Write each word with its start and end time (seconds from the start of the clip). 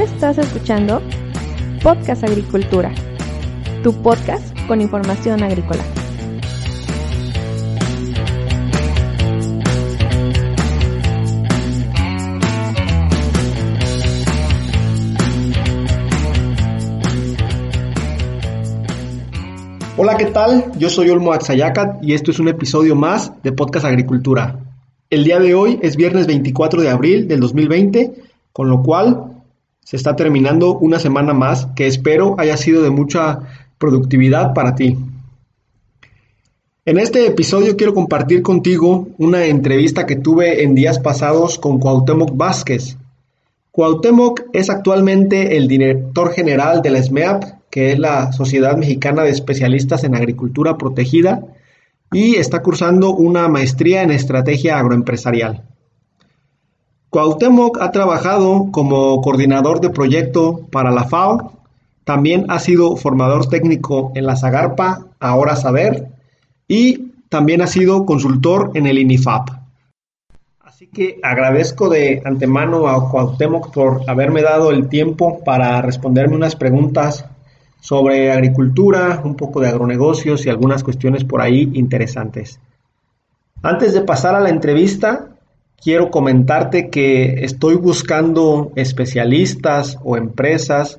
Estás 0.00 0.38
escuchando 0.38 1.02
Podcast 1.82 2.22
Agricultura, 2.22 2.94
tu 3.82 3.92
podcast 4.00 4.56
con 4.68 4.80
información 4.80 5.42
agrícola. 5.42 5.82
Hola, 19.96 20.16
¿qué 20.16 20.26
tal? 20.26 20.70
Yo 20.78 20.90
soy 20.90 21.10
Olmo 21.10 21.32
Axayacat 21.32 22.04
y 22.04 22.14
esto 22.14 22.30
es 22.30 22.38
un 22.38 22.46
episodio 22.46 22.94
más 22.94 23.32
de 23.42 23.50
Podcast 23.50 23.84
Agricultura. 23.84 24.60
El 25.10 25.24
día 25.24 25.40
de 25.40 25.56
hoy 25.56 25.80
es 25.82 25.96
viernes 25.96 26.28
24 26.28 26.82
de 26.82 26.88
abril 26.88 27.26
del 27.26 27.40
2020, 27.40 28.14
con 28.52 28.70
lo 28.70 28.84
cual 28.84 29.37
se 29.88 29.96
está 29.96 30.14
terminando 30.16 30.76
una 30.76 30.98
semana 30.98 31.32
más 31.32 31.68
que 31.74 31.86
espero 31.86 32.34
haya 32.36 32.58
sido 32.58 32.82
de 32.82 32.90
mucha 32.90 33.38
productividad 33.78 34.52
para 34.52 34.74
ti. 34.74 34.98
En 36.84 36.98
este 36.98 37.26
episodio 37.26 37.74
quiero 37.74 37.94
compartir 37.94 38.42
contigo 38.42 39.08
una 39.16 39.46
entrevista 39.46 40.04
que 40.04 40.16
tuve 40.16 40.62
en 40.62 40.74
días 40.74 40.98
pasados 40.98 41.58
con 41.58 41.78
Cuauhtémoc 41.78 42.36
Vázquez. 42.36 42.98
Cuauhtémoc 43.70 44.42
es 44.52 44.68
actualmente 44.68 45.56
el 45.56 45.68
director 45.68 46.34
general 46.34 46.82
de 46.82 46.90
la 46.90 47.02
SMEAP, 47.02 47.44
que 47.70 47.92
es 47.92 47.98
la 47.98 48.30
Sociedad 48.32 48.76
Mexicana 48.76 49.22
de 49.22 49.30
Especialistas 49.30 50.04
en 50.04 50.14
Agricultura 50.14 50.76
Protegida, 50.76 51.44
y 52.12 52.34
está 52.34 52.60
cursando 52.60 53.14
una 53.14 53.48
maestría 53.48 54.02
en 54.02 54.10
estrategia 54.10 54.78
agroempresarial. 54.78 55.64
Cuauhtémoc 57.10 57.78
ha 57.80 57.90
trabajado 57.90 58.68
como 58.70 59.20
coordinador 59.22 59.80
de 59.80 59.90
proyecto 59.90 60.66
para 60.70 60.90
la 60.90 61.04
FAO, 61.04 61.52
también 62.04 62.46
ha 62.48 62.58
sido 62.58 62.96
formador 62.96 63.48
técnico 63.48 64.12
en 64.14 64.26
la 64.26 64.36
Zagarpa, 64.36 65.06
ahora 65.18 65.56
Saber, 65.56 66.08
y 66.66 67.12
también 67.28 67.62
ha 67.62 67.66
sido 67.66 68.04
consultor 68.04 68.72
en 68.74 68.86
el 68.86 68.98
INIFAP. 68.98 69.48
Así 70.60 70.86
que 70.86 71.18
agradezco 71.22 71.88
de 71.88 72.22
antemano 72.24 72.88
a 72.88 73.10
Cuauhtémoc 73.10 73.72
por 73.72 74.02
haberme 74.08 74.42
dado 74.42 74.70
el 74.70 74.88
tiempo 74.88 75.42
para 75.44 75.80
responderme 75.82 76.36
unas 76.36 76.56
preguntas 76.56 77.24
sobre 77.80 78.32
agricultura, 78.32 79.22
un 79.24 79.34
poco 79.34 79.60
de 79.60 79.68
agronegocios 79.68 80.44
y 80.44 80.50
algunas 80.50 80.84
cuestiones 80.84 81.24
por 81.24 81.40
ahí 81.40 81.70
interesantes. 81.74 82.60
Antes 83.62 83.94
de 83.94 84.02
pasar 84.02 84.34
a 84.34 84.40
la 84.40 84.50
entrevista, 84.50 85.27
quiero 85.82 86.10
comentarte 86.10 86.88
que 86.88 87.44
estoy 87.44 87.76
buscando 87.76 88.72
especialistas 88.76 89.98
o 90.04 90.16
empresas 90.16 90.98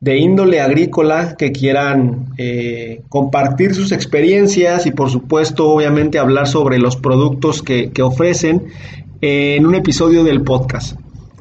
de 0.00 0.18
índole 0.18 0.60
agrícola 0.60 1.36
que 1.36 1.50
quieran 1.50 2.26
eh, 2.38 3.02
compartir 3.08 3.74
sus 3.74 3.90
experiencias 3.90 4.86
y 4.86 4.92
por 4.92 5.10
supuesto 5.10 5.68
obviamente 5.68 6.18
hablar 6.18 6.46
sobre 6.46 6.78
los 6.78 6.96
productos 6.96 7.62
que, 7.62 7.90
que 7.90 8.02
ofrecen 8.02 8.66
en 9.20 9.66
un 9.66 9.74
episodio 9.74 10.22
del 10.22 10.42
podcast. 10.42 10.96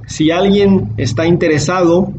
Si 0.07 0.31
alguien 0.31 0.89
está 0.97 1.27
interesado 1.27 2.11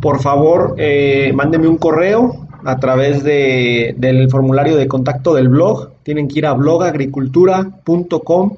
por 0.00 0.20
favor 0.20 0.74
eh, 0.76 1.32
mándeme 1.34 1.68
un 1.68 1.78
correo 1.78 2.42
a 2.64 2.78
través 2.78 3.24
de, 3.24 3.94
del 3.96 4.30
formulario 4.30 4.76
de 4.76 4.86
contacto 4.88 5.34
del 5.34 5.48
blog. 5.48 5.90
Tienen 6.02 6.28
que 6.28 6.40
ir 6.40 6.46
a 6.46 6.54
blogagricultura.com 6.54 8.56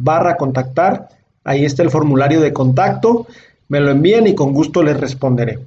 barra 0.00 0.36
contactar. 0.36 1.08
Ahí 1.44 1.64
está 1.64 1.82
el 1.82 1.90
formulario 1.90 2.40
de 2.40 2.52
contacto. 2.52 3.26
Me 3.68 3.80
lo 3.80 3.90
envían 3.90 4.26
y 4.26 4.34
con 4.34 4.52
gusto 4.52 4.82
les 4.82 4.98
responderé. 4.98 5.58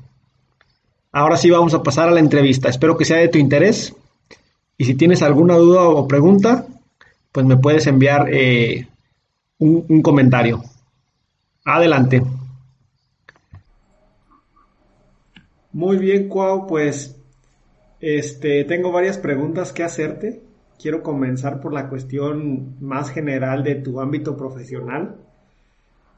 Ahora 1.11 1.37
sí 1.37 1.49
vamos 1.49 1.73
a 1.73 1.83
pasar 1.83 2.09
a 2.09 2.11
la 2.11 2.19
entrevista. 2.19 2.69
Espero 2.69 2.97
que 2.97 3.05
sea 3.05 3.17
de 3.17 3.29
tu 3.29 3.37
interés. 3.37 3.95
Y 4.77 4.85
si 4.85 4.95
tienes 4.95 5.21
alguna 5.21 5.55
duda 5.55 5.87
o 5.87 6.07
pregunta, 6.07 6.65
pues 7.31 7.45
me 7.45 7.57
puedes 7.57 7.87
enviar 7.87 8.27
eh, 8.33 8.87
un, 9.59 10.01
comentario. 10.01 10.63
Adelante. 11.65 12.21
Muy 15.71 15.97
bien, 15.97 16.27
Cuau, 16.27 16.67
pues 16.67 17.15
este, 17.99 18.63
tengo 18.65 18.91
varias 18.91 19.17
preguntas 19.17 19.71
que 19.71 19.83
hacerte. 19.83 20.42
Quiero 20.83 21.01
comenzar 21.01 21.61
por 21.61 21.71
la 21.71 21.87
cuestión 21.87 22.75
más 22.81 23.09
general 23.09 23.63
de 23.63 23.75
tu 23.75 24.01
ámbito 24.01 24.35
profesional. 24.35 25.15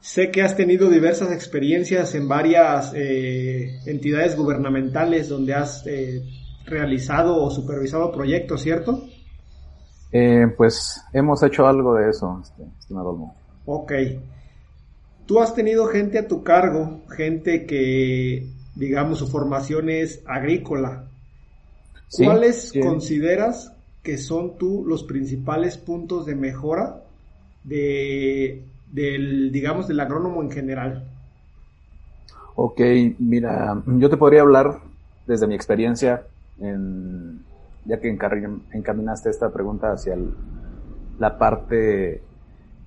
Sé 0.00 0.32
que 0.32 0.42
has 0.42 0.56
tenido 0.56 0.90
diversas 0.90 1.30
experiencias 1.30 2.16
en 2.16 2.26
varias 2.26 2.92
eh, 2.92 3.78
entidades 3.86 4.36
gubernamentales 4.36 5.28
donde 5.28 5.54
has 5.54 5.86
eh, 5.86 6.20
realizado 6.64 7.36
o 7.36 7.48
supervisado 7.48 8.10
proyectos, 8.10 8.60
¿cierto? 8.60 9.04
Eh, 10.10 10.48
pues 10.56 11.00
hemos 11.12 11.40
hecho 11.44 11.64
algo 11.64 11.94
de 11.94 12.10
eso, 12.10 12.40
este, 12.42 12.64
estimado 12.80 13.34
Ok. 13.66 13.92
Tú 15.26 15.40
has 15.40 15.54
tenido 15.54 15.86
gente 15.86 16.18
a 16.18 16.26
tu 16.26 16.42
cargo, 16.42 17.02
gente 17.08 17.66
que 17.66 18.50
digamos, 18.74 19.20
su 19.20 19.28
formación 19.28 19.90
es 19.90 20.24
agrícola. 20.26 21.04
¿Cuáles 22.18 22.72
consideras 22.82 23.75
que 24.06 24.18
son 24.18 24.56
tú 24.56 24.84
los 24.86 25.02
principales 25.02 25.76
puntos 25.78 26.26
de 26.26 26.36
mejora 26.36 27.02
de, 27.64 28.62
del, 28.92 29.50
digamos, 29.50 29.88
del 29.88 29.98
agrónomo 29.98 30.40
en 30.44 30.50
general? 30.52 31.08
Ok, 32.54 32.80
mira, 33.18 33.82
yo 33.84 34.08
te 34.08 34.16
podría 34.16 34.42
hablar 34.42 34.78
desde 35.26 35.48
mi 35.48 35.56
experiencia, 35.56 36.22
en, 36.60 37.42
ya 37.84 37.98
que 37.98 38.08
encaminaste 38.08 39.28
esta 39.28 39.52
pregunta 39.52 39.90
hacia 39.90 40.16
la 41.18 41.36
parte 41.36 42.22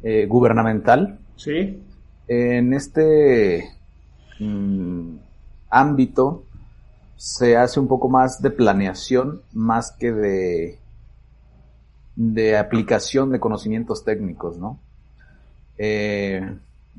eh, 0.02 0.26
gubernamental. 0.26 1.20
Sí. 1.36 1.84
En 2.30 2.74
este 2.74 3.66
mm, 4.40 5.16
ámbito 5.70 6.46
se 7.18 7.58
hace 7.58 7.78
un 7.82 7.90
poco 7.90 8.08
más 8.08 8.42
de 8.42 8.52
planeación 8.52 9.42
más 9.52 9.92
que 9.92 10.14
de, 10.14 10.80
de 12.16 12.58
aplicación 12.58 13.32
de 13.32 13.40
conocimientos 13.40 14.04
técnicos, 14.04 14.58
¿no? 14.58 14.80
Eh, 15.78 16.42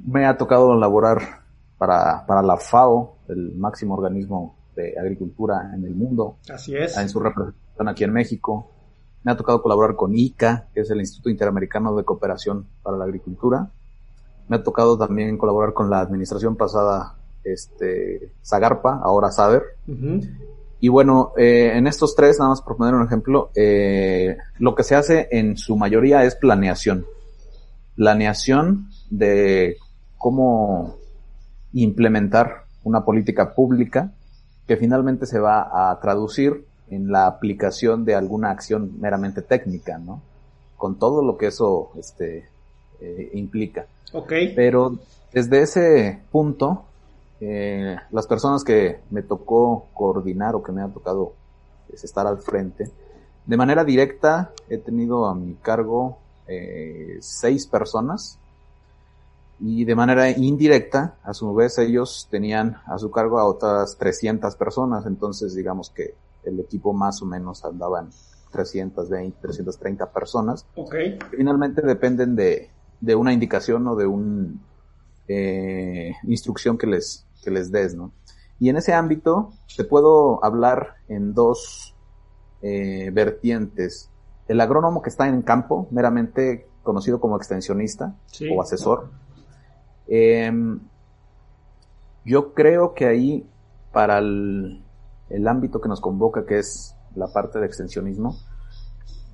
me 0.06 0.26
ha 0.26 0.36
tocado 0.36 0.74
elaborar 0.74 1.42
para, 1.76 2.24
para 2.26 2.42
la 2.42 2.56
FAO, 2.56 3.16
el 3.28 3.54
máximo 3.56 3.94
organismo 3.94 4.56
de 4.74 4.98
agricultura 4.98 5.72
en 5.74 5.84
el 5.84 5.94
mundo. 5.94 6.38
Así 6.52 6.74
es. 6.74 6.96
En 6.96 7.08
su 7.08 7.20
representación 7.20 7.88
aquí 7.88 8.04
en 8.04 8.12
México. 8.12 8.70
Me 9.22 9.32
ha 9.32 9.36
tocado 9.36 9.62
colaborar 9.62 9.96
con 9.96 10.14
ICA, 10.14 10.68
que 10.72 10.80
es 10.80 10.90
el 10.90 11.00
Instituto 11.00 11.28
Interamericano 11.28 11.94
de 11.94 12.04
Cooperación 12.04 12.66
para 12.82 12.96
la 12.96 13.04
Agricultura. 13.04 13.70
Me 14.48 14.56
ha 14.56 14.62
tocado 14.62 14.96
también 14.96 15.36
colaborar 15.36 15.74
con 15.74 15.90
la 15.90 16.00
administración 16.00 16.56
pasada 16.56 17.16
este, 17.44 18.32
Zagarpa, 18.42 19.00
ahora 19.02 19.30
Saber. 19.30 19.62
Y 20.80 20.88
bueno, 20.88 21.32
eh, 21.36 21.72
en 21.74 21.86
estos 21.86 22.16
tres, 22.16 22.38
nada 22.38 22.50
más 22.50 22.62
por 22.62 22.76
poner 22.76 22.94
un 22.94 23.04
ejemplo, 23.04 23.50
eh, 23.54 24.38
lo 24.58 24.74
que 24.74 24.82
se 24.82 24.94
hace 24.96 25.28
en 25.30 25.56
su 25.58 25.76
mayoría 25.76 26.24
es 26.24 26.36
planeación. 26.36 27.06
Planeación 27.96 28.88
de 29.10 29.76
cómo 30.16 30.96
implementar 31.74 32.64
una 32.82 33.04
política 33.04 33.54
pública 33.54 34.12
que 34.66 34.76
finalmente 34.76 35.26
se 35.26 35.38
va 35.38 35.90
a 35.90 36.00
traducir 36.00 36.64
en 36.88 37.12
la 37.12 37.26
aplicación 37.26 38.04
de 38.04 38.14
alguna 38.14 38.50
acción 38.50 38.98
meramente 39.00 39.42
técnica, 39.42 39.98
¿no? 39.98 40.22
Con 40.76 40.98
todo 40.98 41.22
lo 41.22 41.36
que 41.36 41.48
eso 41.48 41.90
este, 41.98 42.48
eh, 43.00 43.30
implica. 43.34 43.86
Ok. 44.12 44.32
Pero 44.56 44.98
desde 45.32 45.62
ese 45.62 46.22
punto, 46.32 46.86
eh, 47.40 47.96
las 48.10 48.26
personas 48.26 48.64
que 48.64 49.00
me 49.10 49.22
tocó 49.22 49.86
coordinar 49.94 50.54
o 50.54 50.62
que 50.62 50.72
me 50.72 50.82
ha 50.82 50.88
tocado 50.88 51.34
pues, 51.88 52.04
estar 52.04 52.26
al 52.26 52.38
frente, 52.38 52.90
de 53.46 53.56
manera 53.56 53.84
directa 53.84 54.52
he 54.68 54.78
tenido 54.78 55.26
a 55.26 55.34
mi 55.34 55.54
cargo 55.54 56.18
eh, 56.46 57.18
seis 57.20 57.66
personas 57.66 58.38
y 59.58 59.84
de 59.84 59.94
manera 59.94 60.30
indirecta, 60.30 61.16
a 61.22 61.34
su 61.34 61.54
vez 61.54 61.78
ellos 61.78 62.28
tenían 62.30 62.78
a 62.86 62.98
su 62.98 63.10
cargo 63.10 63.38
a 63.38 63.44
otras 63.44 63.96
300 63.98 64.56
personas, 64.56 65.04
entonces 65.06 65.54
digamos 65.54 65.90
que 65.90 66.14
el 66.44 66.60
equipo 66.60 66.92
más 66.92 67.20
o 67.20 67.26
menos 67.26 67.64
andaba 67.64 68.00
en 68.00 68.08
320, 68.52 69.38
330 69.40 70.10
personas. 70.12 70.66
Okay. 70.74 71.18
Finalmente 71.30 71.82
dependen 71.82 72.34
de, 72.34 72.70
de 73.00 73.14
una 73.14 73.32
indicación 73.32 73.86
o 73.86 73.96
de 73.96 74.06
un 74.06 74.60
eh, 75.32 76.12
instrucción 76.24 76.76
que 76.76 76.86
les, 76.88 77.24
que 77.44 77.50
les 77.52 77.70
des, 77.70 77.94
¿no? 77.94 78.12
Y 78.58 78.68
en 78.68 78.76
ese 78.76 78.92
ámbito 78.92 79.52
te 79.76 79.84
puedo 79.84 80.44
hablar 80.44 80.96
en 81.08 81.32
dos 81.34 81.94
eh, 82.62 83.10
vertientes. 83.12 84.10
El 84.48 84.60
agrónomo 84.60 85.00
que 85.02 85.08
está 85.10 85.28
en 85.28 85.42
campo, 85.42 85.86
meramente 85.92 86.66
conocido 86.82 87.20
como 87.20 87.36
extensionista 87.36 88.16
Sí. 88.26 88.48
o 88.52 88.60
asesor, 88.60 89.10
eh, 90.08 90.50
Yo 92.24 92.52
creo 92.52 92.92
que 92.94 93.06
ahí, 93.06 93.46
para 93.92 94.18
el, 94.18 94.82
el 95.30 95.48
ámbito 95.48 95.80
que 95.80 95.88
nos 95.88 96.00
convoca, 96.00 96.44
que 96.44 96.58
es 96.58 96.94
la 97.14 97.28
parte 97.32 97.58
de 97.60 97.66
extensionismo, 97.66 98.36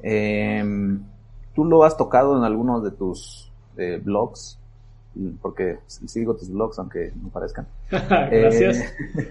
eh, 0.03 0.63
tú 1.55 1.65
lo 1.65 1.83
has 1.85 1.97
tocado 1.97 2.37
en 2.37 2.45
algunos 2.45 2.85
de 2.85 2.91
tus 2.93 3.51
eh, 3.77 4.01
blogs, 4.05 4.59
porque 5.41 5.79
sigo 5.87 6.35
tus 6.37 6.51
blogs, 6.51 6.79
aunque 6.79 7.13
no 7.21 7.29
parezcan. 7.29 7.67
Gracias. 7.91 8.79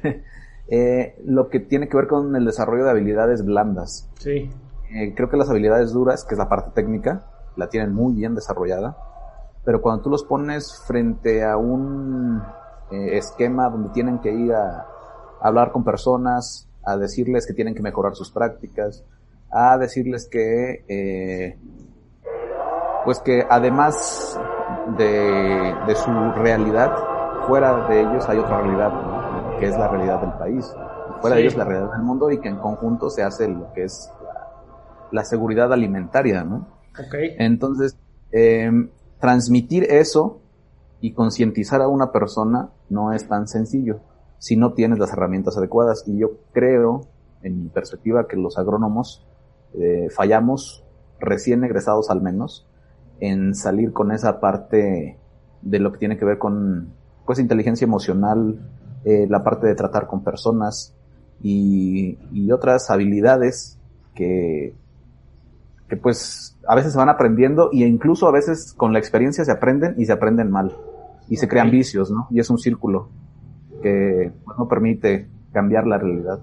Eh, 0.03 0.23
eh, 0.67 1.15
lo 1.25 1.49
que 1.49 1.59
tiene 1.59 1.87
que 1.87 1.97
ver 1.97 2.07
con 2.07 2.35
el 2.35 2.45
desarrollo 2.45 2.85
de 2.85 2.91
habilidades 2.91 3.43
blandas. 3.45 4.09
Sí. 4.19 4.49
Eh, 4.91 5.13
creo 5.15 5.29
que 5.29 5.37
las 5.37 5.49
habilidades 5.49 5.91
duras, 5.91 6.23
que 6.23 6.35
es 6.35 6.39
la 6.39 6.49
parte 6.49 6.71
técnica, 6.73 7.25
la 7.55 7.69
tienen 7.69 7.93
muy 7.93 8.13
bien 8.13 8.35
desarrollada, 8.35 8.97
pero 9.63 9.81
cuando 9.81 10.03
tú 10.03 10.09
los 10.09 10.23
pones 10.23 10.81
frente 10.85 11.43
a 11.43 11.57
un 11.57 12.41
eh, 12.91 13.17
esquema 13.17 13.69
donde 13.69 13.89
tienen 13.89 14.19
que 14.19 14.31
ir 14.31 14.53
a, 14.53 14.87
hablar 15.41 15.71
con 15.71 15.83
personas, 15.83 16.69
a 16.83 16.97
decirles 16.97 17.45
que 17.45 17.53
tienen 17.53 17.75
que 17.75 17.81
mejorar 17.81 18.15
sus 18.15 18.31
prácticas, 18.31 19.03
a 19.51 19.77
decirles 19.77 20.27
que, 20.27 20.85
eh, 20.87 21.57
pues 23.03 23.19
que 23.19 23.45
además 23.49 24.39
de, 24.97 25.75
de, 25.87 25.95
su 25.95 26.11
realidad, 26.35 26.95
fuera 27.47 27.87
de 27.87 28.01
ellos 28.01 28.27
hay 28.29 28.39
otra 28.39 28.61
realidad, 28.61 28.91
¿no? 28.91 29.59
que 29.59 29.67
es 29.67 29.77
la 29.77 29.87
realidad 29.87 30.21
del 30.21 30.33
país. 30.33 30.73
Fuera 31.21 31.35
sí. 31.35 31.41
de 31.41 31.47
ellos 31.47 31.55
la 31.55 31.65
realidad 31.65 31.91
del 31.91 32.03
mundo 32.03 32.31
y 32.31 32.39
que 32.39 32.49
en 32.49 32.57
conjunto 32.57 33.09
se 33.09 33.23
hace 33.23 33.47
lo 33.47 33.71
que 33.73 33.83
es 33.83 34.11
la, 34.23 34.47
la 35.11 35.25
seguridad 35.25 35.71
alimentaria, 35.71 36.43
¿no? 36.43 36.67
Okay. 37.07 37.35
Entonces, 37.39 37.97
eh, 38.31 38.71
transmitir 39.19 39.85
eso 39.85 40.41
y 41.01 41.13
concientizar 41.13 41.81
a 41.81 41.87
una 41.87 42.11
persona 42.11 42.69
no 42.89 43.13
es 43.13 43.27
tan 43.27 43.47
sencillo 43.47 43.99
si 44.37 44.55
no 44.55 44.73
tienes 44.73 44.99
las 44.99 45.11
herramientas 45.11 45.57
adecuadas. 45.57 46.03
Y 46.07 46.17
yo 46.17 46.37
creo, 46.53 47.07
en 47.41 47.63
mi 47.63 47.69
perspectiva, 47.69 48.27
que 48.27 48.37
los 48.37 48.57
agrónomos 48.57 49.25
eh, 49.73 50.09
fallamos, 50.15 50.83
recién 51.19 51.63
egresados 51.63 52.09
al 52.09 52.21
menos, 52.21 52.67
en 53.19 53.55
salir 53.55 53.93
con 53.93 54.11
esa 54.11 54.39
parte 54.39 55.17
de 55.61 55.79
lo 55.79 55.91
que 55.91 55.99
tiene 55.99 56.17
que 56.17 56.25
ver 56.25 56.37
con 56.37 56.93
pues 57.25 57.39
inteligencia 57.39 57.85
emocional, 57.85 58.59
eh, 59.03 59.27
la 59.29 59.43
parte 59.43 59.67
de 59.67 59.75
tratar 59.75 60.07
con 60.07 60.23
personas 60.23 60.95
y, 61.41 62.17
y 62.31 62.51
otras 62.51 62.89
habilidades 62.89 63.79
que, 64.13 64.73
que 65.89 65.97
pues 65.97 66.57
a 66.67 66.75
veces 66.75 66.93
se 66.93 66.97
van 66.97 67.09
aprendiendo 67.09 67.69
y 67.71 67.83
incluso 67.83 68.27
a 68.27 68.31
veces 68.31 68.73
con 68.73 68.93
la 68.93 68.99
experiencia 68.99 69.43
se 69.43 69.51
aprenden 69.51 69.95
y 69.97 70.05
se 70.05 70.13
aprenden 70.13 70.51
mal 70.51 70.75
y 71.27 71.37
se 71.37 71.47
crean 71.47 71.71
vicios, 71.71 72.11
¿no? 72.11 72.27
Y 72.29 72.39
es 72.39 72.49
un 72.49 72.57
círculo 72.57 73.09
que 73.81 74.31
pues, 74.43 74.57
no 74.57 74.67
permite 74.67 75.27
cambiar 75.51 75.87
la 75.87 75.97
realidad. 75.97 76.39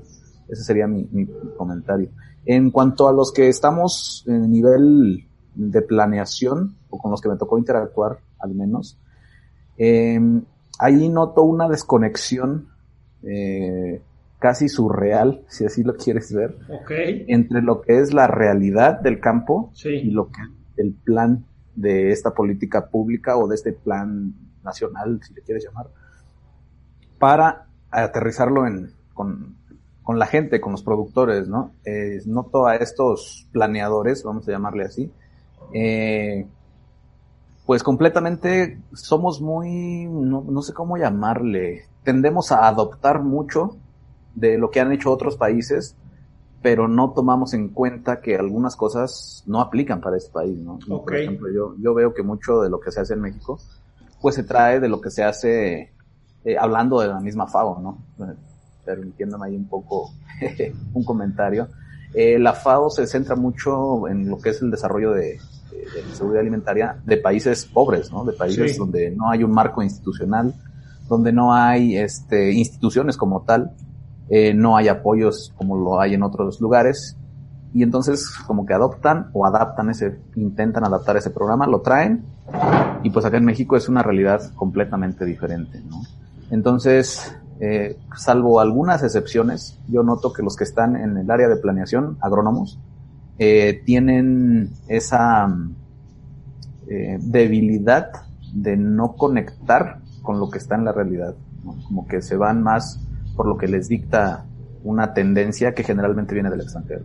Ese 0.48 0.64
sería 0.64 0.86
mi, 0.86 1.08
mi, 1.12 1.26
comentario. 1.56 2.10
En 2.44 2.70
cuanto 2.70 3.08
a 3.08 3.12
los 3.12 3.32
que 3.32 3.48
estamos 3.48 4.24
en 4.26 4.50
nivel 4.50 5.28
de 5.54 5.82
planeación, 5.82 6.76
o 6.90 6.98
con 6.98 7.10
los 7.10 7.20
que 7.20 7.28
me 7.28 7.36
tocó 7.36 7.58
interactuar 7.58 8.18
al 8.38 8.54
menos, 8.54 8.98
eh, 9.78 10.20
ahí 10.78 11.08
noto 11.08 11.42
una 11.42 11.68
desconexión 11.68 12.68
eh, 13.22 14.02
casi 14.38 14.68
surreal, 14.68 15.42
si 15.48 15.64
así 15.64 15.82
lo 15.82 15.96
quieres 15.96 16.32
ver, 16.32 16.56
okay. 16.68 17.24
entre 17.28 17.62
lo 17.62 17.80
que 17.80 17.98
es 17.98 18.12
la 18.12 18.26
realidad 18.26 19.00
del 19.00 19.20
campo 19.20 19.70
sí. 19.74 19.90
y 19.90 20.10
lo 20.10 20.28
que 20.28 20.42
el 20.76 20.92
plan 20.92 21.44
de 21.74 22.10
esta 22.10 22.34
política 22.34 22.88
pública 22.88 23.36
o 23.36 23.46
de 23.46 23.54
este 23.54 23.72
plan 23.72 24.34
nacional, 24.64 25.20
si 25.22 25.34
le 25.34 25.42
quieres 25.42 25.64
llamar, 25.64 25.86
para 27.18 27.66
aterrizarlo 27.90 28.66
en, 28.66 28.92
con, 29.14 29.56
con 30.02 30.18
la 30.18 30.26
gente, 30.26 30.60
con 30.60 30.72
los 30.72 30.82
productores, 30.82 31.48
¿no? 31.48 31.72
Eh, 31.84 32.20
noto 32.26 32.66
a 32.66 32.76
estos 32.76 33.48
planeadores, 33.52 34.22
vamos 34.24 34.48
a 34.48 34.52
llamarle 34.52 34.84
así, 34.84 35.12
eh, 35.72 36.46
pues 37.66 37.82
completamente 37.82 38.80
somos 38.92 39.40
muy, 39.40 40.06
no, 40.06 40.44
no, 40.48 40.62
sé 40.62 40.72
cómo 40.72 40.96
llamarle, 40.96 41.86
tendemos 42.02 42.52
a 42.52 42.66
adoptar 42.66 43.22
mucho 43.22 43.76
de 44.34 44.58
lo 44.58 44.70
que 44.70 44.80
han 44.80 44.92
hecho 44.92 45.12
otros 45.12 45.36
países, 45.36 45.96
pero 46.60 46.88
no 46.88 47.12
tomamos 47.12 47.54
en 47.54 47.68
cuenta 47.68 48.20
que 48.20 48.36
algunas 48.36 48.76
cosas 48.76 49.42
no 49.46 49.60
aplican 49.60 50.00
para 50.00 50.16
este 50.16 50.32
país, 50.32 50.58
¿no? 50.58 50.74
Okay. 50.74 50.98
Por 50.98 51.16
ejemplo, 51.16 51.48
yo, 51.52 51.74
yo 51.78 51.94
veo 51.94 52.14
que 52.14 52.22
mucho 52.22 52.60
de 52.60 52.70
lo 52.70 52.80
que 52.80 52.92
se 52.92 53.00
hace 53.00 53.14
en 53.14 53.20
México, 53.20 53.58
pues 54.20 54.36
se 54.36 54.44
trae 54.44 54.80
de 54.80 54.88
lo 54.88 55.00
que 55.00 55.10
se 55.10 55.24
hace 55.24 55.92
eh, 56.44 56.56
hablando 56.58 57.00
de 57.00 57.08
la 57.08 57.20
misma 57.20 57.46
FAO, 57.46 57.80
¿no? 57.80 57.98
Permitiéndome 58.84 59.46
ahí 59.46 59.56
un 59.56 59.68
poco 59.68 60.10
un 60.94 61.04
comentario. 61.04 61.68
Eh, 62.14 62.38
la 62.38 62.52
FAO 62.52 62.90
se 62.90 63.06
centra 63.06 63.36
mucho 63.36 64.08
en 64.08 64.28
lo 64.28 64.38
que 64.38 64.50
es 64.50 64.60
el 64.62 64.70
desarrollo 64.70 65.12
de, 65.12 65.38
de, 65.72 66.02
de 66.02 66.14
seguridad 66.14 66.40
alimentaria 66.42 66.96
de 67.04 67.16
países 67.16 67.64
pobres, 67.66 68.10
¿no? 68.12 68.24
De 68.24 68.32
países 68.32 68.72
Sí. 68.72 68.78
donde 68.78 69.10
no 69.10 69.30
hay 69.30 69.42
un 69.44 69.52
marco 69.52 69.82
institucional, 69.82 70.54
donde 71.08 71.32
no 71.32 71.52
hay 71.52 71.96
este, 71.96 72.52
instituciones 72.52 73.16
como 73.16 73.42
tal, 73.42 73.72
eh, 74.28 74.54
no 74.54 74.76
hay 74.76 74.88
apoyos 74.88 75.52
como 75.56 75.76
lo 75.76 76.00
hay 76.00 76.14
en 76.14 76.22
otros 76.22 76.60
lugares, 76.60 77.16
y 77.74 77.82
entonces 77.82 78.28
como 78.46 78.64
que 78.66 78.74
adoptan 78.74 79.30
o 79.32 79.46
adaptan 79.46 79.90
ese, 79.90 80.18
intentan 80.36 80.84
adaptar 80.84 81.16
ese 81.16 81.30
programa, 81.30 81.66
lo 81.66 81.80
traen, 81.80 82.24
y 83.02 83.10
pues 83.10 83.24
acá 83.24 83.38
en 83.38 83.44
México 83.44 83.76
es 83.76 83.88
una 83.88 84.02
realidad 84.02 84.52
completamente 84.54 85.24
diferente, 85.24 85.80
¿no? 85.88 86.02
Entonces, 86.50 87.34
eh, 87.60 87.96
salvo 88.16 88.60
algunas 88.60 89.02
excepciones, 89.02 89.78
yo 89.88 90.02
noto 90.02 90.32
que 90.32 90.42
los 90.42 90.56
que 90.56 90.64
están 90.64 90.96
en 90.96 91.16
el 91.16 91.30
área 91.30 91.48
de 91.48 91.56
planeación, 91.56 92.18
agrónomos, 92.20 92.78
eh, 93.38 93.82
tienen 93.84 94.70
esa 94.88 95.48
eh, 96.88 97.18
debilidad 97.20 98.10
de 98.52 98.76
no 98.76 99.14
conectar 99.14 100.00
con 100.22 100.38
lo 100.38 100.50
que 100.50 100.58
está 100.58 100.74
en 100.74 100.84
la 100.84 100.92
realidad, 100.92 101.34
¿no? 101.64 101.76
como 101.86 102.06
que 102.06 102.22
se 102.22 102.36
van 102.36 102.62
más 102.62 103.00
por 103.36 103.46
lo 103.46 103.56
que 103.56 103.66
les 103.66 103.88
dicta 103.88 104.44
una 104.84 105.14
tendencia 105.14 105.74
que 105.74 105.84
generalmente 105.84 106.34
viene 106.34 106.50
del 106.50 106.60
extranjero. 106.60 107.04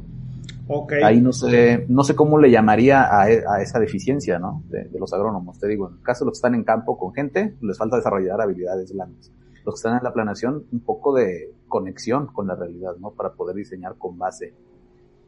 Okay. 0.69 1.01
Ahí 1.01 1.21
no 1.21 1.31
sé, 1.31 1.85
no 1.87 2.03
sé 2.03 2.13
cómo 2.13 2.37
le 2.37 2.51
llamaría 2.51 3.03
a, 3.03 3.21
a 3.21 3.61
esa 3.61 3.79
deficiencia, 3.79 4.37
¿no? 4.37 4.63
De, 4.67 4.83
de, 4.83 4.99
los 4.99 5.13
agrónomos. 5.13 5.57
Te 5.59 5.67
digo, 5.67 5.87
en 5.87 5.95
el 5.95 6.01
caso 6.01 6.25
de 6.25 6.29
los 6.29 6.33
que 6.33 6.39
están 6.39 6.55
en 6.55 6.65
campo 6.65 6.97
con 6.97 7.13
gente, 7.13 7.55
les 7.61 7.77
falta 7.77 7.95
desarrollar 7.95 8.41
habilidades 8.41 8.91
blandas. 8.91 9.31
Los 9.63 9.75
que 9.75 9.77
están 9.77 9.97
en 9.97 10.03
la 10.03 10.11
planeación, 10.11 10.65
un 10.69 10.79
poco 10.81 11.15
de 11.15 11.53
conexión 11.69 12.27
con 12.27 12.47
la 12.47 12.55
realidad, 12.55 12.97
¿no? 12.99 13.11
Para 13.11 13.31
poder 13.31 13.55
diseñar 13.55 13.95
con 13.97 14.17
base 14.17 14.53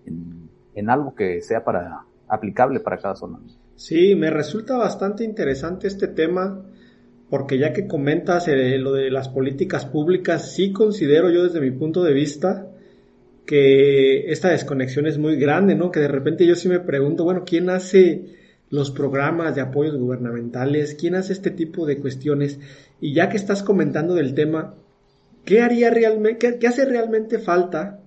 en, 0.05 0.48
en 0.75 0.89
algo 0.89 1.15
que 1.15 1.41
sea 1.41 1.63
para, 1.63 2.05
aplicable 2.27 2.79
para 2.79 2.97
cada 2.97 3.15
zona. 3.15 3.39
Sí, 3.75 4.15
me 4.15 4.29
resulta 4.29 4.77
bastante 4.77 5.23
interesante 5.23 5.87
este 5.87 6.07
tema, 6.07 6.65
porque 7.29 7.57
ya 7.57 7.73
que 7.73 7.87
comentas 7.87 8.47
eh, 8.47 8.77
lo 8.77 8.93
de 8.93 9.09
las 9.09 9.29
políticas 9.29 9.85
públicas, 9.85 10.53
sí 10.53 10.71
considero 10.71 11.29
yo 11.29 11.43
desde 11.43 11.61
mi 11.61 11.71
punto 11.71 12.03
de 12.03 12.13
vista 12.13 12.67
que 13.45 14.31
esta 14.31 14.49
desconexión 14.49 15.07
es 15.07 15.17
muy 15.17 15.35
grande, 15.37 15.75
¿no? 15.75 15.91
Que 15.91 16.01
de 16.01 16.07
repente 16.07 16.45
yo 16.45 16.55
sí 16.55 16.69
me 16.69 16.79
pregunto, 16.79 17.23
bueno, 17.23 17.43
¿quién 17.45 17.69
hace 17.69 18.35
los 18.69 18.91
programas 18.91 19.55
de 19.55 19.61
apoyos 19.61 19.97
gubernamentales? 19.97 20.93
¿Quién 20.93 21.15
hace 21.15 21.33
este 21.33 21.49
tipo 21.49 21.87
de 21.87 21.97
cuestiones? 21.97 22.59
Y 23.01 23.13
ya 23.13 23.29
que 23.29 23.37
estás 23.37 23.63
comentando 23.63 24.13
del 24.13 24.35
tema, 24.35 24.75
¿qué 25.45 25.61
haría 25.61 25.89
realmente, 25.89 26.37
qué, 26.37 26.59
qué 26.59 26.67
hace 26.67 26.85
realmente 26.85 27.39
falta 27.39 28.01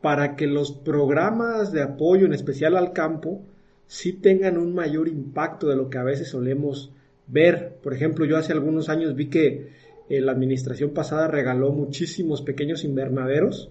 para 0.00 0.36
que 0.36 0.46
los 0.46 0.72
programas 0.72 1.72
de 1.72 1.82
apoyo, 1.82 2.26
en 2.26 2.32
especial 2.32 2.76
al 2.76 2.92
campo, 2.92 3.42
sí 3.86 4.12
tengan 4.12 4.56
un 4.56 4.74
mayor 4.74 5.08
impacto 5.08 5.68
de 5.68 5.76
lo 5.76 5.90
que 5.90 5.98
a 5.98 6.04
veces 6.04 6.28
solemos 6.28 6.92
ver? 7.26 7.78
Por 7.82 7.94
ejemplo, 7.94 8.24
yo 8.24 8.36
hace 8.36 8.52
algunos 8.52 8.88
años 8.88 9.14
vi 9.14 9.28
que 9.28 9.68
eh, 10.08 10.20
la 10.20 10.32
administración 10.32 10.90
pasada 10.90 11.28
regaló 11.28 11.70
muchísimos 11.72 12.42
pequeños 12.42 12.84
invernaderos 12.84 13.70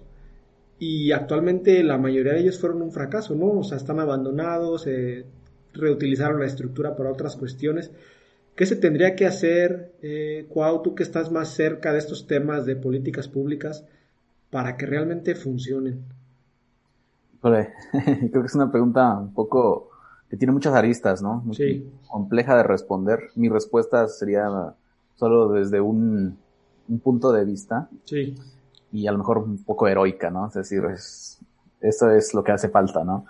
y 0.78 1.12
actualmente 1.12 1.82
la 1.82 1.98
mayoría 1.98 2.32
de 2.32 2.40
ellos 2.40 2.58
fueron 2.58 2.82
un 2.82 2.92
fracaso, 2.92 3.34
¿no? 3.34 3.58
O 3.58 3.64
sea, 3.64 3.76
están 3.76 4.00
abandonados, 4.00 4.86
eh, 4.86 5.26
reutilizaron 5.74 6.40
la 6.40 6.46
estructura 6.46 6.96
para 6.96 7.12
otras 7.12 7.36
cuestiones. 7.36 7.90
¿Qué 8.56 8.66
se 8.66 8.76
tendría 8.76 9.14
que 9.14 9.26
hacer, 9.26 9.92
eh, 10.02 10.46
Cuau, 10.48 10.82
tú 10.82 10.94
que 10.94 11.02
estás 11.02 11.30
más 11.30 11.54
cerca 11.54 11.92
de 11.92 11.98
estos 11.98 12.26
temas 12.26 12.66
de 12.66 12.76
políticas 12.76 13.28
públicas, 13.28 13.84
para 14.50 14.76
que 14.76 14.86
realmente 14.86 15.34
funcionen? 15.34 16.04
Creo 17.92 18.42
que 18.42 18.46
es 18.46 18.54
una 18.54 18.70
pregunta 18.70 19.18
un 19.18 19.32
poco 19.32 19.90
que 20.28 20.36
tiene 20.36 20.52
muchas 20.52 20.74
aristas, 20.74 21.22
¿no? 21.22 21.42
Muy 21.44 21.54
sí. 21.54 21.90
compleja 22.08 22.56
de 22.56 22.62
responder. 22.62 23.30
Mi 23.34 23.48
respuesta 23.48 24.06
sería 24.08 24.48
solo 25.16 25.48
desde 25.52 25.80
un, 25.80 26.38
un 26.88 26.98
punto 27.00 27.32
de 27.32 27.44
vista. 27.44 27.88
Sí 28.04 28.36
y 28.92 29.06
a 29.06 29.12
lo 29.12 29.18
mejor 29.18 29.38
un 29.38 29.62
poco 29.62 29.86
heroica, 29.86 30.30
¿no? 30.30 30.48
Es 30.48 30.54
decir, 30.54 30.82
es, 30.92 31.38
eso 31.80 32.10
es 32.10 32.34
lo 32.34 32.42
que 32.42 32.50
hace 32.50 32.70
falta, 32.70 33.04
¿no? 33.04 33.24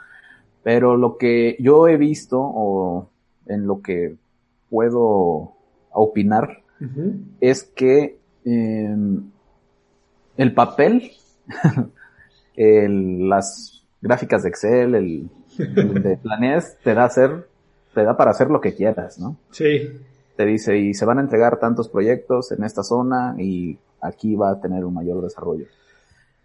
Pero 0.63 0.97
lo 0.97 1.19
que 1.19 1.55
yo 1.61 1.87
he 1.87 1.99
visto 1.99 2.41
o 2.41 3.11
en 3.45 3.67
lo 3.67 3.83
que 3.83 4.17
puedo 4.71 5.53
opinar 5.93 6.63
uh 6.81 6.85
-huh. 6.85 7.25
es 7.41 7.65
que 7.65 8.21
Em, 8.45 9.31
el 10.37 10.55
papel, 10.55 11.11
las 12.57 13.80
gráficas 14.01 14.43
de 14.43 14.49
Excel, 14.49 14.95
el, 14.95 15.31
de 16.03 16.17
Planes, 16.17 16.77
te 16.83 16.95
da 16.95 17.05
hacer, 17.05 17.49
te 17.95 18.03
da 18.05 18.17
para 18.17 18.31
hacer 18.31 18.49
lo 18.49 18.61
que 18.61 18.75
quieras, 18.75 19.19
¿no? 19.19 19.37
Sí. 19.51 19.91
Te 20.37 20.47
dice, 20.47 20.79
y 20.79 20.95
se 20.95 21.05
van 21.05 21.19
a 21.19 21.23
entregar 21.23 21.59
tantos 21.59 21.89
proyectos 21.89 22.53
en 22.53 22.65
esta 22.65 22.83
zona 22.83 23.35
y 23.39 23.79
aquí 24.01 24.35
va 24.37 24.53
a 24.53 24.61
tener 24.61 24.85
un 24.85 24.95
mayor 24.95 25.23
desarrollo. 25.23 25.67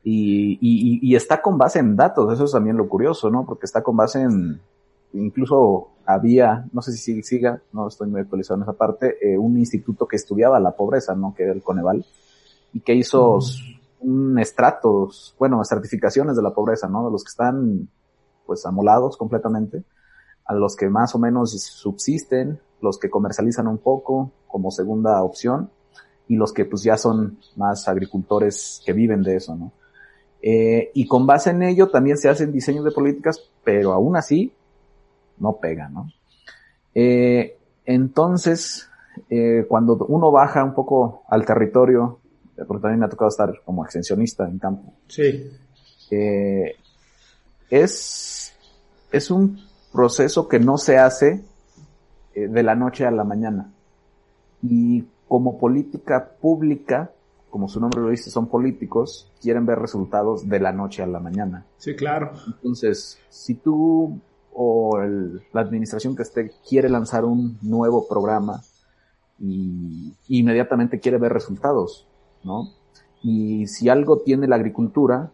Y, 0.04 0.60
y, 0.62 1.00
y, 1.02 1.16
está 1.16 1.42
con 1.42 1.58
base 1.58 1.80
en 1.80 1.96
datos, 1.96 2.32
eso 2.32 2.44
es 2.44 2.52
también 2.52 2.78
lo 2.78 2.88
curioso, 2.88 3.32
¿no? 3.32 3.44
Porque 3.44 3.66
está 3.66 3.82
con 3.82 3.98
base 3.98 4.22
en, 4.22 4.60
incluso 5.14 5.90
había, 6.06 6.66
no 6.72 6.82
sé 6.82 6.92
si 6.92 7.24
siga, 7.24 7.62
no 7.74 7.88
estoy 7.88 8.08
muy 8.10 8.22
actualizado 8.22 8.58
en 8.58 8.64
esa 8.64 8.74
parte, 8.74 9.18
eh, 9.22 9.38
un 9.38 9.58
instituto 9.58 10.08
que 10.08 10.16
estudiaba 10.16 10.60
la 10.60 10.72
pobreza, 10.72 11.16
¿no? 11.16 11.34
Que 11.36 11.44
era 11.44 11.54
el 11.54 11.64
Coneval, 11.64 12.06
y 12.74 12.82
que 12.82 12.94
hizo 12.94 13.40
un 14.06 14.40
estratos, 14.40 15.36
bueno, 15.40 15.64
certificaciones 15.64 16.36
de 16.36 16.44
la 16.44 16.54
pobreza, 16.54 16.88
¿no? 16.88 17.06
De 17.06 17.12
los 17.12 17.24
que 17.24 17.30
están, 17.30 17.90
pues, 18.46 18.66
amolados 18.66 19.18
completamente, 19.18 19.84
a 20.46 20.54
los 20.54 20.76
que 20.76 20.90
más 20.90 21.16
o 21.16 21.20
menos 21.20 21.52
subsisten, 21.52 22.60
los 22.82 23.00
que 23.00 23.10
comercializan 23.10 23.68
un 23.68 23.80
poco 23.80 24.32
como 24.48 24.72
segunda 24.72 25.24
opción, 25.24 25.70
y 26.28 26.36
los 26.36 26.54
que 26.54 26.66
pues 26.66 26.84
ya 26.84 26.98
son 26.98 27.38
más 27.56 27.88
agricultores 27.88 28.82
que 28.86 28.94
viven 28.94 29.22
de 29.22 29.36
eso, 29.38 29.56
¿no? 29.56 29.72
Eh, 30.42 30.92
y 30.94 31.08
con 31.08 31.26
base 31.26 31.50
en 31.50 31.64
ello 31.64 31.90
también 31.90 32.18
se 32.18 32.30
hacen 32.30 32.52
diseños 32.52 32.86
de 32.86 32.92
políticas, 32.92 33.50
pero 33.64 33.94
aún 33.94 34.16
así 34.16 34.54
no 35.38 35.58
pega, 35.58 35.90
¿no? 35.90 36.12
Eh, 36.94 37.58
entonces, 37.86 38.90
eh, 39.30 39.66
cuando 39.68 39.98
uno 40.08 40.32
baja 40.32 40.64
un 40.64 40.74
poco 40.74 41.24
al 41.28 41.46
territorio, 41.46 42.20
porque 42.68 42.82
también 42.82 43.00
me 43.00 43.06
ha 43.06 43.10
tocado 43.10 43.30
estar 43.30 43.62
como 43.64 43.84
extensionista 43.84 44.48
en 44.48 44.60
campo. 44.60 44.94
Sí. 45.08 45.52
es, 47.70 48.54
es 49.12 49.32
un 49.32 49.60
proceso 49.92 50.48
que 50.48 50.60
no 50.60 50.78
se 50.78 50.98
hace 50.98 51.44
de 52.36 52.64
la 52.64 52.76
noche 52.76 53.06
a 53.06 53.12
la 53.12 53.24
mañana. 53.24 53.72
Y 54.62 55.06
como 55.28 55.58
política 55.58 56.32
pública, 56.40 57.12
como 57.50 57.68
su 57.68 57.80
nombre 57.80 58.02
lo 58.02 58.10
dice, 58.10 58.30
son 58.30 58.48
políticos, 58.48 59.32
quieren 59.42 59.66
ver 59.66 59.80
resultados 59.80 60.48
de 60.48 60.60
la 60.60 60.72
noche 60.72 61.02
a 61.04 61.08
la 61.08 61.20
mañana. 61.20 61.66
Sí, 61.78 61.96
claro. 61.96 62.32
Entonces, 62.48 63.18
si 63.30 63.56
tú 63.56 64.20
o 64.54 64.98
la 65.52 65.62
administración 65.62 66.16
que 66.16 66.24
esté 66.24 66.52
quiere 66.68 66.90
lanzar 66.90 67.26
un 67.26 67.58
nuevo 67.62 68.08
programa 68.08 68.62
y 69.38 70.14
inmediatamente 70.30 71.00
quiere 71.00 71.18
ver 71.18 71.34
resultados, 71.34 72.08
¿no? 72.46 72.70
Y 73.22 73.68
si 73.68 73.90
algo 73.90 74.20
tiene 74.20 74.48
la 74.48 74.56
agricultura, 74.56 75.32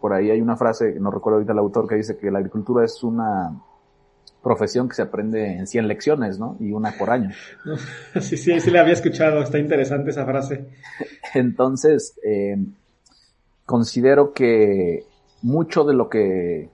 por 0.00 0.12
ahí 0.12 0.30
hay 0.30 0.40
una 0.40 0.56
frase, 0.56 0.98
no 1.00 1.10
recuerdo 1.10 1.36
ahorita 1.36 1.52
el 1.52 1.58
autor, 1.58 1.88
que 1.88 1.94
dice 1.94 2.16
que 2.18 2.30
la 2.30 2.38
agricultura 2.38 2.84
es 2.84 3.02
una 3.02 3.62
profesión 4.42 4.88
que 4.88 4.94
se 4.94 5.02
aprende 5.02 5.56
en 5.56 5.66
100 5.66 5.88
lecciones, 5.88 6.38
¿no? 6.38 6.56
Y 6.60 6.72
una 6.72 6.92
por 6.92 7.10
año. 7.10 7.30
Sí, 8.20 8.36
sí, 8.36 8.60
sí 8.60 8.70
la 8.70 8.80
había 8.80 8.94
escuchado, 8.94 9.40
está 9.40 9.58
interesante 9.58 10.10
esa 10.10 10.24
frase. 10.24 10.68
Entonces, 11.34 12.18
eh, 12.24 12.56
considero 13.64 14.32
que 14.32 15.04
mucho 15.42 15.84
de 15.84 15.94
lo 15.94 16.08
que, 16.08 16.70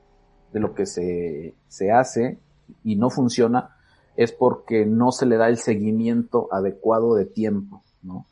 de 0.52 0.60
lo 0.60 0.74
que 0.74 0.86
se, 0.86 1.54
se 1.68 1.92
hace 1.92 2.38
y 2.82 2.96
no 2.96 3.10
funciona 3.10 3.76
es 4.16 4.32
porque 4.32 4.86
no 4.86 5.12
se 5.12 5.26
le 5.26 5.36
da 5.36 5.48
el 5.48 5.58
seguimiento 5.58 6.48
adecuado 6.52 7.14
de 7.14 7.26
tiempo, 7.26 7.82
¿no? 8.02 8.26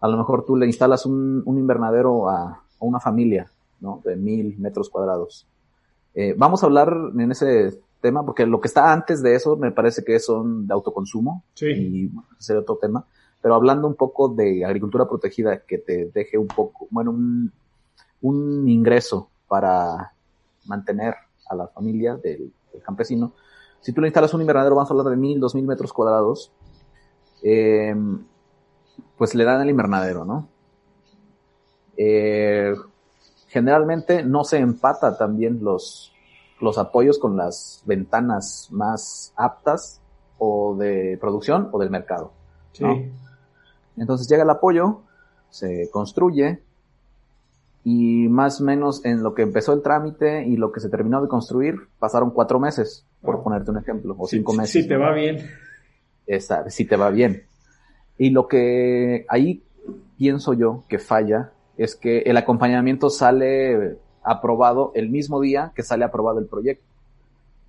A 0.00 0.08
lo 0.08 0.16
mejor 0.16 0.44
tú 0.44 0.56
le 0.56 0.66
instalas 0.66 1.06
un, 1.06 1.42
un 1.44 1.58
invernadero 1.58 2.28
a, 2.28 2.50
a, 2.50 2.60
una 2.80 3.00
familia, 3.00 3.50
¿no? 3.80 4.00
De 4.04 4.16
mil 4.16 4.56
metros 4.58 4.88
cuadrados. 4.88 5.46
Eh, 6.14 6.34
vamos 6.36 6.62
a 6.62 6.66
hablar 6.66 6.94
en 7.16 7.30
ese 7.30 7.80
tema, 8.00 8.24
porque 8.24 8.46
lo 8.46 8.60
que 8.60 8.68
está 8.68 8.92
antes 8.92 9.22
de 9.22 9.34
eso 9.34 9.56
me 9.56 9.72
parece 9.72 10.04
que 10.04 10.18
son 10.20 10.66
de 10.66 10.74
autoconsumo. 10.74 11.42
Sí. 11.54 11.66
Y 11.66 12.06
bueno, 12.06 12.28
ese 12.38 12.56
otro 12.56 12.76
tema. 12.76 13.04
Pero 13.40 13.54
hablando 13.54 13.86
un 13.86 13.94
poco 13.94 14.28
de 14.28 14.64
agricultura 14.64 15.08
protegida 15.08 15.60
que 15.60 15.78
te 15.78 16.06
deje 16.06 16.38
un 16.38 16.48
poco, 16.48 16.88
bueno, 16.90 17.10
un, 17.10 17.52
un 18.22 18.68
ingreso 18.68 19.28
para 19.46 20.12
mantener 20.66 21.14
a 21.48 21.54
la 21.54 21.68
familia 21.68 22.16
del, 22.16 22.52
del, 22.72 22.82
campesino. 22.82 23.32
Si 23.80 23.92
tú 23.92 24.00
le 24.00 24.08
instalas 24.08 24.34
un 24.34 24.40
invernadero, 24.40 24.74
vamos 24.74 24.90
a 24.90 24.94
hablar 24.94 25.10
de 25.10 25.16
mil, 25.16 25.38
dos 25.40 25.54
mil 25.54 25.64
metros 25.64 25.92
cuadrados, 25.92 26.52
eh, 27.42 27.94
pues 29.16 29.34
le 29.34 29.44
dan 29.44 29.60
el 29.62 29.70
invernadero, 29.70 30.24
¿no? 30.24 30.48
Eh, 31.96 32.74
generalmente 33.48 34.22
no 34.22 34.44
se 34.44 34.58
empata 34.58 35.16
también 35.18 35.58
los, 35.62 36.12
los 36.60 36.78
apoyos 36.78 37.18
con 37.18 37.36
las 37.36 37.82
ventanas 37.86 38.68
más 38.70 39.32
aptas 39.36 40.00
o 40.38 40.76
de 40.76 41.18
producción 41.20 41.68
o 41.72 41.78
del 41.78 41.90
mercado. 41.90 42.32
Sí. 42.72 42.84
¿no? 42.84 42.96
Entonces 43.96 44.28
llega 44.28 44.44
el 44.44 44.50
apoyo, 44.50 45.00
se 45.50 45.90
construye 45.90 46.62
y 47.82 48.28
más 48.28 48.60
o 48.60 48.64
menos 48.64 49.04
en 49.04 49.22
lo 49.22 49.34
que 49.34 49.42
empezó 49.42 49.72
el 49.72 49.82
trámite 49.82 50.44
y 50.46 50.56
lo 50.56 50.70
que 50.72 50.80
se 50.80 50.88
terminó 50.88 51.20
de 51.22 51.28
construir 51.28 51.88
pasaron 51.98 52.30
cuatro 52.30 52.60
meses, 52.60 53.06
por 53.22 53.36
Oh. 53.36 53.42
ponerte 53.42 53.70
un 53.70 53.78
ejemplo, 53.78 54.14
o 54.18 54.26
Sí, 54.26 54.36
cinco 54.36 54.52
meses. 54.52 54.70
Sí, 54.70 54.86
te 54.86 54.96
va 54.96 55.12
bien. 55.12 55.38
Esta, 56.26 56.68
si 56.70 56.84
te 56.84 56.96
va 56.96 57.10
bien. 57.10 57.44
Y 58.18 58.30
lo 58.30 58.48
que 58.48 59.24
ahí 59.28 59.62
pienso 60.16 60.52
yo 60.52 60.84
que 60.88 60.98
falla 60.98 61.52
es 61.76 61.94
que 61.94 62.18
el 62.18 62.36
acompañamiento 62.36 63.08
sale 63.08 63.96
aprobado 64.22 64.90
el 64.94 65.08
mismo 65.08 65.40
día 65.40 65.72
que 65.74 65.82
sale 65.82 66.04
aprobado 66.04 66.40
el 66.40 66.46
proyecto. 66.46 66.84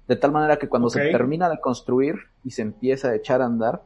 De 0.07 0.15
tal 0.15 0.31
manera 0.31 0.57
que 0.57 0.67
cuando 0.67 0.89
se 0.89 1.11
termina 1.11 1.49
de 1.49 1.59
construir 1.59 2.15
y 2.43 2.49
se 2.49 2.63
empieza 2.63 3.09
a 3.09 3.15
echar 3.15 3.43
a 3.43 3.45
andar, 3.45 3.83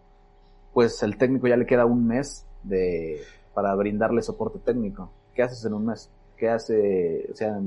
pues 0.74 1.04
el 1.04 1.18
técnico 1.18 1.48
ya 1.48 1.58
le 1.58 1.66
queda 1.66 1.86
un 1.86 2.08
mes 2.08 2.46
de, 2.64 3.22
para 3.54 3.76
brindarle 3.76 4.22
soporte 4.22 4.60
técnico. 4.60 5.12
¿Qué 5.36 5.44
haces 5.44 5.66
en 5.66 5.74
un 5.74 5.86
mes? 5.86 6.10
¿Qué 6.38 6.50
hace? 6.50 7.28
O 7.30 7.36
sea, 7.36 7.60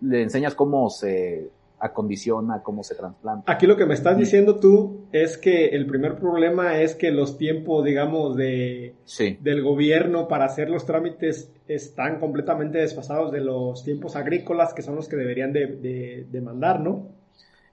le 0.00 0.22
enseñas 0.22 0.54
cómo 0.54 0.88
se 0.88 1.50
acondiciona, 1.78 2.62
cómo 2.62 2.82
se 2.82 2.94
trasplanta. 2.94 3.50
Aquí 3.52 3.66
lo 3.66 3.76
que 3.76 3.86
me 3.86 3.94
estás 3.94 4.16
diciendo 4.16 4.58
tú 4.58 5.06
es 5.12 5.36
que 5.36 5.68
el 5.68 5.86
primer 5.86 6.16
problema 6.16 6.80
es 6.80 6.94
que 6.94 7.10
los 7.10 7.38
tiempos, 7.38 7.84
digamos, 7.84 8.36
de, 8.36 8.94
Sí. 9.04 9.38
del 9.40 9.62
gobierno 9.62 10.28
para 10.28 10.46
hacer 10.46 10.70
los 10.70 10.86
trámites 10.86 11.50
están 11.68 12.18
completamente 12.18 12.78
desfasados 12.78 13.32
de 13.32 13.40
los 13.40 13.84
tiempos 13.84 14.16
agrícolas 14.16 14.72
que 14.72 14.82
son 14.82 14.96
los 14.96 15.08
que 15.08 15.16
deberían 15.16 15.52
de, 15.52 15.66
de, 15.66 16.26
de 16.30 16.40
mandar, 16.40 16.80
¿no? 16.80 17.08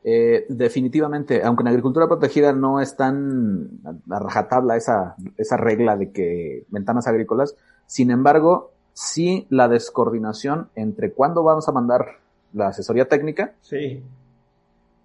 Eh, 0.05 0.45
definitivamente, 0.49 1.41
aunque 1.43 1.61
en 1.61 1.69
agricultura 1.69 2.07
protegida 2.07 2.51
no 2.51 2.81
es 2.81 2.97
tan 2.97 3.69
a 4.09 4.19
rajatabla 4.19 4.75
esa, 4.75 5.15
esa 5.37 5.55
regla 5.55 5.95
de 5.95 6.11
que 6.11 6.65
ventanas 6.67 7.07
agrícolas, 7.07 7.55
sin 7.85 8.11
embargo, 8.11 8.71
sí 8.91 9.47
la 9.49 9.69
descoordinación 9.69 10.67
entre 10.75 11.13
cuándo 11.13 11.41
vamos 11.43 11.69
a 11.69 11.71
mandar 11.71 12.17
la 12.53 12.67
asesoría 12.67 13.07
técnica, 13.07 13.55
Sí, 13.61 14.01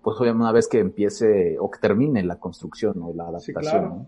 pues 0.03 0.19
obviamente 0.21 0.43
una 0.43 0.53
vez 0.53 0.69
que 0.69 0.79
empiece 0.79 1.59
o 1.59 1.71
que 1.71 1.79
termine 1.81 2.23
la 2.23 2.37
construcción 2.37 2.95
o 3.03 3.13
la 3.15 3.25
sí, 3.41 3.53
adaptación. 3.53 3.63
claro. 3.83 3.89
¿no? 3.97 4.07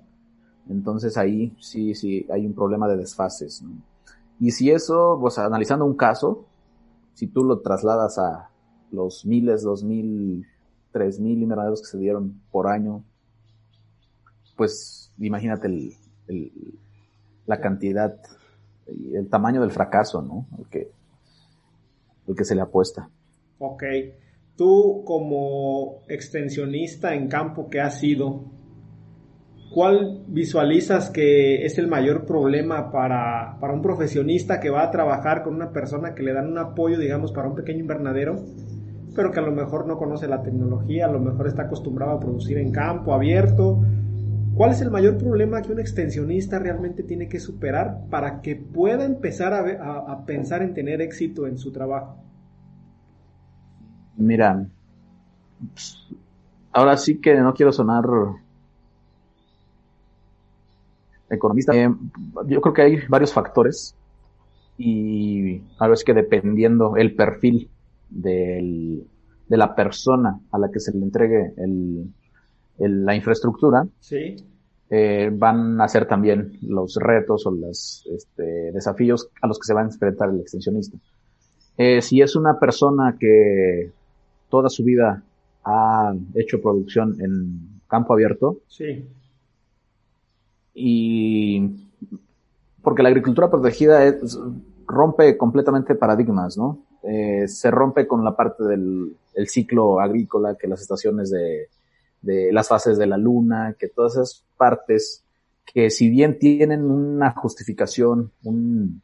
Entonces 0.71 1.17
ahí 1.17 1.55
sí, 1.61 1.95
sí, 1.95 2.27
hay 2.31 2.47
un 2.47 2.55
problema 2.55 2.89
de 2.89 2.97
desfases. 2.97 3.63
¿no? 3.63 3.71
Y 4.39 4.51
si 4.53 4.71
eso, 4.71 5.19
pues 5.21 5.39
analizando 5.39 5.85
un 5.85 5.97
caso, 5.97 6.45
si 7.15 7.27
tú 7.27 7.45
lo 7.45 7.61
trasladas 7.61 8.19
a 8.19 8.51
los 8.93 9.25
miles, 9.27 9.63
dos 9.63 9.83
mil, 9.85 10.47
tres 10.93 11.19
mil 11.21 11.43
invernaderos 11.43 11.81
que 11.83 11.89
se 11.89 11.99
dieron 11.99 12.41
por 12.51 12.67
año, 12.69 13.03
pues 14.57 15.13
imagínate 15.19 15.67
el, 15.67 15.95
el- 16.29 16.79
la 17.47 17.61
cantidad, 17.61 18.17
y 18.87 19.17
el 19.17 19.29
tamaño 19.29 19.61
del 19.61 19.71
fracaso, 19.73 20.23
¿no? 20.23 20.47
El 20.59 20.67
que, 20.69 20.91
el 22.29 22.37
que 22.37 22.45
se 22.45 22.55
le 22.55 22.61
apuesta. 22.61 23.09
Ok. 23.61 23.85
Tú 24.57 25.05
como 25.05 26.01
extensionista 26.09 27.15
en 27.15 27.29
campo 27.29 27.69
que 27.71 27.81
has 27.81 28.01
sido, 28.01 28.45
¿cuál 29.71 30.25
visualizas 30.29 31.11
que 31.11 31.65
es 31.65 31.79
el 31.79 31.87
mayor 31.87 32.27
problema 32.27 32.91
para, 32.91 33.59
para 33.61 33.73
un 33.73 33.83
profesionista 33.83 34.61
que 34.61 34.71
va 34.71 34.83
a 34.85 34.91
trabajar 34.91 35.43
con 35.43 35.55
una 35.55 35.73
persona 35.73 36.15
que 36.15 36.23
le 36.23 36.33
dan 36.33 36.49
un 36.49 36.59
apoyo, 36.59 36.99
digamos, 36.99 37.33
para 37.33 37.49
un 37.49 37.55
pequeño 37.55 37.81
invernadero, 37.81 38.37
pero 39.15 39.31
que 39.31 39.41
a 39.41 39.43
lo 39.43 39.53
mejor 39.53 39.87
no 39.87 39.99
conoce 39.99 40.27
la 40.27 40.43
tecnología, 40.43 41.07
a 41.07 41.13
lo 41.13 41.21
mejor 41.21 41.47
está 41.47 41.63
acostumbrado 41.65 42.13
a 42.13 42.21
producir 42.21 42.59
en 42.59 42.73
campo 42.73 43.13
abierto? 43.15 43.81
¿Cuál 44.55 44.73
es 44.73 44.81
el 44.81 44.91
mayor 44.91 45.17
problema 45.19 45.63
que 45.63 45.73
un 45.73 45.81
extensionista 45.81 46.59
realmente 46.59 47.03
tiene 47.03 47.29
que 47.29 47.41
superar 47.41 48.07
para 48.11 48.41
que 48.41 48.57
pueda 48.57 49.05
empezar 49.05 49.53
a, 49.53 49.61
a- 49.61 50.13
a 50.13 50.27
pensar 50.27 50.63
en 50.63 50.75
tener 50.75 51.01
éxito 51.03 51.47
en 51.47 51.59
su 51.59 51.73
trabajo? 51.73 52.30
Mira, 54.17 54.67
ahora 56.73 56.97
sí 56.97 57.21
que 57.21 57.35
no 57.35 57.55
quiero 57.55 57.73
sonar 57.73 58.05
economista. 61.31 61.75
Eh, 61.75 61.89
yo 62.47 62.61
creo 62.61 62.75
que 62.75 62.83
hay 62.83 62.99
varios 63.09 63.33
factores 63.33 63.95
y 64.77 65.63
a 65.79 65.89
veces 65.89 66.05
que 66.05 66.15
dependiendo 66.15 66.97
el 66.97 67.15
perfil 67.15 67.71
del, 68.09 69.07
de 69.49 69.57
la 69.57 69.75
persona 69.75 70.41
a 70.51 70.59
la 70.59 70.71
que 70.71 70.81
se 70.81 70.93
le 70.93 71.05
entregue 71.05 71.53
el, 71.57 72.13
la 72.79 73.15
infraestructura, 73.15 73.87
sí. 74.01 74.37
eh, 74.89 75.31
van 75.33 75.81
a 75.81 75.89
ser 75.89 76.07
también 76.07 76.59
los 76.63 76.97
retos 76.97 77.47
o 77.47 77.51
los 77.51 78.09
este, 78.11 78.73
desafíos 78.73 79.29
a 79.43 79.47
los 79.47 79.59
que 79.59 79.67
se 79.67 79.75
va 79.75 79.83
a 79.83 79.85
enfrentar 79.85 80.31
el 80.31 80.41
extensionista. 80.41 80.97
Eh, 81.77 82.03
si 82.03 82.21
es 82.21 82.37
una 82.37 82.59
persona 82.59 83.17
que 83.19 83.93
toda 84.51 84.69
su 84.69 84.85
vida 84.85 85.23
ha 85.65 86.13
hecho 86.35 86.61
producción 86.61 87.17
en 87.21 87.81
campo 87.89 88.13
abierto, 88.13 88.59
sí. 88.69 89.07
y 90.75 91.87
porque 92.83 93.03
la 93.03 93.09
agricultura 93.11 93.51
protegida 93.51 94.05
es, 94.05 94.39
rompe 94.87 95.37
completamente 95.37 95.95
paradigmas, 95.95 96.57
¿no? 96.57 96.79
Eh, 97.03 97.47
se 97.49 97.71
rompe 97.71 98.07
con 98.07 98.25
la 98.25 98.37
parte 98.37 98.65
del 98.65 99.17
el 99.35 99.49
ciclo 99.49 100.01
agrícola, 100.01 100.57
que 100.57 100.67
las 100.67 100.81
estaciones 100.83 101.31
de, 101.31 101.69
de 102.21 102.53
las 102.53 102.69
fases 102.69 102.99
de 102.99 103.07
la 103.07 103.17
luna, 103.17 103.75
que 103.79 103.89
todas 103.89 104.15
esas 104.15 104.45
partes 104.57 105.25
que 105.65 105.89
si 105.91 106.11
bien 106.11 106.39
tienen 106.39 106.91
una 106.91 107.33
justificación, 107.33 108.33
un, 108.43 109.03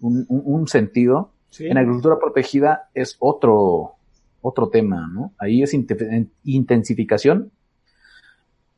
un, 0.00 0.26
un 0.28 0.66
sentido, 0.68 1.30
Sí. 1.50 1.66
en 1.66 1.78
agricultura 1.78 2.18
protegida 2.18 2.90
es 2.92 3.16
otro, 3.20 3.94
otro 4.40 4.68
tema, 4.68 5.08
¿no? 5.12 5.32
Ahí 5.38 5.62
es 5.62 5.74
inte- 5.74 6.28
intensificación 6.44 7.50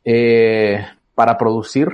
eh, 0.05 0.85
para 1.15 1.37
producir, 1.37 1.89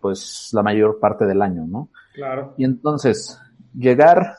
pues, 0.00 0.50
la 0.52 0.62
mayor 0.62 0.98
parte 0.98 1.26
del 1.26 1.42
año, 1.42 1.66
¿no? 1.66 1.88
Claro. 2.14 2.54
Y 2.56 2.64
entonces, 2.64 3.40
llegar 3.76 4.34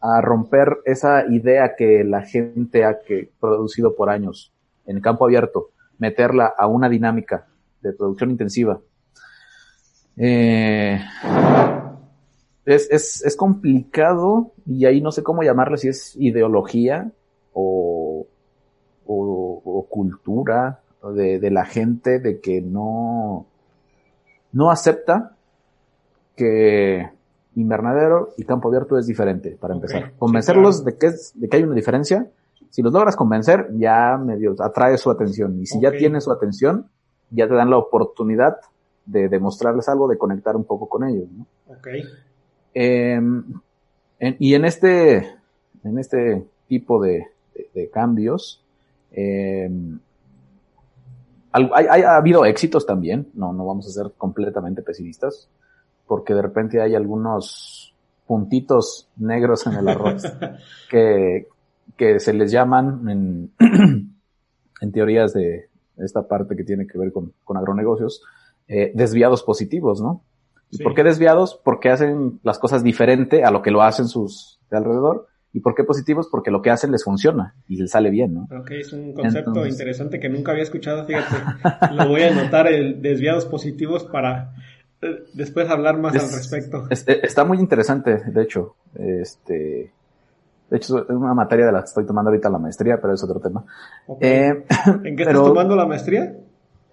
a 0.00 0.20
romper 0.20 0.78
esa 0.84 1.26
idea 1.26 1.74
que 1.76 2.04
la 2.04 2.22
gente 2.22 2.84
ha 2.84 3.00
que 3.00 3.30
producido 3.40 3.94
por 3.94 4.10
años 4.10 4.52
en 4.86 5.00
campo 5.00 5.24
abierto, 5.24 5.70
meterla 5.98 6.52
a 6.56 6.66
una 6.66 6.88
dinámica 6.88 7.46
de 7.80 7.92
producción 7.92 8.30
intensiva, 8.30 8.80
eh, 10.16 11.00
es, 12.64 12.88
es, 12.90 13.24
es 13.24 13.36
complicado 13.36 14.52
y 14.66 14.84
ahí 14.84 15.00
no 15.00 15.10
sé 15.12 15.22
cómo 15.22 15.42
llamarle, 15.42 15.78
si 15.78 15.88
es 15.88 16.16
ideología 16.16 17.10
o, 17.52 17.91
o, 19.64 19.86
cultura 19.86 20.80
de, 21.14 21.38
de 21.40 21.50
la 21.50 21.64
gente 21.64 22.18
de 22.20 22.40
que 22.40 22.60
no, 22.60 23.46
no 24.52 24.70
acepta 24.70 25.36
que 26.36 27.08
invernadero 27.54 28.30
y 28.36 28.44
campo 28.44 28.68
abierto 28.68 28.96
es 28.98 29.06
diferente, 29.06 29.56
para 29.60 29.74
empezar. 29.74 30.12
Convencerlos 30.18 30.82
claro. 30.82 30.90
de, 30.92 30.98
que 30.98 31.06
es, 31.08 31.32
de 31.38 31.48
que 31.48 31.56
hay 31.56 31.62
una 31.64 31.74
diferencia. 31.74 32.26
Si 32.70 32.80
los 32.82 32.92
logras 32.92 33.16
convencer, 33.16 33.68
ya 33.76 34.16
medio 34.16 34.54
atrae 34.60 34.96
su 34.96 35.10
atención. 35.10 35.60
Y 35.60 35.66
si 35.66 35.78
ya 35.80 35.90
tienes 35.90 36.24
su 36.24 36.32
atención, 36.32 36.86
ya 37.30 37.46
te 37.46 37.54
dan 37.54 37.68
la 37.68 37.76
oportunidad 37.76 38.56
de 39.04 39.28
demostrarles 39.28 39.88
algo, 39.88 40.08
de 40.08 40.16
conectar 40.16 40.56
un 40.56 40.64
poco 40.64 40.88
con 40.88 41.04
ellos. 41.06 41.26
¿no? 41.36 41.46
Ok. 41.66 41.88
Eh, 42.74 43.14
en- 43.16 44.36
y 44.38 44.54
en 44.54 44.64
este, 44.64 45.16
en 45.84 45.98
este 45.98 46.46
tipo 46.68 47.02
de, 47.02 47.26
de- 47.54 47.68
de 47.74 47.90
cambios, 47.90 48.61
eh, 49.12 49.70
al- 51.52 51.70
hay, 51.74 51.86
hay- 51.90 52.02
ha 52.02 52.16
habido 52.16 52.44
éxitos 52.44 52.86
también, 52.86 53.28
no, 53.34 53.52
no 53.52 53.66
vamos 53.66 53.86
a 53.86 53.90
ser 53.90 54.12
completamente 54.16 54.82
pesimistas, 54.82 55.48
porque 56.06 56.34
de 56.34 56.42
repente 56.42 56.80
hay 56.80 56.94
algunos 56.94 57.94
puntitos 58.26 59.08
negros 59.16 59.66
en 59.66 59.74
el 59.74 59.88
arroz 59.88 60.22
que, 60.90 61.48
que 61.96 62.20
se 62.20 62.32
les 62.32 62.50
llaman 62.50 63.08
en, 63.08 63.52
en 64.80 64.92
teorías 64.92 65.32
de 65.34 65.68
esta 65.98 66.26
parte 66.26 66.56
que 66.56 66.64
tiene 66.64 66.86
que 66.86 66.98
ver 66.98 67.12
con, 67.12 67.32
con 67.44 67.56
agronegocios, 67.56 68.22
eh, 68.68 68.92
desviados 68.94 69.42
positivos, 69.42 70.00
¿no? 70.00 70.22
¿Y 70.70 70.78
Sí. 70.78 70.82
por 70.84 70.94
qué 70.94 71.04
desviados? 71.04 71.60
Porque 71.62 71.90
hacen 71.90 72.40
las 72.42 72.58
cosas 72.58 72.82
diferente 72.82 73.44
a 73.44 73.50
lo 73.50 73.60
que 73.60 73.70
lo 73.70 73.82
hacen 73.82 74.08
sus 74.08 74.58
de 74.70 74.78
alrededor. 74.78 75.26
¿Y 75.54 75.60
por 75.60 75.74
qué 75.74 75.84
positivos? 75.84 76.28
Porque 76.30 76.50
lo 76.50 76.62
que 76.62 76.70
hacen 76.70 76.90
les 76.92 77.04
funciona 77.04 77.54
y 77.68 77.76
les 77.76 77.90
sale 77.90 78.08
bien, 78.10 78.32
¿no? 78.34 78.48
Ok, 78.58 78.70
es 78.70 78.92
un 78.92 79.12
concepto 79.12 79.50
Entonces- 79.50 79.74
interesante 79.74 80.18
que 80.18 80.28
nunca 80.30 80.52
había 80.52 80.62
escuchado, 80.62 81.04
fíjate. 81.04 81.36
Lo 81.94 82.08
voy 82.08 82.22
a 82.22 82.28
anotar, 82.28 82.66
el 82.68 83.02
desviados 83.02 83.44
positivos, 83.44 84.04
para 84.04 84.54
eh, 85.02 85.24
después 85.34 85.68
hablar 85.68 85.98
más 85.98 86.14
Es- 86.14 86.22
al 86.24 86.30
respecto. 86.38 86.86
Es- 86.90 87.06
eh, 87.06 87.20
está 87.22 87.44
muy 87.44 87.58
interesante, 87.58 88.18
de 88.24 88.42
hecho. 88.42 88.76
Este, 88.94 89.92
de 90.70 90.76
hecho, 90.76 91.02
es 91.02 91.10
una 91.10 91.34
materia 91.34 91.66
de 91.66 91.72
la 91.72 91.80
que 91.80 91.86
estoy 91.86 92.06
tomando 92.06 92.30
ahorita 92.30 92.48
la 92.48 92.58
maestría, 92.58 92.98
pero 93.00 93.12
es 93.12 93.22
otro 93.22 93.38
tema. 93.40 93.64
Eh, 94.20 94.64
¿En 95.04 95.16
qué 95.16 95.24
pero- 95.24 95.30
estás 95.40 95.44
tomando 95.48 95.76
la 95.76 95.86
maestría? 95.86 96.34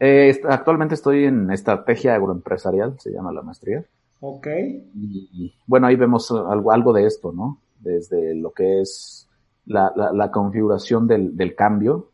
eh, 0.01 0.29
est- 0.29 0.45
actualmente 0.45 0.95
estoy 0.95 1.25
en 1.25 1.49
estrategia 1.51 2.15
agroempresarial, 2.15 2.95
se 2.99 3.11
llama 3.11 3.31
la 3.31 3.41
maestría. 3.41 3.85
Ok. 4.21 4.47
Y, 4.95 5.29
y, 5.31 5.53
bueno, 5.65 5.87
ahí 5.87 5.95
vemos 5.95 6.29
algo, 6.31 6.71
algo 6.73 6.91
de 6.91 7.05
esto, 7.05 7.31
¿no? 7.31 7.59
Desde 7.79 8.35
lo 8.35 8.51
que 8.51 8.81
es 8.81 9.27
la, 9.65 9.91
la, 9.95 10.11
la 10.13 10.31
configuración 10.31 11.07
del, 11.07 11.35
del 11.35 11.55
cambio. 11.55 12.11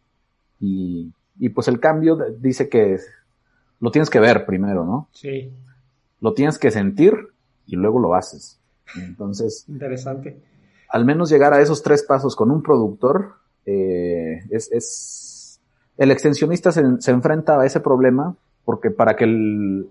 Y, 0.59 1.11
y 1.39 1.49
pues 1.49 1.67
el 1.67 1.79
cambio 1.79 2.17
dice 2.39 2.69
que 2.69 2.97
lo 3.79 3.91
tienes 3.91 4.09
que 4.09 4.19
ver 4.19 4.45
primero, 4.45 4.85
¿no? 4.85 5.09
Sí, 5.11 5.51
Lo 6.21 6.33
tienes 6.33 6.57
que 6.57 6.71
sentir 6.71 7.13
y 7.65 7.75
luego 7.75 7.99
lo 7.99 8.15
haces. 8.15 8.59
Entonces, 8.97 9.65
interesante. 9.67 10.39
al 10.89 11.05
menos 11.05 11.29
llegar 11.29 11.53
a 11.53 11.61
esos 11.61 11.81
tres 11.83 12.03
pasos 12.03 12.35
con 12.35 12.51
un 12.51 12.61
productor, 12.61 13.33
eh, 13.65 14.39
es, 14.49 14.71
es, 14.71 15.59
el 15.97 16.11
extensionista 16.11 16.71
se, 16.71 16.83
se 16.99 17.11
enfrenta 17.11 17.59
a 17.59 17.65
ese 17.65 17.79
problema 17.79 18.35
porque 18.63 18.91
para 18.91 19.15
que 19.15 19.23
el, 19.25 19.89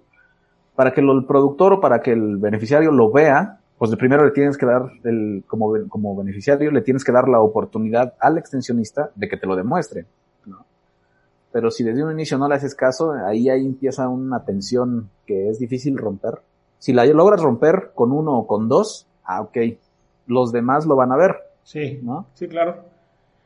para 0.76 0.92
que 0.92 1.00
el 1.00 1.24
productor 1.26 1.74
o 1.74 1.80
para 1.80 2.00
que 2.00 2.12
el 2.12 2.38
beneficiario 2.38 2.90
lo 2.90 3.10
vea, 3.10 3.60
pues 3.78 3.90
de 3.90 3.96
primero 3.96 4.24
le 4.24 4.30
tienes 4.30 4.56
que 4.56 4.66
dar, 4.66 4.88
el, 5.04 5.44
como, 5.46 5.70
be- 5.70 5.88
como 5.88 6.16
beneficiario, 6.16 6.70
le 6.70 6.82
tienes 6.82 7.04
que 7.04 7.12
dar 7.12 7.28
la 7.28 7.40
oportunidad 7.40 8.14
al 8.20 8.38
extensionista 8.38 9.10
de 9.14 9.28
que 9.28 9.37
te 9.37 9.46
lo 9.46 9.56
demuestre. 9.56 10.06
¿no? 10.46 10.64
Pero 11.52 11.70
si 11.70 11.82
desde 11.84 12.04
un 12.04 12.12
inicio 12.12 12.38
no 12.38 12.48
le 12.48 12.54
haces 12.54 12.74
caso, 12.74 13.12
ahí, 13.12 13.48
ahí 13.48 13.64
empieza 13.66 14.08
una 14.08 14.44
tensión 14.44 15.10
que 15.26 15.48
es 15.50 15.58
difícil 15.58 15.96
romper. 15.98 16.40
Si 16.78 16.92
la 16.92 17.04
logras 17.06 17.42
romper 17.42 17.90
con 17.94 18.12
uno 18.12 18.38
o 18.38 18.46
con 18.46 18.68
dos, 18.68 19.06
ah, 19.24 19.40
ok, 19.40 19.56
los 20.26 20.52
demás 20.52 20.87
lo 20.87 20.96
van 20.96 21.12
a 21.12 21.16
ver, 21.16 21.37
Sí, 21.62 21.98
¿no? 22.02 22.26
sí, 22.34 22.46
claro. 22.46 22.76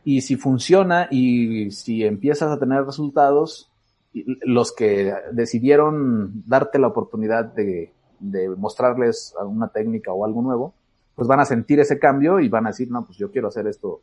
Y 0.05 0.23
si 0.23 0.37
funciona 0.37 1.07
y 1.11 1.71
si 1.71 2.05
empiezas 2.05 2.51
a 2.51 2.59
tener 2.59 2.85
resultados, 2.85 3.71
los 4.13 4.73
que 4.73 5.13
decidieron 5.33 6.43
darte 6.47 6.79
la 6.79 6.89
oportunidad 6.89 7.45
de, 7.45 7.93
de 8.21 8.49
mostrarles 8.51 9.35
una 9.45 9.69
técnica 9.69 10.13
o 10.13 10.25
algo 10.25 10.43
nuevo, 10.43 10.75
pues 11.15 11.27
van 11.29 11.41
a 11.41 11.45
sentir 11.45 11.81
ese 11.81 11.99
cambio 11.99 12.41
y 12.41 12.49
van 12.49 12.67
a 12.67 12.71
decir, 12.71 12.91
no, 12.91 13.05
pues 13.05 13.19
yo 13.19 13.31
quiero 13.31 13.49
hacer 13.49 13.67
esto 13.67 14.01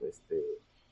este, 0.00 0.36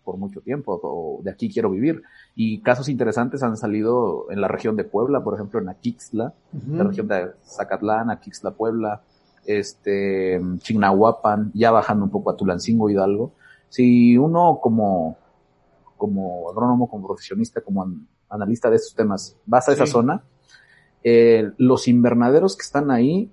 por 0.05 0.17
mucho 0.17 0.41
tiempo 0.41 0.79
o 0.83 1.21
de 1.23 1.31
aquí 1.31 1.51
quiero 1.53 1.71
vivir. 1.71 2.03
Y 2.35 2.61
casos 2.63 2.89
interesantes 2.89 3.43
han 3.43 3.57
salido 3.57 4.31
en 4.31 4.41
la 4.41 4.49
región 4.49 4.77
de 4.77 4.85
Puebla, 4.85 5.23
por 5.23 5.35
ejemplo, 5.35 5.61
en 5.61 5.69
Aquixtla, 5.69 6.33
Ujú. 6.53 6.77
la 6.77 6.85
región 6.85 7.09
de 7.09 7.33
Zacatlán, 7.45 8.11
Aquixtla, 8.11 8.53
Puebla, 8.53 9.03
este, 9.45 10.41
Chignahuapan, 10.59 11.51
ya 11.55 11.71
bajando 11.71 12.05
un 12.05 12.11
poco 12.11 12.31
a 12.31 12.37
Tulancingo, 12.37 12.89
Hidalgo. 12.91 13.33
Si 13.69 14.17
uno 14.17 14.59
como, 14.63 15.17
como 15.97 16.49
agrónomo, 16.51 16.89
como 16.89 17.07
profesionista, 17.07 17.61
como 17.61 17.83
an- 17.83 18.07
analista 18.31 18.71
de 18.71 18.77
estos 18.77 18.95
temas, 18.95 19.37
vas 19.47 19.69
a 19.69 19.73
esa 19.73 19.87
zona, 19.87 20.23
eh, 21.05 21.51
los 21.57 21.89
invernaderos 21.89 22.57
que 22.57 22.63
están 22.63 22.91
ahí 22.91 23.31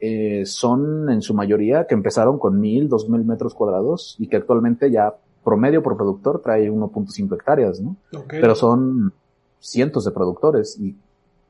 eh, 0.00 0.44
son 0.46 1.10
en 1.10 1.22
su 1.22 1.34
mayoría 1.34 1.86
que 1.86 1.94
empezaron 1.94 2.38
con 2.38 2.60
mil, 2.60 2.88
dos 2.88 3.08
mil 3.08 3.24
metros 3.24 3.54
cuadrados 3.54 4.16
y 4.18 4.26
que 4.26 4.36
actualmente 4.36 4.90
ya 4.90 5.14
promedio 5.44 5.82
por 5.82 5.96
productor 5.96 6.40
trae 6.42 6.70
1.5 6.70 7.34
hectáreas, 7.34 7.80
¿no? 7.80 7.96
Pero 8.28 8.54
son 8.54 9.12
cientos 9.60 10.04
de 10.04 10.10
productores 10.10 10.78
y 10.80 10.96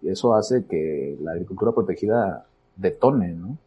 eso 0.03 0.35
hace 0.35 0.67
que 0.67 1.17
la 1.23 1.33
agricultura 1.33 1.73
protegida 1.73 2.47
detone, 2.77 3.33
¿no? 3.33 3.59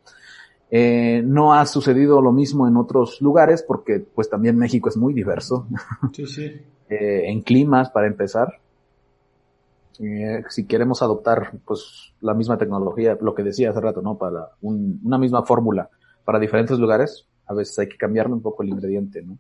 Eh, 0.70 1.22
no 1.26 1.54
ha 1.54 1.66
sucedido 1.66 2.22
lo 2.22 2.34
mismo 2.34 2.68
en 2.68 2.76
otros 2.76 3.22
lugares 3.22 3.64
porque 3.64 4.00
pues 4.00 4.30
también 4.30 4.58
México 4.58 4.90
es 4.90 4.98
muy 4.98 5.14
diverso 5.14 5.66
Sí, 6.12 6.26
sí. 6.26 6.62
eh, 6.90 7.24
en 7.30 7.42
climas 7.42 7.90
para 7.90 8.08
empezar. 8.08 8.60
Si 10.50 10.66
queremos 10.66 11.02
adoptar 11.02 11.52
pues 11.66 12.14
la 12.22 12.34
misma 12.34 12.58
tecnología, 12.58 13.18
lo 13.20 13.34
que 13.34 13.44
decía 13.44 13.72
hace 13.72 13.82
rato, 13.82 14.02
¿no? 14.02 14.18
Para 14.18 14.50
un- 14.62 15.00
una 15.04 15.18
misma 15.18 15.44
fórmula 15.44 15.90
para 16.24 16.40
diferentes 16.40 16.78
lugares, 16.78 17.26
a 17.48 17.54
veces 17.54 17.78
hay 17.80 17.88
que 17.90 17.98
cambiarle 17.98 18.34
un 18.34 18.42
poco 18.42 18.62
el 18.64 18.70
ingrediente, 18.70 19.22
¿no? 19.24 19.38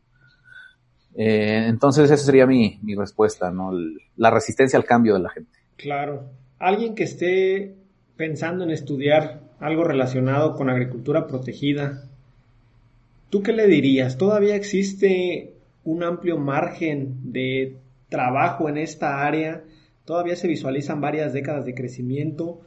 Eh, 1.15 1.65
entonces 1.67 2.09
esa 2.11 2.23
sería 2.23 2.45
mi, 2.45 2.79
mi 2.83 2.95
respuesta, 2.95 3.51
¿no? 3.51 3.71
La 4.17 4.29
resistencia 4.31 4.77
al 4.77 4.85
cambio 4.85 5.13
de 5.15 5.19
la 5.19 5.29
gente. 5.29 5.51
Claro. 5.75 6.23
Alguien 6.59 6.95
que 6.95 7.03
esté 7.03 7.75
pensando 8.15 8.63
en 8.63 8.71
estudiar 8.71 9.41
algo 9.59 9.83
relacionado 9.83 10.55
con 10.55 10.69
agricultura 10.69 11.27
protegida, 11.27 12.03
¿tú 13.29 13.43
qué 13.43 13.53
le 13.53 13.67
dirías? 13.67 14.17
¿Todavía 14.17 14.55
existe 14.55 15.53
un 15.83 16.03
amplio 16.03 16.37
margen 16.37 17.31
de 17.31 17.77
trabajo 18.09 18.69
en 18.69 18.77
esta 18.77 19.25
área? 19.25 19.63
¿Todavía 20.07 20.37
se 20.37 20.47
visualizan 20.47 21.01
varias 21.01 21.33
décadas 21.33 21.65
de 21.65 21.75
crecimiento? 21.75 22.61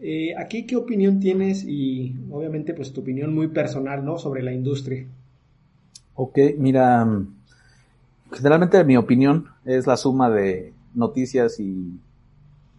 Eh, 0.00 0.36
aquí, 0.38 0.66
¿qué 0.66 0.76
opinión 0.76 1.18
tienes? 1.18 1.64
Y 1.64 2.14
obviamente, 2.30 2.74
pues 2.74 2.92
tu 2.92 3.00
opinión 3.00 3.34
muy 3.34 3.48
personal, 3.48 4.04
¿no? 4.04 4.18
Sobre 4.18 4.40
la 4.40 4.52
industria. 4.52 5.04
Ok, 6.14 6.38
mira, 6.56 7.04
generalmente 8.30 8.84
mi 8.84 8.96
opinión 8.96 9.46
es 9.64 9.88
la 9.88 9.96
suma 9.96 10.30
de 10.30 10.74
noticias 10.94 11.58
y, 11.58 11.98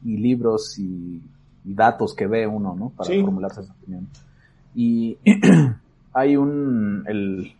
libros 0.05 0.79
y, 0.79 1.21
datos 1.65 2.15
que 2.15 2.27
ve 2.27 2.47
uno, 2.47 2.77
¿no? 2.79 2.91
Para 2.91 3.13
formularse 3.13 3.59
esa 3.59 3.73
opinión. 3.73 4.07
Y 4.73 5.17
hay 6.13 6.37
un, 6.37 7.03
el, 7.07 7.51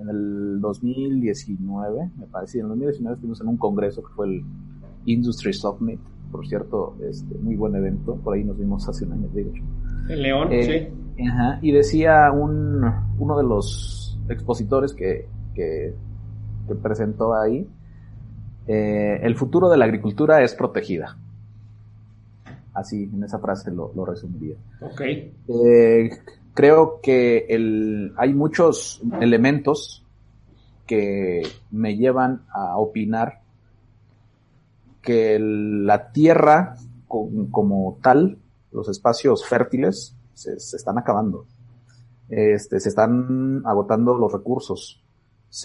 en 0.00 0.08
el 0.08 0.60
2019, 0.60 2.10
me 2.18 2.26
parece, 2.26 2.58
en 2.58 2.64
el 2.64 2.70
2019 2.70 3.14
estuvimos 3.14 3.40
en 3.40 3.46
un 3.46 3.56
congreso 3.56 4.02
que 4.02 4.12
fue 4.14 4.26
el 4.26 4.44
Industry 5.12 5.52
Summit, 5.52 6.00
por 6.30 6.46
cierto, 6.46 6.96
este, 7.08 7.34
muy 7.38 7.56
buen 7.56 7.74
evento, 7.74 8.16
por 8.16 8.34
ahí 8.34 8.44
nos 8.44 8.58
vimos 8.58 8.88
hace 8.88 9.04
un 9.04 9.12
año, 9.12 9.28
de 9.32 9.42
hecho. 9.42 9.62
En 10.08 10.22
León, 10.22 10.52
eh, 10.52 10.90
sí. 11.16 11.24
Ajá, 11.24 11.58
y 11.62 11.72
decía 11.72 12.30
un, 12.30 12.84
uno 13.18 13.38
de 13.38 13.44
los 13.44 14.18
expositores 14.28 14.92
que, 14.92 15.26
que, 15.54 15.94
presentó 16.82 17.34
ahí, 17.34 17.66
eh, 18.66 19.20
el 19.22 19.34
futuro 19.34 19.70
de 19.70 19.78
la 19.78 19.86
agricultura 19.86 20.42
es 20.42 20.54
protegida. 20.54 21.16
Así, 22.74 23.04
en 23.04 23.24
esa 23.24 23.38
frase 23.38 23.70
lo, 23.70 23.90
lo 23.94 24.04
resumiría. 24.04 24.56
Ok. 24.80 25.00
Eh, 25.00 26.10
creo 26.54 27.00
que 27.02 27.46
el, 27.48 28.12
hay 28.16 28.34
muchos 28.34 29.00
elementos 29.20 30.04
que 30.86 31.42
me 31.70 31.96
llevan 31.96 32.42
a 32.52 32.76
opinar 32.76 33.40
que 35.02 35.38
la 35.40 36.12
tierra 36.12 36.76
como 37.06 37.98
tal, 38.02 38.38
los 38.72 38.88
espacios 38.88 39.46
fértiles, 39.46 40.14
se, 40.34 40.54
están 40.54 40.98
acabando. 40.98 41.46
Este, 42.28 42.78
se 42.80 42.88
están 42.88 43.62
agotando 43.64 44.16
los 44.16 44.32
recursos. 44.32 45.02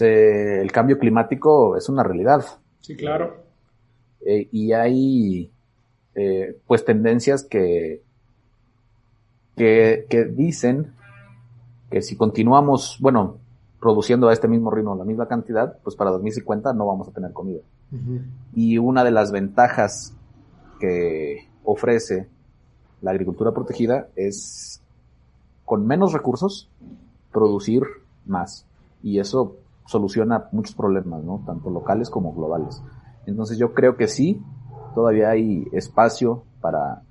el 0.00 0.70
cambio 0.72 0.98
climático 0.98 1.76
es 1.76 1.88
una 1.88 2.02
realidad. 2.02 2.44
Sí, 2.80 2.96
claro. 2.96 3.44
Eh, 4.24 4.48
y 4.50 4.72
hay 4.72 5.50
eh, 6.14 6.58
pues 6.66 6.84
tendencias 6.84 7.44
que, 7.44 8.02
que, 9.56 10.06
que 10.08 10.24
dicen 10.24 10.94
que 11.90 12.00
si 12.02 12.16
continuamos, 12.16 12.96
bueno, 13.00 13.38
produciendo 13.80 14.28
a 14.28 14.32
este 14.32 14.48
mismo 14.48 14.70
ritmo 14.70 14.96
la 14.96 15.04
misma 15.04 15.28
cantidad, 15.28 15.78
pues 15.82 15.94
para 15.94 16.10
2050 16.10 16.72
no 16.72 16.86
vamos 16.86 17.08
a 17.08 17.12
tener 17.12 17.32
comida. 17.32 17.60
Y 18.54 18.78
una 18.78 19.04
de 19.04 19.10
las 19.10 19.32
ventajas 19.32 20.14
que 20.80 21.48
ofrece 21.64 22.28
la 23.00 23.10
agricultura 23.10 23.52
protegida 23.52 24.08
es 24.16 24.82
con 25.64 25.86
menos 25.86 26.12
recursos 26.12 26.68
producir 27.32 27.82
más. 28.26 28.66
Y 29.02 29.18
eso 29.18 29.56
soluciona 29.86 30.48
muchos 30.52 30.74
problemas, 30.74 31.22
¿no? 31.24 31.42
Tanto 31.46 31.70
locales 31.70 32.08
como 32.10 32.34
globales. 32.34 32.82
Entonces 33.26 33.58
yo 33.58 33.74
creo 33.74 33.96
que 33.96 34.08
sí, 34.08 34.40
todavía 34.94 35.30
hay 35.30 35.66
espacio 35.72 36.44
para, 36.60 37.02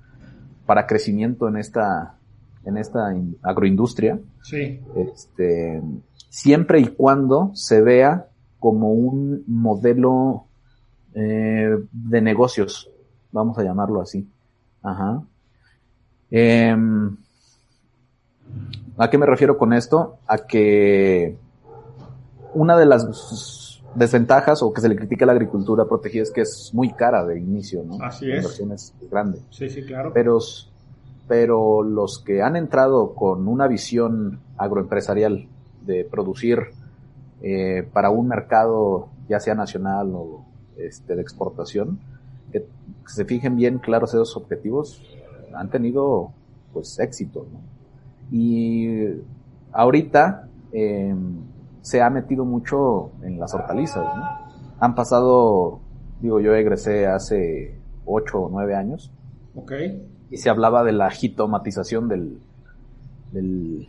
para 0.66 0.86
crecimiento 0.86 1.48
en 1.48 1.56
esta, 1.56 2.16
en 2.64 2.76
esta 2.76 3.14
agroindustria. 3.42 4.18
Sí. 4.42 4.80
Este, 4.96 5.82
siempre 6.28 6.80
y 6.80 6.86
cuando 6.86 7.50
se 7.54 7.80
vea 7.80 8.26
como 8.58 8.92
un 8.92 9.44
modelo 9.46 10.46
eh, 11.14 11.76
de 11.92 12.20
negocios, 12.20 12.90
vamos 13.32 13.58
a 13.58 13.62
llamarlo 13.62 14.00
así. 14.00 14.28
Ajá. 14.82 15.22
Em, 16.30 17.16
¿A 18.96 19.10
qué 19.10 19.18
me 19.18 19.26
refiero 19.26 19.56
con 19.58 19.72
esto? 19.72 20.18
A 20.26 20.38
que 20.38 21.36
una 22.54 22.76
de 22.76 22.86
las 22.86 23.80
desventajas 23.94 24.62
o 24.62 24.72
que 24.72 24.80
se 24.80 24.88
le 24.88 24.96
critica 24.96 25.24
a 25.24 25.26
la 25.26 25.32
agricultura 25.32 25.84
protegida 25.84 26.22
es 26.22 26.30
que 26.30 26.42
es 26.42 26.70
muy 26.72 26.92
cara 26.92 27.24
de 27.24 27.38
inicio, 27.38 27.84
¿no? 27.84 28.02
Así 28.02 28.26
es. 28.26 28.30
La 28.30 28.36
inversión 28.36 28.72
es 28.72 28.94
grande. 29.10 29.40
Sí, 29.50 29.68
sí, 29.68 29.84
claro. 29.84 30.12
Pero, 30.12 30.38
pero 31.28 31.82
los 31.82 32.18
que 32.18 32.42
han 32.42 32.56
entrado 32.56 33.14
con 33.14 33.48
una 33.48 33.66
visión 33.66 34.40
agroempresarial 34.56 35.48
de 35.82 36.04
producir 36.04 36.58
eh, 37.42 37.86
para 37.92 38.10
un 38.10 38.28
mercado, 38.28 39.08
ya 39.28 39.40
sea 39.40 39.54
nacional 39.54 40.12
o 40.14 40.44
este, 40.78 41.16
de 41.16 41.22
exportación, 41.22 41.98
que, 42.52 42.66
se 43.06 43.24
fijen 43.24 43.56
bien 43.56 43.78
claros 43.78 44.10
esos 44.14 44.36
objetivos, 44.36 45.02
han 45.54 45.70
tenido 45.70 46.32
pues 46.72 46.98
éxito. 46.98 47.46
Y 48.30 49.20
ahorita 49.72 50.48
em, 50.72 51.42
se 51.82 52.00
ha 52.00 52.10
metido 52.10 52.44
mucho 52.44 53.10
en 53.22 53.38
las 53.38 53.54
hortalizas. 53.54 54.06
Han 54.80 54.94
pasado, 54.94 55.80
digo, 56.20 56.40
yo 56.40 56.54
egresé 56.54 57.06
hace 57.06 57.78
8 58.06 58.38
o 58.38 58.48
9 58.50 58.74
años. 58.74 59.12
Y 60.30 60.36
se 60.38 60.50
hablaba 60.50 60.82
de 60.82 60.92
la 60.92 61.10
jitomatización 61.10 62.08
del, 62.08 62.38
del, 63.32 63.88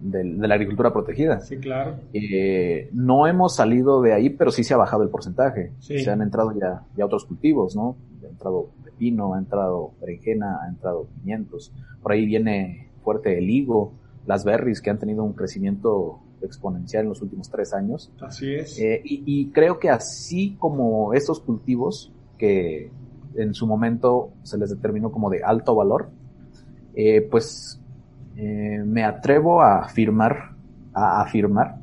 de 0.00 0.24
la 0.24 0.54
agricultura 0.54 0.92
protegida. 0.92 1.40
Sí, 1.40 1.58
claro. 1.58 1.96
Eh, 2.12 2.88
no 2.92 3.26
hemos 3.26 3.54
salido 3.56 4.00
de 4.02 4.12
ahí, 4.12 4.30
pero 4.30 4.50
sí 4.50 4.64
se 4.64 4.74
ha 4.74 4.76
bajado 4.76 5.02
el 5.02 5.08
porcentaje. 5.10 5.72
Se 5.78 6.08
han 6.10 6.22
entrado 6.22 6.52
ya, 6.58 6.84
ya 6.96 7.04
otros 7.04 7.24
cultivos, 7.24 7.76
¿no? 7.76 7.96
Ha 8.24 8.28
entrado 8.28 8.70
pepino, 8.84 9.34
ha 9.34 9.38
entrado 9.38 9.92
berenjena, 10.00 10.60
ha 10.64 10.68
entrado 10.68 11.06
pimientos. 11.20 11.72
Por 12.02 12.12
ahí 12.12 12.26
viene 12.26 12.88
fuerte 13.02 13.38
el 13.38 13.48
higo, 13.50 13.92
las 14.26 14.44
berries 14.44 14.80
que 14.80 14.90
han 14.90 14.98
tenido 14.98 15.24
un 15.24 15.32
crecimiento 15.32 16.20
exponencial 16.42 17.02
en 17.02 17.10
los 17.10 17.22
últimos 17.22 17.50
tres 17.50 17.72
años. 17.74 18.10
Así 18.20 18.54
es. 18.54 18.78
Eh, 18.78 19.02
y, 19.04 19.22
y 19.26 19.50
creo 19.50 19.78
que 19.78 19.90
así 19.90 20.56
como 20.58 21.12
estos 21.12 21.40
cultivos 21.40 22.12
que 22.38 22.90
en 23.34 23.54
su 23.54 23.66
momento 23.66 24.30
se 24.42 24.58
les 24.58 24.70
determinó 24.70 25.12
como 25.12 25.30
de 25.30 25.42
alto 25.42 25.74
valor, 25.74 26.10
eh, 26.94 27.22
pues 27.30 27.79
eh, 28.42 28.82
me 28.86 29.04
atrevo 29.04 29.60
a 29.60 29.80
afirmar, 29.80 30.52
a 30.94 31.20
afirmar 31.20 31.76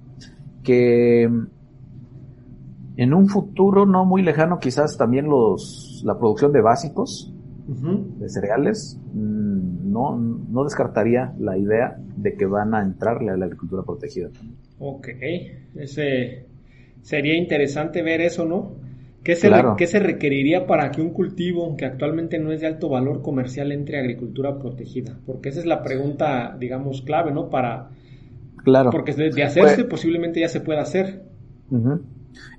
que 0.64 1.24
en 1.24 3.14
un 3.14 3.28
futuro 3.30 3.86
no 3.86 4.06
muy 4.06 4.24
lejano 4.24 4.58
quizás 4.58 4.98
también 4.98 5.28
los 5.28 6.02
la 6.04 6.18
producción 6.18 6.52
de 6.52 6.62
básicos 6.62 7.32
de 7.68 8.30
cereales 8.30 9.00
mm, 9.14 9.92
no, 9.92 10.18
no 10.18 10.64
descartaría 10.64 11.36
la 11.38 11.60
idea 11.60 11.96
de 12.16 12.34
que 12.34 12.48
van 12.48 12.74
a 12.74 12.82
entrarle 12.82 13.32
a 13.32 13.38
la 13.38 13.46
agricultura 13.46 13.84
protegida. 13.84 14.30
Ok, 14.80 15.10
ese 15.76 16.48
sería 17.04 17.38
interesante 17.38 18.02
ver 18.02 18.22
eso, 18.22 18.46
¿no? 18.46 18.87
¿Qué 19.24 19.36
se, 19.36 19.52
¿Qué 19.78 19.88
se 19.88 20.00
requeriría 20.00 20.66
para 20.68 20.90
que 20.92 21.02
un 21.02 21.10
cultivo 21.10 21.76
que 21.76 21.86
actualmente 21.86 22.40
no 22.40 22.52
es 22.52 22.62
de 22.62 22.68
alto 22.68 22.88
valor 22.88 23.22
comercial 23.22 23.72
entre 23.72 24.00
agricultura 24.00 24.58
protegida? 24.58 25.20
Porque 25.26 25.50
esa 25.50 25.60
es 25.60 25.66
la 25.66 25.84
pregunta, 25.84 26.56
digamos, 26.58 27.02
clave, 27.02 27.32
¿no? 27.32 27.50
Para... 27.50 27.90
Claro. 28.64 28.90
Porque 28.90 29.14
de, 29.14 29.44
hacerse 29.44 29.76
pues 29.76 29.88
posiblemente 29.88 30.40
ya 30.40 30.50
se 30.50 30.62
pueda 30.62 30.82
hacer. 30.82 31.24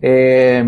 Eh, 0.03 0.65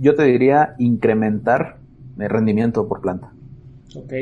yo 0.00 0.14
te 0.14 0.24
diría 0.24 0.74
incrementar 0.78 1.78
el 2.18 2.28
rendimiento 2.28 2.86
por 2.86 3.00
planta. 3.00 3.32
Ok. 3.96 4.12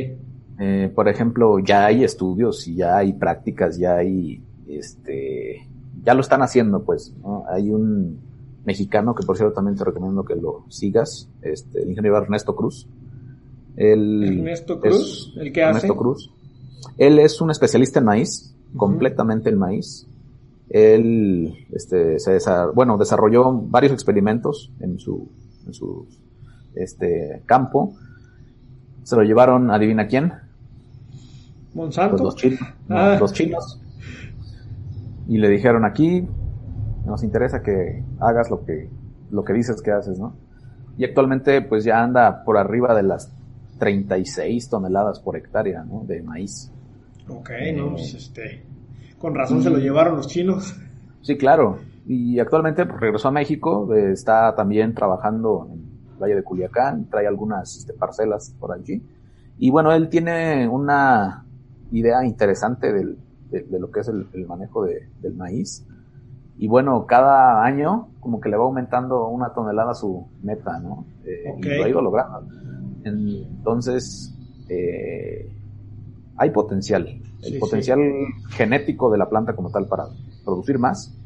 Eh, 0.58 0.92
por 0.94 1.08
ejemplo, 1.08 1.58
ya 1.58 1.86
hay 1.86 2.04
estudios 2.04 2.66
y 2.68 2.76
ya 2.76 2.98
hay 2.98 3.14
prácticas, 3.14 3.78
ya 3.78 3.96
hay, 3.96 4.42
este, 4.68 5.66
ya 6.02 6.14
lo 6.14 6.20
están 6.20 6.42
haciendo, 6.42 6.82
pues, 6.82 7.14
¿no? 7.22 7.44
Hay 7.48 7.70
un, 7.70 8.20
mexicano, 8.64 9.14
que 9.14 9.24
por 9.24 9.36
cierto 9.36 9.54
también 9.54 9.76
te 9.76 9.84
recomiendo 9.84 10.24
que 10.24 10.36
lo 10.36 10.64
sigas, 10.68 11.28
este, 11.42 11.82
el 11.82 11.90
ingeniero 11.90 12.18
Ernesto 12.18 12.54
Cruz. 12.54 12.88
Ernesto 13.76 14.80
Cruz, 14.80 15.34
el 15.38 15.52
que 15.52 15.62
hace. 15.62 15.78
Ernesto 15.78 15.96
Cruz. 15.96 16.30
Él 16.98 17.18
es 17.18 17.40
un 17.40 17.50
especialista 17.50 18.00
en 18.00 18.06
maíz, 18.06 18.54
completamente 18.76 19.50
en 19.50 19.58
maíz. 19.58 20.06
Él, 20.68 21.66
este, 21.72 22.18
se 22.18 22.38
bueno, 22.74 22.96
desarrolló 22.96 23.52
varios 23.52 23.92
experimentos 23.92 24.70
en 24.80 24.98
su, 24.98 25.28
en 25.66 25.74
su, 25.74 26.06
este, 26.74 27.42
campo. 27.46 27.94
Se 29.02 29.16
lo 29.16 29.22
llevaron, 29.22 29.70
adivina 29.70 30.06
quién. 30.06 30.32
Monsanto. 31.74 32.16
Pues 32.16 32.22
los 32.22 32.36
chinos. 32.36 32.60
Ah. 32.88 33.16
Los 33.18 33.32
chinos. 33.32 33.80
Y 35.28 35.38
le 35.38 35.48
dijeron 35.48 35.84
aquí, 35.84 36.26
nos 37.10 37.22
interesa 37.22 37.62
que 37.62 38.02
hagas 38.20 38.50
lo 38.50 38.64
que, 38.64 38.88
lo 39.30 39.44
que 39.44 39.52
dices 39.52 39.82
que 39.82 39.92
haces, 39.92 40.18
¿no? 40.18 40.34
Y 40.96 41.04
actualmente 41.04 41.62
pues 41.62 41.84
ya 41.84 42.02
anda 42.02 42.44
por 42.44 42.56
arriba 42.56 42.94
de 42.94 43.02
las 43.02 43.32
36 43.78 44.68
toneladas 44.68 45.20
por 45.20 45.36
hectárea 45.36 45.82
¿no? 45.84 46.04
de 46.04 46.22
maíz. 46.22 46.70
Ok, 47.28 47.50
no, 47.74 47.92
pues 47.92 48.14
este, 48.14 48.64
con 49.18 49.34
razón 49.34 49.62
se 49.62 49.70
lo 49.70 49.78
llevaron 49.78 50.16
los 50.16 50.28
chinos. 50.28 50.76
Sí, 51.22 51.36
claro. 51.36 51.78
Y 52.06 52.38
actualmente 52.38 52.86
pues, 52.86 53.00
regresó 53.00 53.28
a 53.28 53.32
México, 53.32 53.92
eh, 53.94 54.12
está 54.12 54.54
también 54.54 54.94
trabajando 54.94 55.68
en 55.72 55.80
el 56.12 56.18
Valle 56.22 56.36
de 56.36 56.42
Culiacán, 56.42 57.08
trae 57.08 57.26
algunas 57.26 57.76
este, 57.76 57.92
parcelas 57.92 58.54
por 58.58 58.72
allí. 58.72 59.02
Y 59.58 59.70
bueno, 59.70 59.92
él 59.92 60.08
tiene 60.08 60.68
una 60.68 61.44
idea 61.92 62.24
interesante 62.24 62.92
del, 62.92 63.18
de, 63.50 63.78
lo 63.78 63.90
que 63.90 64.00
es 64.00 64.08
el, 64.08 64.46
manejo 64.46 64.84
del 64.84 65.34
maíz. 65.34 65.86
Y 66.60 66.68
bueno, 66.68 67.06
cada 67.06 67.64
año 67.64 68.08
como 68.20 68.38
que 68.38 68.50
le 68.50 68.58
va 68.58 68.64
aumentando 68.64 69.28
una 69.28 69.54
tonelada 69.54 69.94
su 69.94 70.28
meta, 70.42 70.78
¿no? 70.78 71.06
Eh, 71.24 71.54
y 71.56 71.62
lo 71.62 71.84
ha 71.84 71.88
ido 71.88 72.02
logrando. 72.02 72.46
Entonces, 73.02 74.36
eh, 74.68 75.50
hay 76.36 76.50
potencial. 76.50 77.08
El 77.42 77.58
potencial 77.58 77.98
genético 78.50 79.10
de 79.10 79.16
la 79.16 79.30
planta 79.30 79.56
como 79.56 79.70
tal 79.70 79.86
para 79.86 80.04
producir 80.44 80.78
más, 80.78 81.18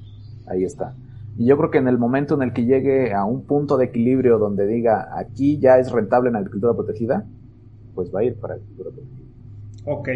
ahí 0.46 0.62
está. 0.62 0.94
Y 1.36 1.46
yo 1.46 1.56
creo 1.56 1.70
que 1.72 1.78
en 1.78 1.88
el 1.88 1.98
momento 1.98 2.36
en 2.36 2.42
el 2.42 2.52
que 2.52 2.64
llegue 2.64 3.12
a 3.12 3.24
un 3.24 3.42
punto 3.44 3.76
de 3.76 3.86
equilibrio 3.86 4.38
donde 4.38 4.68
diga 4.68 5.18
aquí 5.18 5.58
ya 5.58 5.78
es 5.78 5.90
rentable 5.90 6.30
en 6.30 6.36
agricultura 6.36 6.74
protegida, 6.74 7.26
pues 7.96 8.14
va 8.14 8.20
a 8.20 8.22
ir 8.22 8.38
para 8.38 8.54
agricultura 8.54 8.90
protegida. 8.90 9.24
Ok. 9.86 10.08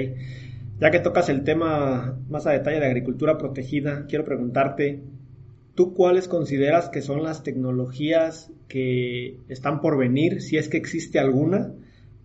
Ya 0.81 0.93
que 0.93 1.01
tocas 1.01 1.29
el 1.29 1.43
tema 1.43 2.21
más 2.29 2.47
a 2.47 2.53
detalle 2.53 2.79
de 2.79 2.87
agricultura 2.87 3.37
protegida, 3.37 4.07
quiero 4.07 4.25
preguntarte, 4.25 5.03
¿tú 5.75 5.93
cuáles 5.93 6.29
consideras 6.29 6.88
que 6.88 7.03
son 7.03 7.25
las 7.25 7.43
tecnologías 7.43 8.53
que 8.69 9.41
están 9.49 9.81
por 9.81 9.99
venir, 9.99 10.41
si 10.41 10.57
es 10.57 10.69
que 10.69 10.77
existe 10.77 11.19
alguna? 11.19 11.75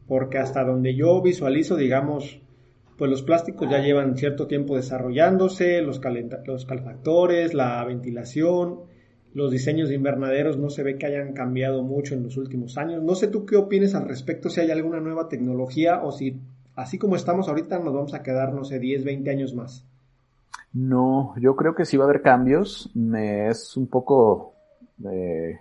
Porque 0.07 0.37
hasta 0.37 0.63
donde 0.63 0.93
yo 0.93 1.19
visualizo, 1.23 1.77
digamos, 1.77 2.41
pues 2.95 3.09
los 3.09 3.23
plásticos 3.23 3.71
ya 3.71 3.81
llevan 3.81 4.17
cierto 4.17 4.45
tiempo 4.45 4.75
desarrollándose, 4.75 5.81
los, 5.81 5.99
los 6.45 6.65
calefactores, 6.65 7.55
la 7.55 7.83
ventilación, 7.85 8.81
los 9.33 9.51
diseños 9.51 9.89
de 9.89 9.95
invernaderos 9.95 10.59
no 10.59 10.69
se 10.69 10.83
ve 10.83 10.99
que 10.99 11.07
hayan 11.07 11.33
cambiado 11.33 11.81
mucho 11.81 12.13
en 12.13 12.21
los 12.21 12.37
últimos 12.37 12.77
años. 12.77 13.01
No 13.01 13.15
sé 13.15 13.29
tú 13.29 13.47
qué 13.47 13.55
opinas 13.55 13.95
al 13.95 14.07
respecto, 14.07 14.49
si 14.49 14.61
hay 14.61 14.69
alguna 14.69 14.99
nueva 14.99 15.27
tecnología 15.27 16.03
o 16.03 16.11
si 16.11 16.39
así 16.75 16.97
como 16.97 17.15
estamos 17.15 17.47
ahorita 17.47 17.79
nos 17.79 17.93
vamos 17.93 18.13
a 18.13 18.23
quedar, 18.23 18.53
no 18.53 18.63
sé, 18.63 18.79
10, 18.79 19.03
20 19.03 19.29
años 19.29 19.53
más. 19.53 19.85
No, 20.73 21.35
yo 21.37 21.55
creo 21.55 21.75
que 21.75 21.85
sí 21.85 21.97
va 21.97 22.05
a 22.05 22.07
haber 22.09 22.21
cambios. 22.21 22.89
Me 22.95 23.49
es 23.49 23.77
un 23.77 23.87
poco 23.87 24.53
eh, 25.05 25.59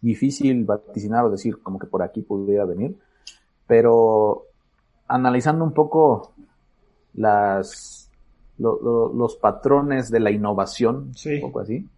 difícil 0.00 0.64
vaticinar 0.64 1.24
o 1.24 1.30
decir 1.30 1.58
como 1.62 1.78
que 1.78 1.86
por 1.86 2.02
aquí 2.02 2.22
pudiera 2.22 2.64
venir, 2.64 2.96
pero 3.66 4.46
analizando 5.08 5.64
un 5.64 5.72
poco 5.72 6.32
las 7.14 7.96
los 8.58 9.36
patrones 9.36 10.10
de 10.10 10.20
la 10.20 10.30
innovación, 10.30 11.12
un 11.24 11.40
poco 11.40 11.60
así, 11.60 11.88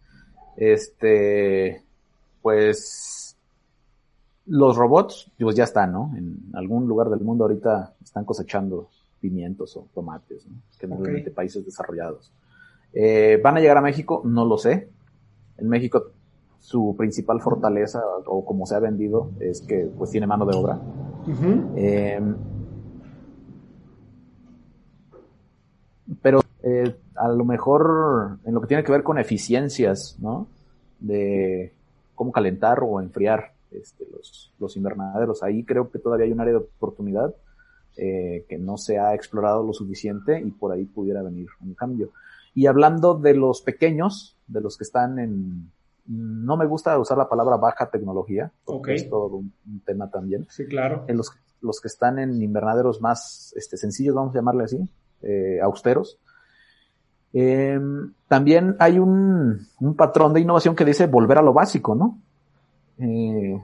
este, 0.57 1.83
pues 2.41 3.22
los 4.47 4.77
robots, 4.77 5.31
pues 5.39 5.57
ya 5.57 5.65
están, 5.65 5.93
¿no? 5.93 6.13
En 6.17 6.51
algún 6.55 6.87
lugar 6.89 7.09
del 7.09 7.21
mundo 7.21 7.45
ahorita 7.45 7.95
están 8.03 8.25
cosechando 8.25 8.89
pimientos 9.21 9.77
o 9.77 9.87
tomates, 9.95 10.47
¿no? 10.47 10.57
Generalmente 10.79 11.31
países 11.31 11.65
desarrollados. 11.65 12.33
Eh, 12.93 13.41
¿Van 13.43 13.57
a 13.57 13.61
llegar 13.61 13.79
a 13.79 13.83
México? 13.83 14.23
No 14.25 14.45
lo 14.45 14.59
sé. 14.59 14.89
En 15.59 15.69
México 15.69 16.13
su 16.59 16.95
principal 16.97 17.41
fortaleza, 17.41 18.01
o 18.27 18.45
como 18.45 18.67
se 18.67 18.77
ha 18.77 18.79
vendido, 18.79 19.31
es 19.41 19.61
que 19.63 19.91
pues 19.99 20.11
tiene 20.11 20.29
mano 20.29 20.47
de 20.47 20.57
obra. 20.57 20.81
Em, 21.77 22.37
pero 26.21 26.41
eh, 26.63 26.97
a 27.17 27.29
lo 27.29 27.45
mejor 27.45 28.39
en 28.45 28.55
lo 28.55 28.61
que 28.61 28.69
tiene 28.69 28.85
que 28.85 28.93
ver 28.93 29.03
con 29.03 29.19
eficiencias, 29.19 30.17
¿no? 30.21 30.47
De 31.01 31.73
cómo 32.15 32.31
calentar 32.31 32.81
o 32.83 33.01
enfriar 33.01 33.53
este, 33.75 34.07
los, 34.11 34.53
los, 34.59 34.77
invernaderos. 34.77 35.43
Ahí 35.43 35.65
creo 35.65 35.91
que 35.91 35.99
todavía 35.99 36.27
hay 36.27 36.33
un 36.33 36.41
área 36.41 36.55
de 36.55 36.61
oportunidad 36.61 37.35
eh, 37.97 38.47
que 38.49 38.57
no 38.57 38.79
se 38.79 38.99
ha 38.99 39.15
explorado 39.15 39.63
lo 39.63 39.75
suficiente 39.75 40.41
y 40.41 40.51
por 40.51 40.73
ahí 40.73 40.87
pudiera 40.87 41.23
venir 41.23 41.49
un 41.61 41.75
cambio. 41.75 42.13
Y 42.55 42.67
hablando 42.67 43.15
de 43.15 43.35
los 43.35 43.61
pequeños, 43.61 44.39
de 44.47 44.61
los 44.61 44.79
que 44.79 44.85
están 44.85 45.19
en, 45.19 45.71
no 46.07 46.57
me 46.57 46.67
gusta 46.67 46.99
usar 46.99 47.19
la 47.19 47.29
palabra 47.29 47.57
baja 47.57 47.91
tecnología, 47.91 48.51
porque 48.65 48.95
es 48.95 49.09
todo 49.11 49.37
un, 49.37 49.53
tema 49.85 50.11
también. 50.11 50.47
Sí, 50.49 50.65
claro. 50.67 51.05
En 51.07 51.17
los, 51.17 51.33
los 51.61 51.81
que 51.81 51.89
están 51.89 52.19
en 52.19 52.43
invernaderos 52.43 53.01
más 53.01 53.53
este, 53.57 53.77
sencillos, 53.77 54.15
vamos 54.15 54.35
a 54.35 54.39
llamarle 54.39 54.65
así, 54.65 54.89
eh, 55.23 55.61
austeros. 55.63 56.19
Eh, 57.35 57.79
también 58.29 58.77
hay 58.79 58.99
un, 58.99 59.67
un, 59.81 59.97
patrón 59.97 60.33
de 60.33 60.41
innovación 60.41 60.75
que 60.75 60.85
dice 60.85 61.07
volver 61.07 61.39
a 61.39 61.43
lo 61.43 61.53
básico, 61.53 61.95
¿no? 61.95 62.19
Eh, 63.03 63.61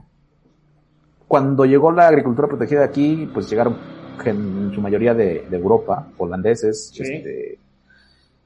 cuando 1.27 1.65
llegó 1.65 1.91
la 1.91 2.07
agricultura 2.07 2.47
protegida 2.47 2.83
aquí, 2.83 3.29
pues 3.33 3.49
llegaron 3.49 3.77
en 4.25 4.71
su 4.73 4.81
mayoría 4.81 5.13
de, 5.13 5.45
Europa, 5.51 6.07
holandeses, 6.17 6.91
este, 6.99 7.57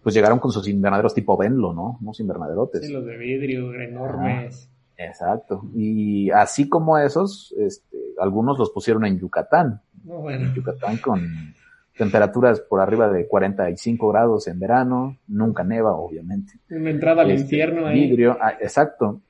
pues 0.04 0.14
llegaron 0.14 0.40
con 0.40 0.52
sus 0.52 0.68
invernaderos 0.68 1.14
tipo 1.14 1.38
Venlo, 1.38 1.74
¿no? 1.74 1.98
Unos 2.02 2.20
invernaderotes. 2.20 2.86
Sí, 2.86 2.92
los 2.92 3.06
de 3.06 3.18
vidrio 3.18 3.74
enormes. 3.74 4.70
exacto. 4.98 5.64
Y 5.74 6.30
así 6.32 6.70
como 6.70 6.98
esos, 6.98 7.56
este, 7.58 7.98
algunos 8.20 8.60
los 8.60 8.70
pusieron 8.70 9.06
en 9.06 9.18
Yucatán. 9.18 9.82
En 10.06 10.54
Yucatán 10.54 10.98
con 10.98 11.54
temperaturas 11.98 12.60
por 12.60 12.82
arriba 12.82 13.10
de 13.10 13.28
45 13.28 14.10
grados 14.10 14.48
en 14.48 14.60
verano, 14.60 15.18
nunca 15.28 15.64
neva, 15.64 15.96
obviamente. 15.96 16.54
Una 16.70 16.90
entrada 16.90 17.22
al 17.22 17.32
este, 17.32 17.44
infierno 17.44 17.88
ahí. 17.88 18.08
Vidrio, 18.10 18.38
ah, 18.42 18.54
exacto. 18.60 19.22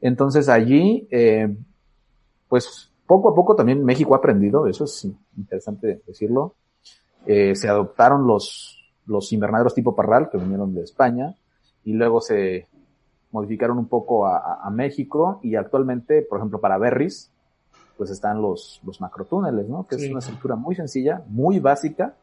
Entonces 0.00 0.48
allí, 0.48 1.08
eh, 1.10 1.54
pues 2.48 2.90
poco 3.06 3.30
a 3.30 3.34
poco 3.34 3.56
también 3.56 3.84
México 3.84 4.14
ha 4.14 4.18
aprendido, 4.18 4.66
eso 4.66 4.84
es 4.84 5.08
interesante 5.36 6.02
decirlo. 6.06 6.54
Eh, 7.26 7.54
se 7.54 7.68
adoptaron 7.68 8.26
los, 8.26 8.78
los 9.06 9.32
invernaderos 9.32 9.74
tipo 9.74 9.96
parral 9.96 10.30
que 10.30 10.38
vinieron 10.38 10.74
de 10.74 10.82
España 10.82 11.34
y 11.84 11.94
luego 11.94 12.20
se 12.20 12.66
modificaron 13.32 13.78
un 13.78 13.88
poco 13.88 14.26
a, 14.26 14.62
a, 14.62 14.70
México 14.70 15.40
y 15.42 15.56
actualmente, 15.56 16.22
por 16.22 16.38
ejemplo, 16.38 16.60
para 16.60 16.78
Berries, 16.78 17.30
pues 17.96 18.10
están 18.10 18.40
los, 18.40 18.80
los 18.84 19.00
macrotúneles, 19.00 19.68
¿no? 19.68 19.86
Que 19.86 19.96
es 19.96 20.08
una 20.08 20.20
estructura 20.20 20.54
muy 20.56 20.74
sencilla, 20.74 21.22
muy 21.28 21.58
básica, 21.58 22.14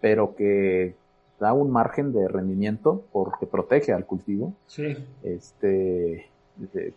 pero 0.00 0.34
que 0.34 0.96
da 1.38 1.52
un 1.52 1.70
margen 1.70 2.12
de 2.12 2.26
rendimiento 2.26 3.04
porque 3.12 3.46
protege 3.46 3.92
al 3.92 4.06
cultivo. 4.06 4.54
Sí. 4.66 4.96
Este, 5.22 6.26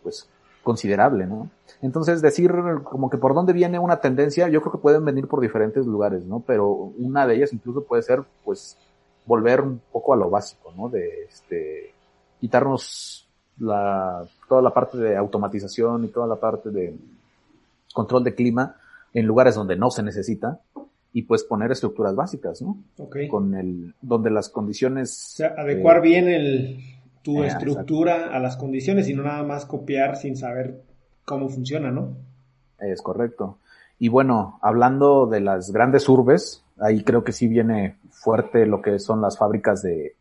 pues 0.03 0.29
considerable, 0.67 1.25
¿no? 1.25 1.49
Entonces 1.81 2.21
decir 2.21 2.51
como 2.83 3.09
que 3.09 3.17
por 3.17 3.33
dónde 3.33 3.53
viene 3.53 3.79
una 3.79 4.01
tendencia, 4.01 4.49
yo 4.49 4.59
creo 4.59 4.73
que 4.73 4.79
pueden 4.79 5.05
venir 5.05 5.27
por 5.27 5.39
diferentes 5.39 5.85
lugares, 5.85 6.25
¿no? 6.25 6.41
Pero 6.45 6.69
una 6.69 7.25
de 7.25 7.35
ellas 7.35 7.53
incluso 7.53 7.85
puede 7.85 8.03
ser, 8.03 8.23
pues, 8.43 8.77
volver 9.25 9.61
un 9.61 9.81
poco 9.91 10.13
a 10.13 10.17
lo 10.17 10.29
básico, 10.29 10.73
¿no? 10.75 10.89
De 10.89 11.23
este, 11.23 11.93
quitarnos 12.41 13.27
la, 13.59 14.25
toda 14.49 14.61
la 14.61 14.73
parte 14.73 14.97
de 14.97 15.15
automatización 15.15 16.03
y 16.03 16.09
toda 16.09 16.27
la 16.27 16.35
parte 16.35 16.69
de 16.69 16.93
control 17.93 18.25
de 18.25 18.35
clima 18.35 18.75
en 19.13 19.25
lugares 19.25 19.55
donde 19.55 19.77
no 19.77 19.89
se 19.89 20.03
necesita 20.03 20.59
y 21.13 21.21
pues 21.21 21.43
poner 21.43 21.71
estructuras 21.71 22.13
básicas, 22.13 22.61
¿no? 22.61 22.77
Con 23.29 23.55
el, 23.55 23.93
donde 24.01 24.29
las 24.29 24.49
condiciones. 24.49 25.31
O 25.33 25.37
sea, 25.37 25.55
adecuar 25.57 25.97
eh, 25.97 26.01
bien 26.01 26.27
el, 26.27 26.79
tu 27.27 27.43
estructura 27.43 28.33
a 28.33 28.39
las 28.39 28.55
condiciones 28.55 29.09
y 29.09 29.13
no 29.13 29.23
nada 29.23 29.43
más 29.43 29.65
copiar 29.65 30.15
sin 30.15 30.37
saber 30.37 30.81
cómo 31.25 31.49
funciona, 31.49 31.91
¿no? 31.91 32.15
Es 32.79 33.01
correcto. 33.01 33.57
Y 33.99 34.07
bueno, 34.07 34.59
hablando 34.61 35.25
de 35.25 35.41
las 35.41 35.71
grandes 35.71 36.07
urbes, 36.07 36.63
ahí 36.79 37.03
creo 37.03 37.25
que 37.25 37.33
sí 37.33 37.49
viene 37.49 37.97
fuerte 38.11 38.65
lo 38.65 38.81
que 38.81 38.97
son 38.99 39.21
las 39.21 39.37
fábricas 39.37 39.81
de, 39.81 40.15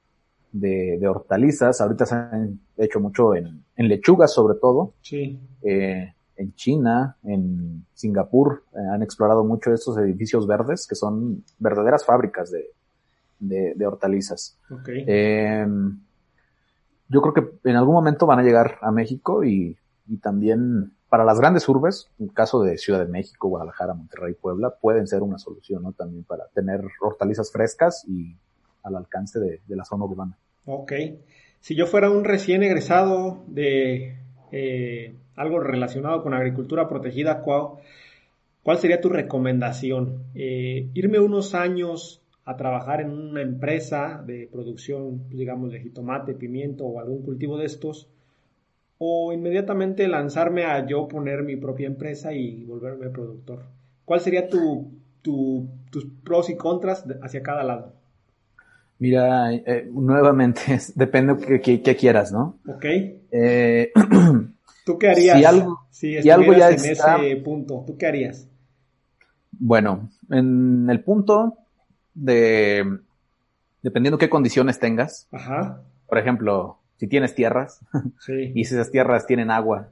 de, 0.50 1.06
hortalizas. 1.06 1.80
Ahorita 1.80 2.06
se 2.06 2.16
han 2.16 2.58
hecho 2.76 2.98
mucho 2.98 3.36
en, 3.36 3.62
en 3.76 3.88
lechugas 3.88 4.34
sobre 4.34 4.58
todo. 4.58 4.94
Sí. 5.00 5.38
Eh, 5.62 6.12
en 6.34 6.54
China, 6.56 7.16
en 7.22 7.86
Singapur, 7.94 8.64
eh, 8.72 8.78
han 8.92 9.04
explorado 9.04 9.44
mucho 9.44 9.72
estos 9.72 9.96
edificios 9.98 10.44
verdes 10.48 10.88
que 10.88 10.96
son 10.96 11.44
verdaderas 11.60 12.04
fábricas 12.04 12.50
de, 12.50 12.72
de, 13.38 13.86
hortalizas. 13.86 14.58
Okay. 14.68 15.04
Eh, 15.06 15.66
yo 17.08 17.22
creo 17.22 17.34
que 17.34 17.68
en 17.70 17.76
algún 17.76 17.94
momento 17.94 18.26
van 18.26 18.38
a 18.38 18.42
llegar 18.42 18.78
a 18.82 18.90
México 18.90 19.44
y, 19.44 19.76
y 20.08 20.16
también 20.18 20.92
para 21.08 21.24
las 21.24 21.38
grandes 21.38 21.68
urbes, 21.68 22.10
en 22.18 22.28
caso 22.28 22.62
de 22.62 22.78
Ciudad 22.78 22.98
de 22.98 23.10
México, 23.10 23.48
Guadalajara, 23.48 23.94
Monterrey, 23.94 24.34
Puebla, 24.34 24.74
pueden 24.80 25.06
ser 25.06 25.22
una 25.22 25.38
solución, 25.38 25.82
¿no? 25.82 25.92
También 25.92 26.24
para 26.24 26.46
tener 26.48 26.82
hortalizas 27.00 27.52
frescas 27.52 28.04
y 28.08 28.36
al 28.82 28.96
alcance 28.96 29.38
de, 29.38 29.60
la 29.68 29.84
zona 29.84 30.04
urbana. 30.04 30.36
Ok. 30.64 30.92
Si 31.60 31.74
yo 31.74 31.86
fuera 31.86 32.10
un 32.10 32.24
recién 32.24 32.62
egresado 32.62 33.44
de 33.46 34.18
eh, 34.52 35.14
algo 35.36 35.60
relacionado 35.60 36.22
con 36.22 36.34
agricultura 36.34 36.88
protegida, 36.88 37.42
¿cuál, 37.42 37.78
¿cuál 38.62 38.78
sería 38.78 39.00
tu 39.00 39.08
recomendación? 39.08 40.24
Eh, 40.34 40.88
irme 40.94 41.18
unos 41.18 41.54
años 41.54 42.20
a 42.46 42.56
trabajar 42.56 43.00
en 43.00 43.10
una 43.10 43.42
empresa 43.42 44.22
de 44.24 44.48
producción, 44.50 45.28
digamos, 45.30 45.72
de 45.72 45.80
jitomate, 45.80 46.32
pimiento 46.32 46.86
o 46.86 47.00
algún 47.00 47.22
cultivo 47.22 47.58
de 47.58 47.66
estos, 47.66 48.08
o 48.98 49.32
inmediatamente 49.32 50.06
lanzarme 50.06 50.64
a 50.64 50.86
yo 50.86 51.08
poner 51.08 51.42
mi 51.42 51.56
propia 51.56 51.88
empresa 51.88 52.32
y 52.32 52.64
volverme 52.64 53.10
productor. 53.10 53.64
¿Cuál 54.04 54.20
sería 54.20 54.48
tu, 54.48 54.92
tus 55.22 56.06
pros 56.22 56.48
y 56.48 56.56
contras 56.56 57.04
hacia 57.20 57.42
cada 57.42 57.64
lado? 57.64 57.92
Mira, 59.00 59.52
eh, 59.52 59.88
nuevamente, 59.92 60.60
depende 60.94 61.34
de 61.34 61.60
qué, 61.60 61.96
quieras, 61.96 62.30
¿no? 62.30 62.60
Ok. 62.68 62.84
Eh, 63.32 63.90
¿Tú 64.84 64.96
qué 65.00 65.08
harías 65.10 65.36
si 65.36 65.44
algo, 65.44 65.80
si, 65.90 66.30
algo 66.30 66.52
ya 66.52 66.70
en 66.70 66.76
ese 66.76 67.36
punto? 67.44 67.82
¿Tú 67.84 67.98
qué 67.98 68.06
harías? 68.06 68.48
Bueno, 69.50 70.10
en 70.30 70.88
el 70.88 71.02
punto 71.02 71.65
de, 72.16 72.98
dependiendo 73.82 74.18
qué 74.18 74.28
condiciones 74.28 74.80
tengas, 74.80 75.28
Ajá. 75.30 75.82
por 76.08 76.18
ejemplo, 76.18 76.78
si 76.96 77.06
tienes 77.06 77.34
tierras, 77.34 77.80
y 78.28 78.64
si 78.64 78.74
esas 78.74 78.90
tierras 78.90 79.26
tienen 79.26 79.50
agua, 79.50 79.90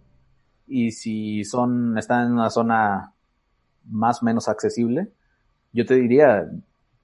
y 0.67 0.93
si 0.93 1.45
son, 1.45 1.97
están 1.99 2.27
en 2.27 2.33
una 2.33 2.51
zona 2.51 3.13
más 3.85 4.23
o 4.23 4.25
menos 4.25 4.49
accesible, 4.49 5.09
yo 5.73 5.85
te 5.85 5.95
diría, 5.95 6.51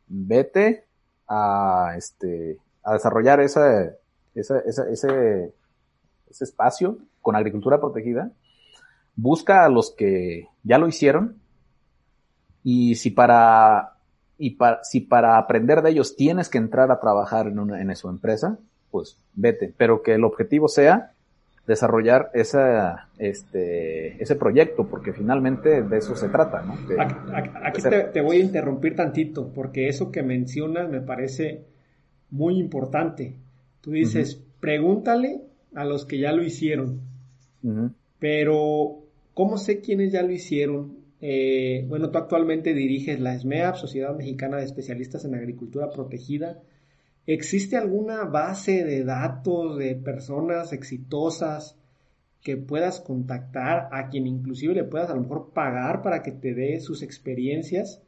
vete 0.08 0.84
a, 1.28 1.94
este, 1.96 2.58
a 2.82 2.94
desarrollar 2.94 3.40
ese, 3.40 3.98
ese, 4.34 4.62
ese, 4.66 5.52
espacio 6.30 6.98
con 7.20 7.36
agricultura 7.36 7.80
protegida. 7.80 8.30
Busca 9.16 9.64
a 9.64 9.68
los 9.68 9.90
que 9.90 10.48
ya 10.62 10.78
lo 10.78 10.88
hicieron 10.88 11.36
y 12.62 12.94
si 12.94 13.10
para, 13.10 13.96
y 14.42 14.52
para, 14.52 14.82
si 14.82 15.00
para 15.00 15.36
aprender 15.36 15.82
de 15.82 15.90
ellos 15.90 16.16
tienes 16.16 16.48
que 16.48 16.56
entrar 16.56 16.90
a 16.90 16.98
trabajar 16.98 17.46
en, 17.46 17.58
una, 17.58 17.82
en 17.82 17.94
su 17.94 18.08
empresa, 18.08 18.58
pues 18.90 19.18
vete, 19.34 19.72
pero 19.76 20.02
que 20.02 20.14
el 20.14 20.24
objetivo 20.24 20.66
sea 20.66 21.12
desarrollar 21.66 22.30
esa, 22.32 23.10
este, 23.18 24.20
ese 24.20 24.36
proyecto, 24.36 24.88
porque 24.88 25.12
finalmente 25.12 25.82
de 25.82 25.98
eso 25.98 26.16
se 26.16 26.30
trata, 26.30 26.62
¿no? 26.62 26.74
aquí, 27.62 27.82
te, 27.82 28.20
voy 28.22 28.38
a 28.38 28.44
interrumpir 28.44 28.96
tantito, 28.96 29.52
porque 29.54 29.88
eso 29.88 30.10
que 30.10 30.22
mencionas 30.22 30.88
me 30.88 31.02
parece 31.02 31.66
muy 32.30 32.58
importante. 32.58 33.36
Tú 33.82 33.90
dices, 33.90 34.42
pregúntale 34.58 35.42
a 35.74 35.84
los 35.84 36.06
que 36.06 36.18
ya 36.18 36.32
lo 36.32 36.42
hicieron, 36.42 37.02
pero 38.18 39.00
¿cómo 39.34 39.58
sé 39.58 39.80
quiénes 39.80 40.12
ya 40.12 40.22
lo 40.22 40.32
hicieron? 40.32 40.99
Eh, 41.20 41.84
bueno, 41.88 42.10
tú 42.10 42.18
actualmente 42.18 42.72
diriges 42.72 43.20
la 43.20 43.38
SMEAP, 43.38 43.76
Sociedad 43.76 44.16
Mexicana 44.16 44.56
de 44.56 44.64
Especialistas 44.64 45.24
en 45.24 45.34
Agricultura 45.34 45.90
Protegida. 45.90 46.62
¿Existe 47.26 47.76
alguna 47.76 48.24
base 48.24 48.84
de 48.84 49.04
datos 49.04 49.78
de 49.78 49.94
personas 49.94 50.72
exitosas 50.72 51.76
que 52.42 52.56
puedas 52.56 53.00
contactar, 53.00 53.88
a 53.92 54.08
quien 54.08 54.26
inclusive 54.26 54.74
le 54.74 54.84
puedas 54.84 55.10
a 55.10 55.14
lo 55.14 55.20
mejor 55.20 55.52
pagar 55.52 56.02
para 56.02 56.22
que 56.22 56.32
te 56.32 56.54
dé 56.54 56.80
sus 56.80 57.02
experiencias 57.02 58.02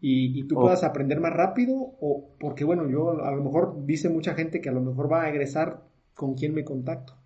y, 0.00 0.44
tú 0.44 0.54
puedas 0.54 0.84
aprender 0.84 1.18
más 1.18 1.32
rápido? 1.32 1.74
O 2.00 2.28
porque 2.38 2.64
bueno, 2.64 2.88
yo 2.88 3.24
a 3.24 3.32
lo 3.32 3.42
mejor 3.42 3.84
dice 3.84 4.08
mucha 4.08 4.34
gente 4.34 4.60
que 4.60 4.68
a 4.68 4.72
lo 4.72 4.80
mejor 4.80 5.10
va 5.10 5.24
a 5.24 5.30
egresar 5.30 5.82
con 6.14 6.34
quién 6.34 6.54
me 6.54 6.64
contacto. 6.64 7.16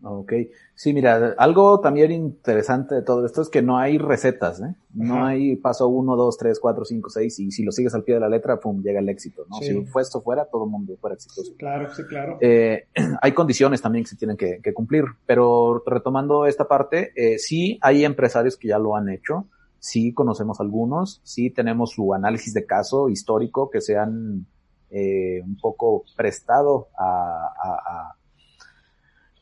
Ok, 0.00 0.32
sí, 0.76 0.92
mira, 0.92 1.34
algo 1.38 1.80
también 1.80 2.12
interesante 2.12 2.94
de 2.94 3.02
todo 3.02 3.26
esto 3.26 3.42
es 3.42 3.48
que 3.48 3.62
no 3.62 3.78
hay 3.78 3.98
recetas, 3.98 4.60
¿eh? 4.60 4.76
No 4.94 5.26
hay 5.26 5.56
paso 5.56 5.88
uno, 5.88 6.14
dos, 6.14 6.38
tres, 6.38 6.60
cuatro, 6.60 6.84
cinco, 6.84 7.10
seis, 7.10 7.40
y 7.40 7.50
si 7.50 7.64
lo 7.64 7.72
sigues 7.72 7.94
al 7.94 8.04
pie 8.04 8.14
de 8.14 8.20
la 8.20 8.28
letra, 8.28 8.60
pum, 8.60 8.80
llega 8.80 9.00
el 9.00 9.08
éxito, 9.08 9.44
¿no? 9.50 9.56
Si 9.56 9.84
fue 9.86 10.02
esto 10.02 10.20
fuera, 10.20 10.44
todo 10.44 10.64
el 10.64 10.70
mundo 10.70 10.96
fuera 11.00 11.14
exitoso. 11.14 11.52
Claro, 11.58 11.92
sí, 11.92 12.04
claro. 12.04 12.38
Eh, 12.40 12.86
hay 13.20 13.32
condiciones 13.32 13.82
también 13.82 14.04
que 14.04 14.10
se 14.10 14.16
tienen 14.16 14.36
que, 14.36 14.60
cumplir, 14.72 15.04
pero 15.26 15.82
retomando 15.84 16.46
esta 16.46 16.68
parte, 16.68 17.12
eh, 17.16 17.38
sí 17.38 17.78
hay 17.80 18.04
empresarios 18.04 18.56
que 18.56 18.68
ya 18.68 18.78
lo 18.78 18.94
han 18.94 19.08
hecho, 19.08 19.46
sí 19.80 20.12
conocemos 20.12 20.60
algunos, 20.60 21.20
sí 21.24 21.50
tenemos 21.50 21.90
su 21.90 22.14
análisis 22.14 22.54
de 22.54 22.66
caso 22.66 23.08
histórico 23.08 23.68
que 23.68 23.80
se 23.80 23.96
han 23.96 24.46
eh, 24.90 25.40
un 25.42 25.56
poco 25.56 26.04
prestado 26.16 26.88
a 26.96 28.14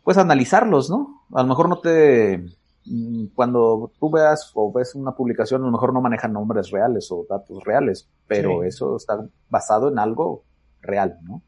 pues 0.07 0.19
analizarlos, 0.19 0.89
¿no? 0.89 1.25
A 1.33 1.43
lo 1.43 1.49
mejor 1.49 1.69
no 1.69 1.81
te, 1.81 2.39
mm, 2.85 3.25
cuando 3.35 3.91
tú 3.99 4.09
veas 4.09 4.53
o 4.55 4.73
ves 4.73 4.95
una 4.95 5.17
publicación, 5.17 5.63
a 5.63 5.67
lo 5.67 5.73
mejor 5.73 5.93
no 5.93 6.01
manejan 6.01 6.33
nombres 6.33 6.71
reales 6.71 7.11
o 7.11 7.27
datos 7.29 7.65
reales, 7.65 8.09
pero 8.29 8.63
eso 8.63 8.97
está 8.99 9.27
basado 9.51 9.89
en 9.91 9.99
algo 9.99 10.45
real, 10.81 11.19
¿no? 11.25 11.43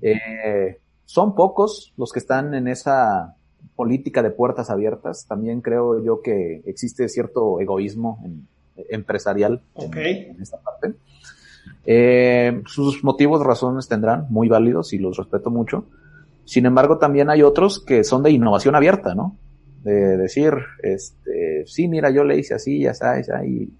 eh, 0.00 0.80
son 1.04 1.34
pocos 1.34 1.92
los 1.98 2.12
que 2.12 2.20
están 2.20 2.54
en 2.54 2.66
esa 2.66 3.36
política 3.76 4.22
de 4.22 4.30
puertas 4.30 4.70
abiertas. 4.70 5.26
También 5.28 5.60
creo 5.60 6.02
yo 6.02 6.22
que 6.22 6.62
existe 6.64 7.10
cierto 7.10 7.60
egoísmo 7.60 8.24
empresarial 8.88 9.60
en, 9.76 10.40
esta 10.40 10.56
parte. 10.56 10.94
Eh, 11.84 12.62
sus 12.64 13.04
motivos, 13.04 13.44
razones 13.44 13.86
tendrán, 13.86 14.28
muy 14.30 14.48
válidos 14.48 14.94
y 14.94 14.98
los 14.98 15.18
respeto 15.18 15.50
mucho 15.50 15.84
sin 16.44 16.66
embargo, 16.66 16.98
también 16.98 17.30
hay 17.30 17.42
otros 17.42 17.84
que 17.84 18.04
son 18.04 18.22
de 18.22 18.30
innovación 18.30 18.74
abierta, 18.74 19.14
¿no? 19.14 19.36
De 19.82 20.16
decir, 20.16 20.52
este, 20.82 21.64
sí, 21.66 21.88
mira, 21.88 22.10
yo 22.10 22.24
le 22.24 22.38
hice 22.38 22.54
así, 22.54 22.80
ya 22.80 22.94
sabes, 22.94 23.30
ahí, 23.30 23.70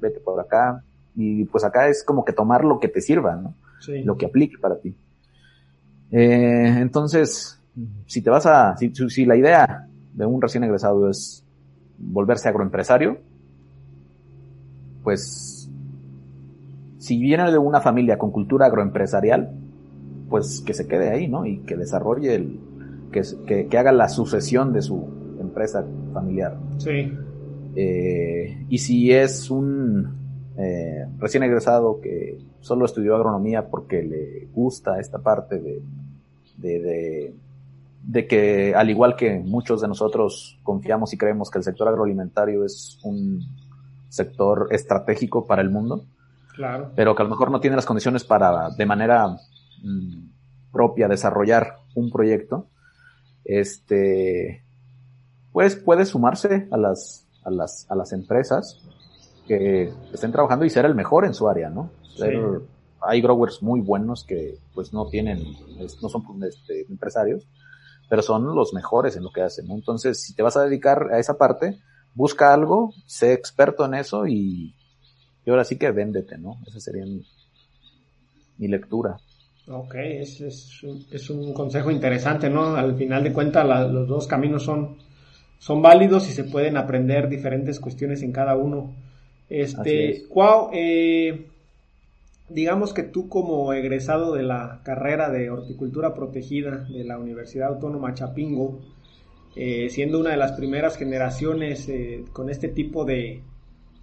vete 0.00 0.20
por 0.20 0.40
acá. 0.40 0.82
Y 1.14 1.44
pues 1.46 1.64
acá 1.64 1.88
es 1.88 2.04
como 2.04 2.24
que 2.24 2.32
tomar 2.32 2.64
lo 2.64 2.78
que 2.78 2.88
te 2.88 3.00
sirva, 3.00 3.36
¿no? 3.36 3.54
Sí. 3.80 4.02
Lo 4.02 4.16
que 4.16 4.26
aplique 4.26 4.58
para 4.58 4.78
ti. 4.78 4.96
Eh, 6.10 6.76
entonces, 6.78 7.60
si 8.06 8.22
te 8.22 8.30
vas 8.30 8.46
a, 8.46 8.76
si, 8.76 8.92
si 8.94 9.24
la 9.24 9.36
idea 9.36 9.86
de 10.12 10.26
un 10.26 10.40
recién 10.40 10.64
egresado 10.64 11.08
es 11.10 11.44
volverse 11.98 12.48
agroempresario, 12.48 13.18
pues, 15.02 15.70
si 16.98 17.18
viene 17.18 17.50
de 17.50 17.58
una 17.58 17.80
familia 17.80 18.18
con 18.18 18.30
cultura 18.30 18.66
agroempresarial, 18.66 19.52
pues 20.28 20.62
que 20.64 20.74
se 20.74 20.86
quede 20.86 21.10
ahí, 21.10 21.28
¿no? 21.28 21.46
Y 21.46 21.58
que 21.60 21.76
desarrolle 21.76 22.34
el, 22.34 22.60
que, 23.12 23.66
que, 23.68 23.78
haga 23.78 23.92
la 23.92 24.08
sucesión 24.08 24.72
de 24.72 24.82
su 24.82 25.36
empresa 25.40 25.84
familiar. 26.12 26.58
Sí. 26.78 27.12
Eh, 27.74 28.64
y 28.68 28.78
si 28.78 29.12
es 29.12 29.50
un 29.50 30.52
eh, 30.56 31.06
recién 31.18 31.42
egresado 31.42 32.00
que 32.00 32.38
solo 32.60 32.86
estudió 32.86 33.14
agronomía 33.14 33.68
porque 33.68 34.02
le 34.02 34.48
gusta 34.52 34.98
esta 34.98 35.18
parte 35.18 35.60
de, 35.60 35.82
de, 36.56 36.80
de, 36.80 37.34
de, 38.02 38.26
que, 38.26 38.74
al 38.74 38.90
igual 38.90 39.16
que 39.16 39.38
muchos 39.38 39.82
de 39.82 39.88
nosotros 39.88 40.58
confiamos 40.62 41.12
y 41.12 41.18
creemos 41.18 41.50
que 41.50 41.58
el 41.58 41.64
sector 41.64 41.88
agroalimentario 41.88 42.64
es 42.64 42.98
un 43.04 43.40
sector 44.08 44.68
estratégico 44.70 45.46
para 45.46 45.60
el 45.60 45.70
mundo, 45.70 46.06
claro. 46.54 46.90
pero 46.96 47.14
que 47.14 47.22
a 47.22 47.24
lo 47.24 47.30
mejor 47.30 47.50
no 47.50 47.60
tiene 47.60 47.76
las 47.76 47.86
condiciones 47.86 48.24
para, 48.24 48.70
de 48.70 48.86
manera 48.86 49.36
propia 50.72 51.08
desarrollar 51.08 51.78
un 51.94 52.10
proyecto, 52.10 52.68
este, 53.44 54.64
pues 55.52 55.76
puede 55.76 56.04
sumarse 56.04 56.68
a 56.70 56.76
las, 56.76 57.26
a 57.44 57.50
las, 57.50 57.86
a 57.90 57.94
las 57.94 58.12
empresas 58.12 58.82
que 59.46 59.92
estén 60.12 60.32
trabajando 60.32 60.64
y 60.64 60.70
ser 60.70 60.84
el 60.84 60.94
mejor 60.94 61.24
en 61.24 61.34
su 61.34 61.48
área, 61.48 61.70
¿no? 61.70 61.90
hay 63.00 63.20
growers 63.20 63.62
muy 63.62 63.80
buenos 63.80 64.24
que 64.24 64.58
pues 64.74 64.92
no 64.92 65.06
tienen, 65.06 65.42
no 66.02 66.08
son 66.08 66.24
este, 66.44 66.86
empresarios, 66.88 67.46
pero 68.08 68.22
son 68.22 68.54
los 68.54 68.74
mejores 68.74 69.16
en 69.16 69.22
lo 69.22 69.30
que 69.30 69.42
hacen, 69.42 69.70
Entonces, 69.70 70.20
si 70.22 70.34
te 70.34 70.42
vas 70.42 70.56
a 70.56 70.64
dedicar 70.64 71.08
a 71.12 71.18
esa 71.18 71.38
parte, 71.38 71.78
busca 72.14 72.52
algo, 72.52 72.92
sé 73.06 73.32
experto 73.32 73.84
en 73.84 73.94
eso 73.94 74.26
y, 74.26 74.74
y 75.44 75.50
ahora 75.50 75.64
sí 75.64 75.78
que 75.78 75.90
véndete, 75.90 76.38
¿no? 76.38 76.58
Esa 76.66 76.80
sería 76.80 77.04
mi 78.58 78.68
lectura. 78.68 79.18
Ok, 79.68 79.94
es, 79.96 80.40
es, 80.40 80.86
es, 81.10 81.30
un 81.30 81.52
consejo 81.52 81.90
interesante, 81.90 82.48
¿no? 82.48 82.76
Al 82.76 82.94
final 82.94 83.24
de 83.24 83.32
cuentas, 83.32 83.66
los 83.90 84.06
dos 84.06 84.28
caminos 84.28 84.62
son, 84.62 84.96
son 85.58 85.82
válidos 85.82 86.28
y 86.28 86.32
se 86.32 86.44
pueden 86.44 86.76
aprender 86.76 87.28
diferentes 87.28 87.80
cuestiones 87.80 88.22
en 88.22 88.30
cada 88.30 88.56
uno. 88.56 88.94
Este, 89.48 90.24
Cuau, 90.28 90.70
eh, 90.72 91.46
digamos 92.48 92.94
que 92.94 93.02
tú 93.02 93.28
como 93.28 93.72
egresado 93.72 94.34
de 94.34 94.44
la 94.44 94.80
carrera 94.84 95.30
de 95.30 95.50
horticultura 95.50 96.14
protegida 96.14 96.86
de 96.88 97.02
la 97.02 97.18
Universidad 97.18 97.68
Autónoma 97.68 98.14
Chapingo, 98.14 98.80
eh, 99.56 99.88
siendo 99.90 100.20
una 100.20 100.30
de 100.30 100.36
las 100.36 100.52
primeras 100.52 100.96
generaciones 100.96 101.88
eh, 101.88 102.24
con 102.32 102.50
este 102.50 102.68
tipo 102.68 103.04
de, 103.04 103.42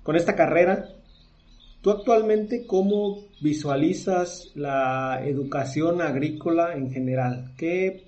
con 0.01 0.17
esta 0.17 0.35
carrera, 0.35 0.89
¿Tú 1.83 1.91
actualmente 1.91 2.65
cómo 2.65 3.25
visualizas 3.41 4.53
la 4.55 5.19
educación 5.25 6.01
agrícola 6.01 6.77
en 6.77 6.93
general? 6.93 7.51
¿Qué, 7.57 8.05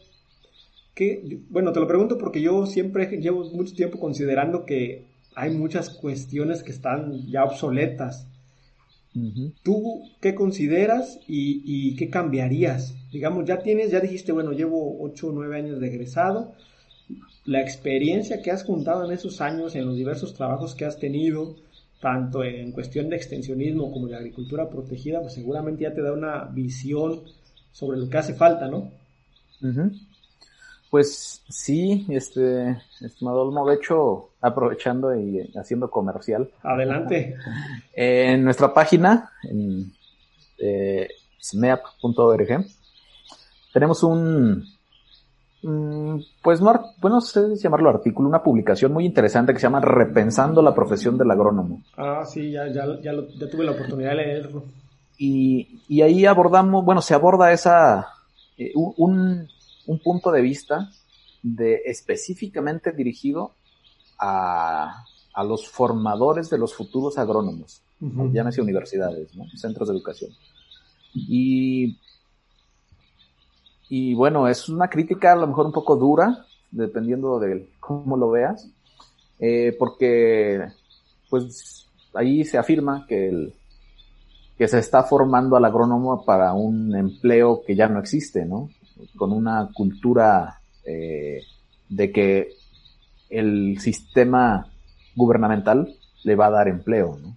qué, 0.93 1.41
bueno, 1.49 1.73
te 1.73 1.82
lo 1.82 1.88
pregunto 1.88 2.17
porque 2.17 2.41
yo 2.41 2.65
siempre 2.67 3.05
llevo 3.19 3.43
mucho 3.51 3.76
tiempo 3.76 3.99
considerando 3.99 4.65
que 4.65 5.03
hay 5.36 5.51
muchas 5.51 5.89
cuestiones 5.89 6.63
que 6.63 6.71
están 6.71 7.28
ya 7.28 7.43
obsoletas. 7.43 8.30
¿Tú 9.61 10.03
qué 10.21 10.36
consideras 10.36 11.19
y, 11.28 11.97
qué 11.97 12.09
cambiarías? 12.09 12.95
Digamos, 13.11 13.43
ya 13.43 13.59
tienes, 13.59 13.91
ya 13.91 13.99
dijiste, 13.99 14.32
bueno, 14.32 14.53
llevo 14.53 15.01
8 15.03 15.28
o 15.28 15.32
9 15.34 15.57
años 15.57 15.82
de 15.82 15.88
egresado. 15.88 16.53
La 17.43 17.61
experiencia 17.61 18.41
que 18.41 18.51
has 18.51 18.63
juntado 18.63 19.05
en 19.05 19.11
esos 19.11 19.41
años, 19.41 19.76
en 19.76 19.86
los 19.86 19.97
diversos 19.97 20.34
trabajos 20.34 20.76
que 20.76 20.86
has 20.86 20.97
tenido, 20.97 21.55
tanto 22.00 22.43
en 22.43 22.72
cuestión 22.72 23.10
de 23.10 23.16
extensionismo 23.16 23.91
como 23.91 24.08
de 24.08 24.16
agricultura 24.16 24.70
protegida, 24.70 25.22
pues 25.22 25.34
seguramente 25.34 25.84
ya 25.84 25.93
te 25.93 26.02
da 26.02 26.14
una 26.14 26.43
visión 26.46 27.22
sobre 27.72 27.98
lo 27.98 28.10
que 28.10 28.18
hace 28.18 28.34
falta, 28.34 28.68
¿no? 28.68 28.91
Pues 30.89 31.43
sí, 31.50 32.06
este, 32.10 32.78
estimado 33.02 33.41
Olmo, 33.41 33.68
de 33.68 33.76
hecho, 33.76 34.30
aprovechando 34.39 35.16
y 35.16 35.52
haciendo 35.56 35.89
comercial. 35.89 36.50
Adelante. 36.62 37.36
En 37.93 38.43
nuestra 38.43 38.74
página, 38.74 39.32
en 39.43 39.91
eh, 40.58 41.08
smeap.org, 41.39 42.66
tenemos 43.74 44.04
un, 44.04 44.66
pues 46.41 46.61
no, 46.61 46.93
bueno, 47.01 47.22
sé 47.22 47.55
llamarlo 47.55 47.89
artículo, 47.89 48.30
una 48.30 48.43
publicación 48.43 48.93
muy 48.93 49.05
interesante 49.05 49.53
que 49.53 49.59
se 49.59 49.63
llama 49.63 49.82
Repensando 49.82 50.61
la 50.61 50.76
profesión 50.76 51.18
del 51.18 51.32
agrónomo. 51.32 51.82
Ah, 51.97 52.24
sí, 52.26 52.51
ya, 52.51 52.68
ya, 52.68 52.86
ya, 53.01 53.13
ya 53.13 53.49
tuve 53.49 53.66
la 53.66 53.72
oportunidad 53.72 54.11
de 54.11 54.16
leerlo. 54.16 54.63
Y, 55.18 55.82
y 55.88 56.01
ahí 56.01 56.26
abordamos, 56.26 56.86
bueno, 56.86 57.01
se 57.01 57.13
aborda 57.13 57.51
esa, 57.51 58.07
eh, 58.57 58.72
un, 58.76 59.47
un 59.88 59.99
punto 59.99 60.32
de 60.32 60.41
vista 60.41 60.89
de 61.41 61.82
específicamente 61.86 62.91
dirigido 62.91 63.51
a, 64.20 65.03
a 65.34 65.43
los 65.43 65.68
formadores 65.68 66.49
de 66.49 66.57
los 66.57 66.74
futuros 66.74 67.18
agrónomos, 67.18 67.82
uh 68.01 68.32
llámese 68.32 68.61
universidades, 68.61 69.30
centros 69.55 69.88
de 69.88 69.95
educación. 69.95 70.32
Y, 71.13 71.97
y 73.89 74.13
bueno, 74.13 74.47
es 74.47 74.69
una 74.69 74.89
crítica 74.89 75.33
a 75.33 75.36
lo 75.36 75.47
mejor 75.47 75.67
un 75.67 75.71
poco 75.71 75.95
dura, 75.95 76.45
dependiendo 76.71 77.39
de 77.39 77.69
cómo 77.79 78.17
lo 78.17 78.31
veas, 78.31 78.69
eh, 79.39 79.75
porque 79.77 80.65
pues 81.29 81.88
ahí 82.13 82.43
se 82.45 82.57
afirma 82.57 83.05
que 83.07 83.29
el, 83.29 83.53
que 84.57 84.67
se 84.67 84.79
está 84.79 85.03
formando 85.03 85.55
al 85.55 85.65
agrónomo 85.65 86.23
para 86.25 86.53
un 86.53 86.95
empleo 86.95 87.61
que 87.65 87.75
ya 87.75 87.88
no 87.88 87.99
existe, 87.99 88.45
¿no? 88.45 88.69
con 89.17 89.31
una 89.31 89.69
cultura 89.73 90.61
eh, 90.86 91.41
de 91.89 92.11
que 92.11 92.49
el 93.29 93.77
sistema 93.79 94.67
gubernamental 95.15 95.95
le 96.23 96.36
va 96.36 96.47
a 96.47 96.51
dar 96.51 96.67
empleo, 96.67 97.17
¿no? 97.21 97.36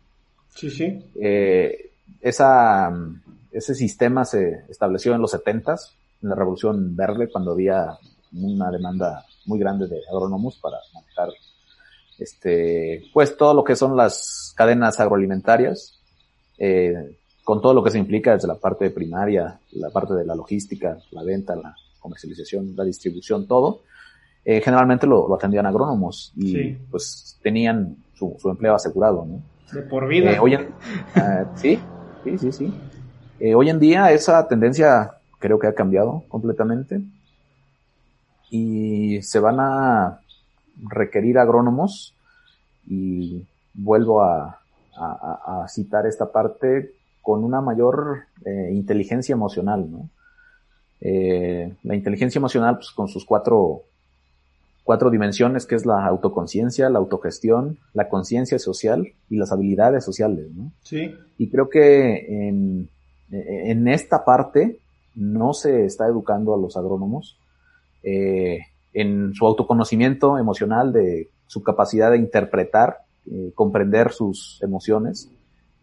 Sí, 0.55 0.70
sí. 0.70 1.05
Eh, 1.20 1.90
esa, 2.20 2.90
ese 3.53 3.74
sistema 3.74 4.24
se 4.24 4.64
estableció 4.68 5.14
en 5.14 5.20
los 5.20 5.30
setentas, 5.30 5.94
en 6.23 6.29
la 6.29 6.35
Revolución 6.35 6.97
Verde, 6.97 7.29
cuando 7.31 7.53
había 7.53 7.99
una 8.33 8.71
demanda 8.71 9.25
muy 9.47 9.59
grande 9.59 9.87
de 9.87 10.01
agrónomos 10.11 10.59
para 10.59 10.77
manejar 10.95 11.31
este, 12.19 13.05
pues 13.12 13.37
todo 13.37 13.55
lo 13.55 13.64
que 13.64 13.77
son 13.77 13.97
las 13.97 14.53
cadenas 14.57 14.99
agroalimentarias, 15.01 16.01
eh, 16.59 17.19
con 17.45 17.62
todo 17.62 17.73
lo 17.73 17.83
que 17.83 17.91
se 17.91 17.99
implica 17.99 18.35
desde 18.35 18.49
la 18.49 18.57
parte 18.57 18.91
primaria, 18.91 19.59
la 19.73 19.91
parte 19.91 20.14
de 20.14 20.27
la 20.27 20.35
logística, 20.35 20.99
la 21.12 21.23
venta, 21.23 21.57
la 21.57 21.75
comercialización, 22.01 22.75
la 22.77 22.85
distribución, 22.85 23.47
todo, 23.47 23.83
eh, 24.45 24.61
generalmente 24.61 25.07
lo, 25.07 25.35
atendían 25.35 25.66
agrónomos 25.66 26.33
y 26.37 26.73
pues 26.91 27.39
tenían 27.43 27.97
su, 28.14 28.37
empleo 28.45 28.75
asegurado, 28.75 29.27
¿no? 29.27 29.43
De 29.73 29.83
por 29.83 30.09
vida. 30.09 30.33
Eh, 30.33 30.69
eh, 31.16 31.45
sí, 31.55 31.79
sí, 32.25 32.39
sí, 32.39 32.53
sí. 32.53 33.53
hoy 33.55 33.69
en 33.69 33.79
día 33.79 34.11
esa 34.11 34.49
tendencia 34.49 35.18
creo 35.39 35.59
que 35.59 35.66
ha 35.66 35.74
cambiado 35.74 36.24
completamente 36.28 37.03
y 38.51 39.20
se 39.22 39.41
van 39.41 39.61
a 39.61 40.20
requerir 40.89 41.39
agrónomos 41.39 42.14
y 42.86 43.47
vuelvo 43.74 44.22
a, 44.22 44.61
a 44.97 45.66
citar 45.68 46.07
esta 46.07 46.32
parte 46.32 46.93
con 47.28 47.45
una 47.45 47.61
mayor 47.61 48.22
eh, 48.45 48.70
inteligencia 48.72 49.34
emocional, 49.34 49.91
¿no? 49.91 50.09
Eh, 51.01 51.74
la 51.82 51.95
inteligencia 51.95 52.39
emocional, 52.39 52.76
pues 52.76 52.91
con 52.91 53.07
sus 53.07 53.26
cuatro, 53.26 53.82
cuatro 54.82 55.11
dimensiones, 55.11 55.66
que 55.66 55.74
es 55.74 55.84
la 55.84 56.07
autoconciencia, 56.07 56.89
la 56.89 56.99
autogestión, 56.99 57.78
la 57.93 58.09
conciencia 58.09 58.59
social 58.59 59.12
y 59.28 59.36
las 59.36 59.53
habilidades 59.53 60.05
sociales, 60.05 60.51
¿no? 60.55 60.72
Sí. 60.82 61.14
Y 61.36 61.51
creo 61.51 61.68
que 61.68 62.49
en, 62.49 62.89
en 63.30 63.89
esta 63.89 64.24
parte 64.24 64.78
no 65.19 65.53
se 65.53 65.85
está 65.85 66.07
educando 66.07 66.55
a 66.55 66.59
los 66.59 66.77
agrónomos 66.77 67.39
eh, 68.03 68.61
en 68.93 69.35
su 69.35 69.47
autoconocimiento 69.47 70.39
emocional, 70.39 70.93
de 70.93 71.29
su 71.47 71.62
capacidad 71.62 72.11
de 72.11 72.19
interpretar, 72.19 72.99
comprender 73.55 74.11
sus 74.12 74.59
emociones 74.62 75.31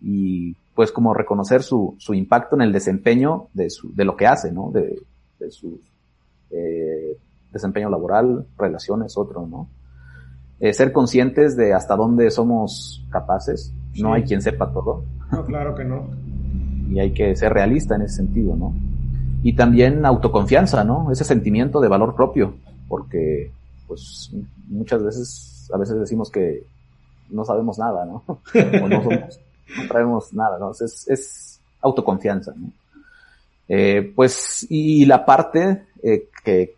y 0.01 0.55
pues 0.73 0.91
como 0.91 1.13
reconocer 1.13 1.63
su, 1.63 1.95
su 1.97 2.13
impacto 2.13 2.55
en 2.55 2.61
el 2.63 2.73
desempeño 2.73 3.47
de, 3.53 3.69
su, 3.69 3.93
de 3.93 4.03
lo 4.03 4.15
que 4.15 4.27
hace, 4.27 4.51
¿no? 4.51 4.71
De, 4.71 4.99
de 5.39 5.51
su 5.51 5.79
eh, 6.51 7.17
desempeño 7.51 7.89
laboral, 7.89 8.45
relaciones, 8.57 9.17
otro, 9.17 9.47
¿no? 9.47 9.69
Eh, 10.59 10.73
ser 10.73 10.91
conscientes 10.91 11.55
de 11.55 11.73
hasta 11.73 11.95
dónde 11.95 12.29
somos 12.31 13.05
capaces. 13.09 13.73
No 13.99 14.13
hay 14.13 14.23
quien 14.23 14.41
sepa 14.41 14.71
todo. 14.71 15.05
No, 15.31 15.43
claro 15.45 15.73
que 15.75 15.85
no. 15.85 16.09
y 16.89 16.99
hay 16.99 17.13
que 17.13 17.35
ser 17.35 17.53
realista 17.53 17.95
en 17.95 18.03
ese 18.03 18.17
sentido, 18.17 18.55
¿no? 18.55 18.73
Y 19.45 19.53
también 19.53 20.07
autoconfianza, 20.07 20.83
¿no? 20.83 21.11
Ese 21.11 21.23
sentimiento 21.23 21.79
de 21.79 21.87
valor 21.87 22.15
propio, 22.15 22.55
porque 22.87 23.51
pues 23.87 24.31
muchas 24.69 25.03
veces, 25.03 25.69
a 25.71 25.77
veces 25.77 25.99
decimos 25.99 26.31
que 26.31 26.63
no 27.29 27.45
sabemos 27.45 27.77
nada, 27.77 28.05
¿no? 28.05 28.23
o 28.27 28.87
no 28.87 29.03
somos 29.03 29.39
no 29.77 29.87
traemos 29.87 30.33
nada, 30.33 30.57
¿no? 30.57 30.71
Es, 30.71 31.07
es 31.07 31.59
autoconfianza, 31.79 32.55
¿no? 32.57 32.71
Eh, 33.69 34.11
pues, 34.15 34.65
y 34.67 35.05
la 35.05 35.23
parte 35.23 35.83
eh, 36.01 36.27
que 36.43 36.73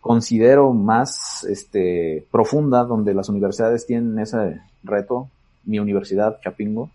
considero 0.00 0.72
más 0.72 1.42
este, 1.42 2.24
profunda, 2.30 2.84
donde 2.84 3.14
las 3.14 3.30
universidades 3.30 3.84
tienen 3.84 4.16
ese 4.20 4.60
reto, 4.84 5.28
mi 5.64 5.80
universidad, 5.80 6.40
Chapingo, 6.40 6.88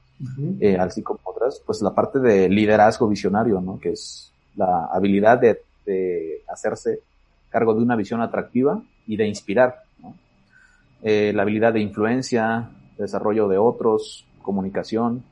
eh, 0.61 0.77
así 0.77 1.03
como 1.03 1.19
otras, 1.25 1.61
pues 1.65 1.81
la 1.81 1.93
parte 1.93 2.19
de 2.19 2.47
liderazgo 2.47 3.09
visionario, 3.09 3.59
¿no? 3.59 3.77
Que 3.77 3.91
es 3.91 4.31
la 4.57 4.89
habilidad 4.91 5.39
de, 5.39 5.61
de 5.85 6.41
hacerse 6.49 6.99
cargo 7.49 7.73
de 7.73 7.81
una 7.81 7.95
visión 7.95 8.21
atractiva 8.21 8.81
y 9.07 9.15
de 9.15 9.27
inspirar, 9.27 9.83
¿no? 10.01 10.13
Eh, 11.01 11.31
la 11.33 11.43
habilidad 11.43 11.73
de 11.73 11.79
influencia, 11.79 12.69
desarrollo 12.97 13.47
de 13.47 13.57
otros, 13.57 14.25
comunicación, 14.41 15.23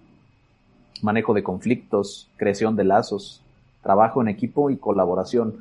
manejo 1.02 1.34
de 1.34 1.44
conflictos, 1.44 2.30
creación 2.38 2.76
de 2.76 2.84
lazos, 2.84 3.42
trabajo 3.82 4.22
en 4.22 4.28
equipo 4.28 4.70
y 4.70 4.78
colaboración. 4.78 5.60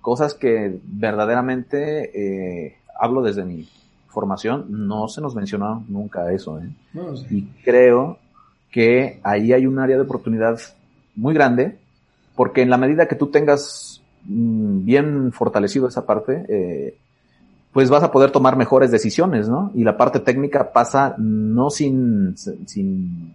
Cosas 0.00 0.34
que 0.34 0.78
verdaderamente, 0.84 2.66
eh, 2.66 2.76
hablo 2.98 3.22
desde 3.22 3.44
mi 3.44 3.68
formación, 4.08 4.66
no 4.68 5.08
se 5.08 5.20
nos 5.20 5.34
mencionó 5.34 5.84
nunca 5.88 6.32
eso. 6.32 6.58
¿eh? 6.58 6.68
Y 7.30 7.42
creo 7.64 8.18
que 8.70 9.20
ahí 9.22 9.52
hay 9.52 9.66
un 9.66 9.78
área 9.78 9.96
de 9.96 10.02
oportunidad 10.02 10.58
muy 11.14 11.34
grande, 11.34 11.78
porque 12.36 12.62
en 12.62 12.70
la 12.70 12.76
medida 12.76 13.08
que 13.08 13.16
tú 13.16 13.28
tengas 13.28 14.02
mm, 14.24 14.84
bien 14.84 15.32
fortalecido 15.32 15.88
esa 15.88 16.06
parte, 16.06 16.44
eh, 16.48 16.96
pues 17.72 17.90
vas 17.90 18.02
a 18.02 18.12
poder 18.12 18.30
tomar 18.30 18.56
mejores 18.56 18.90
decisiones, 18.90 19.48
¿no? 19.48 19.72
Y 19.74 19.84
la 19.84 19.96
parte 19.96 20.20
técnica 20.20 20.72
pasa 20.72 21.14
no 21.18 21.70
sin, 21.70 22.36
sin 22.36 23.32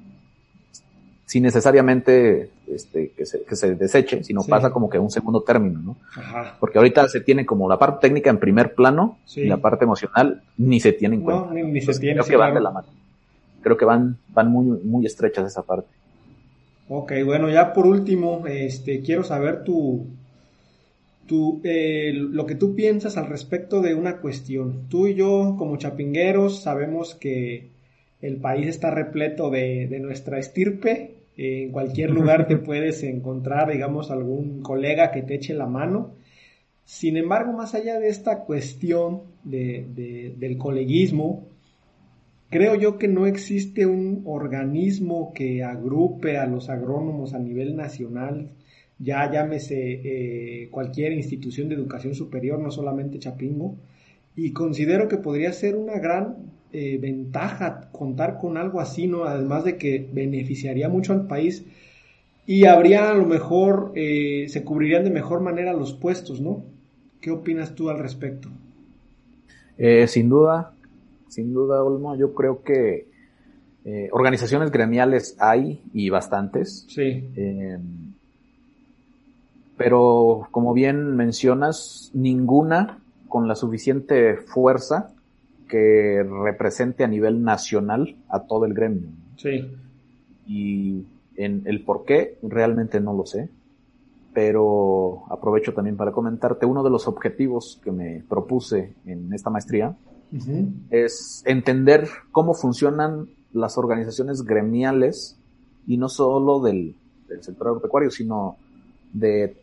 sin 1.31 1.43
necesariamente 1.43 2.49
este, 2.67 3.11
que, 3.15 3.25
se, 3.25 3.43
que 3.43 3.55
se 3.55 3.75
deseche, 3.75 4.21
sino 4.21 4.43
pasa 4.43 4.69
como 4.69 4.89
que 4.89 4.99
un 4.99 5.09
segundo 5.09 5.43
término, 5.43 5.79
¿no? 5.79 5.95
Ajá. 6.13 6.57
Porque 6.59 6.77
ahorita 6.77 7.07
se 7.07 7.21
tiene 7.21 7.45
como 7.45 7.69
la 7.69 7.79
parte 7.79 8.05
técnica 8.05 8.29
en 8.29 8.37
primer 8.37 8.75
plano 8.75 9.17
y 9.37 9.45
la 9.45 9.55
parte 9.55 9.85
emocional 9.85 10.43
ni 10.57 10.81
se 10.81 10.91
tiene 10.91 11.15
en 11.15 11.21
cuenta. 11.21 11.45
No, 11.45 11.53
ni, 11.53 11.79
se 11.79 11.97
tiene. 11.97 12.15
Creo 12.15 12.27
que 12.27 12.35
van 12.35 12.53
de 12.53 12.59
la 12.59 12.71
mano. 12.71 12.87
Creo 13.61 13.77
que 13.77 13.85
van, 13.85 14.17
van 14.33 14.51
muy, 14.51 14.81
muy 14.83 15.05
estrechas 15.05 15.47
esa 15.47 15.61
parte. 15.61 15.87
Ok, 16.93 17.13
bueno, 17.23 17.49
ya 17.49 17.71
por 17.71 17.87
último, 17.87 18.45
este, 18.47 18.99
quiero 18.99 19.23
saber 19.23 19.63
tu, 19.63 20.07
tu, 21.25 21.61
eh, 21.63 22.11
lo 22.13 22.45
que 22.45 22.55
tú 22.55 22.75
piensas 22.75 23.15
al 23.15 23.27
respecto 23.27 23.81
de 23.81 23.95
una 23.95 24.17
cuestión. 24.17 24.89
Tú 24.89 25.07
y 25.07 25.15
yo, 25.15 25.55
como 25.57 25.77
chapingueros, 25.77 26.61
sabemos 26.61 27.15
que 27.15 27.69
el 28.21 28.37
país 28.41 28.67
está 28.67 28.91
repleto 28.91 29.49
de, 29.49 29.87
de 29.87 29.99
nuestra 30.01 30.37
estirpe 30.37 31.15
en 31.37 31.71
cualquier 31.71 32.09
lugar 32.11 32.45
te 32.47 32.57
puedes 32.57 33.03
encontrar, 33.03 33.71
digamos, 33.71 34.11
algún 34.11 34.61
colega 34.61 35.11
que 35.11 35.21
te 35.21 35.35
eche 35.35 35.53
la 35.53 35.67
mano. 35.67 36.11
Sin 36.83 37.15
embargo, 37.15 37.53
más 37.53 37.73
allá 37.73 37.99
de 37.99 38.09
esta 38.09 38.39
cuestión 38.39 39.21
de, 39.45 40.33
del 40.37 40.57
coleguismo, 40.57 41.47
creo 42.51 42.75
yo 42.75 42.99
que 42.99 43.07
no 43.07 43.25
existe 43.25 43.87
un 43.87 44.21
organismo 44.25 45.33
que 45.33 45.63
agrupe 45.63 46.37
a 46.37 46.45
los 46.45 46.69
agrónomos 46.69 47.33
a 47.33 47.39
nivel 47.39 47.75
nacional, 47.75 48.51
ya 48.99 49.31
llámese 49.31 50.01
eh, 50.03 50.67
cualquier 50.69 51.13
institución 51.13 51.69
de 51.69 51.75
educación 51.75 52.13
superior, 52.13 52.59
no 52.59 52.69
solamente 52.69 53.17
Chapingo, 53.17 53.75
y 54.35 54.51
considero 54.51 55.07
que 55.07 55.17
podría 55.17 55.51
ser 55.53 55.75
una 55.75 55.97
gran 55.97 56.51
eh, 56.73 56.99
ventaja 57.01 57.89
contar 57.91 58.37
con 58.37 58.57
algo 58.57 58.79
así, 58.79 59.07
¿no? 59.07 59.23
Además 59.23 59.63
de 59.63 59.77
que 59.77 60.07
beneficiaría 60.13 60.87
mucho 60.89 61.13
al 61.13 61.25
país 61.25 61.65
y 62.45 62.65
habría 62.65 63.09
a 63.09 63.13
lo 63.13 63.25
mejor, 63.25 63.93
eh, 63.95 64.45
se 64.49 64.63
cubrirían 64.63 65.03
de 65.03 65.09
mejor 65.09 65.41
manera 65.41 65.73
los 65.73 65.93
puestos, 65.93 66.41
¿no? 66.41 66.63
¿Qué 67.21 67.31
opinas 67.31 67.75
tú 67.75 67.89
al 67.89 67.99
respecto? 67.99 68.49
Eh, 69.77 70.07
sin 70.07 70.29
duda, 70.29 70.73
sin 71.31 71.53
duda, 71.53 71.83
Olmo, 71.83 72.15
yo 72.15 72.33
creo 72.33 72.61
que 72.61 73.07
organizaciones 74.11 74.69
gremiales 74.69 75.35
hay 75.39 75.81
y 75.93 76.09
bastantes. 76.09 76.85
Sí. 76.87 77.31
pero 79.81 80.47
como 80.51 80.75
bien 80.75 81.15
mencionas, 81.15 82.11
ninguna 82.13 82.99
con 83.27 83.47
la 83.47 83.55
suficiente 83.55 84.37
fuerza 84.37 85.11
que 85.67 86.23
represente 86.43 87.03
a 87.03 87.07
nivel 87.07 87.43
nacional 87.43 88.15
a 88.29 88.41
todo 88.41 88.65
el 88.65 88.75
gremio. 88.75 89.09
Sí. 89.37 89.71
Y 90.45 91.03
en 91.35 91.63
el 91.65 91.83
por 91.83 92.05
qué 92.05 92.37
realmente 92.43 92.99
no 92.99 93.13
lo 93.13 93.25
sé, 93.25 93.49
pero 94.35 95.23
aprovecho 95.31 95.73
también 95.73 95.97
para 95.97 96.11
comentarte, 96.11 96.67
uno 96.67 96.83
de 96.83 96.91
los 96.91 97.07
objetivos 97.07 97.81
que 97.83 97.91
me 97.91 98.23
propuse 98.29 98.93
en 99.07 99.33
esta 99.33 99.49
maestría 99.49 99.95
es 100.89 101.43
entender 101.45 102.07
cómo 102.31 102.53
funcionan 102.53 103.29
las 103.53 103.77
organizaciones 103.77 104.43
gremiales 104.43 105.37
y 105.85 105.97
no 105.97 106.07
solo 106.07 106.61
del, 106.61 106.95
sector 107.41 107.67
agropecuario, 107.67 108.11
sino 108.11 108.57
de, 109.13 109.57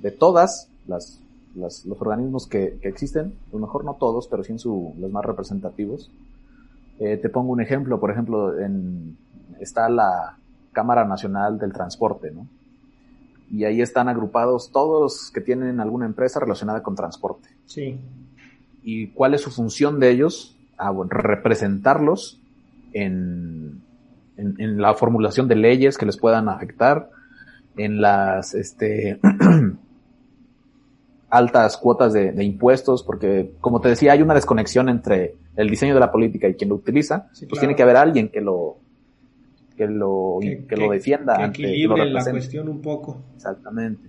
de 0.00 0.10
todas 0.10 0.68
las 0.86 1.20
los 1.54 1.86
organismos 1.88 2.46
que, 2.46 2.78
existen, 2.82 3.34
a 3.50 3.52
lo 3.52 3.60
mejor 3.60 3.84
no 3.84 3.94
todos, 3.94 4.28
pero 4.28 4.42
sí 4.42 4.52
en 4.52 4.58
su, 4.58 4.92
los 4.98 5.10
más 5.10 5.24
representativos. 5.24 6.10
Eh, 6.98 7.16
te 7.16 7.28
pongo 7.28 7.52
un 7.52 7.60
ejemplo, 7.60 8.00
por 8.00 8.10
ejemplo, 8.10 8.58
en, 8.58 9.16
está 9.60 9.88
la 9.88 10.36
Cámara 10.72 11.04
Nacional 11.04 11.58
del 11.58 11.72
Transporte, 11.72 12.30
¿no? 12.30 12.46
Y 13.50 13.64
ahí 13.64 13.80
están 13.80 14.08
agrupados 14.08 14.70
todos 14.72 15.02
los 15.02 15.30
que 15.30 15.40
tienen 15.40 15.78
alguna 15.78 16.06
empresa 16.06 16.40
relacionada 16.40 16.82
con 16.82 16.96
transporte. 16.96 17.48
Sí. 17.66 18.00
¿Y 18.84 19.08
cuál 19.08 19.34
es 19.34 19.40
su 19.40 19.50
función 19.50 19.98
de 19.98 20.10
ellos? 20.10 20.56
Bueno, 20.78 21.10
representarlos 21.10 22.40
en, 22.92 23.80
en, 24.36 24.60
en 24.60 24.80
la 24.80 24.94
formulación 24.94 25.48
de 25.48 25.56
leyes 25.56 25.98
que 25.98 26.06
les 26.06 26.18
puedan 26.18 26.48
afectar, 26.48 27.10
en 27.76 28.00
las, 28.00 28.54
este, 28.54 29.18
altas 31.30 31.76
cuotas 31.76 32.12
de, 32.12 32.44
impuestos, 32.44 33.02
porque 33.02 33.52
como 33.60 33.80
te 33.80 33.88
decía, 33.88 34.12
hay 34.12 34.22
una 34.22 34.34
desconexión 34.34 34.88
entre 34.88 35.34
el 35.56 35.68
diseño 35.68 35.94
de 35.94 36.00
la 36.00 36.12
política 36.12 36.48
y 36.48 36.54
quien 36.54 36.70
lo 36.70 36.76
utiliza, 36.76 37.28
pues 37.48 37.60
tiene 37.60 37.74
que 37.74 37.82
haber 37.82 37.96
alguien 37.96 38.28
que 38.28 38.40
lo 38.40 38.78
que 39.76 39.88
lo, 39.88 40.38
que, 40.40 40.76
lo 40.76 40.90
defienda. 40.90 41.36
Que 41.36 41.44
equilibre 41.46 42.06
la 42.06 42.24
cuestión 42.24 42.68
un 42.68 42.80
poco. 42.80 43.22
Exactamente. 43.34 44.08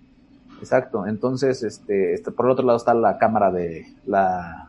Exacto. 0.59 1.07
Entonces, 1.07 1.63
este, 1.63 2.13
este, 2.13 2.32
por 2.32 2.45
el 2.45 2.51
otro 2.51 2.65
lado 2.65 2.78
está 2.78 2.93
la 2.93 3.17
cámara 3.17 3.51
de 3.51 3.88
la, 4.05 4.64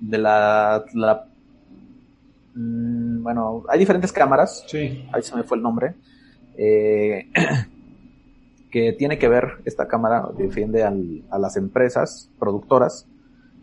de 0.00 0.18
la, 0.18 0.84
la 0.94 1.26
mm, 2.54 3.22
bueno, 3.22 3.64
hay 3.68 3.78
diferentes 3.78 4.12
cámaras. 4.12 4.64
Sí. 4.66 5.06
Ahí 5.12 5.22
se 5.22 5.36
me 5.36 5.42
fue 5.42 5.56
el 5.56 5.62
nombre. 5.62 5.94
Eh, 6.56 7.26
que 8.70 8.92
tiene 8.92 9.18
que 9.18 9.28
ver, 9.28 9.58
esta 9.64 9.88
Cámara 9.88 10.28
defiende 10.36 10.84
a 10.84 11.38
las 11.38 11.56
empresas 11.56 12.30
productoras 12.38 13.06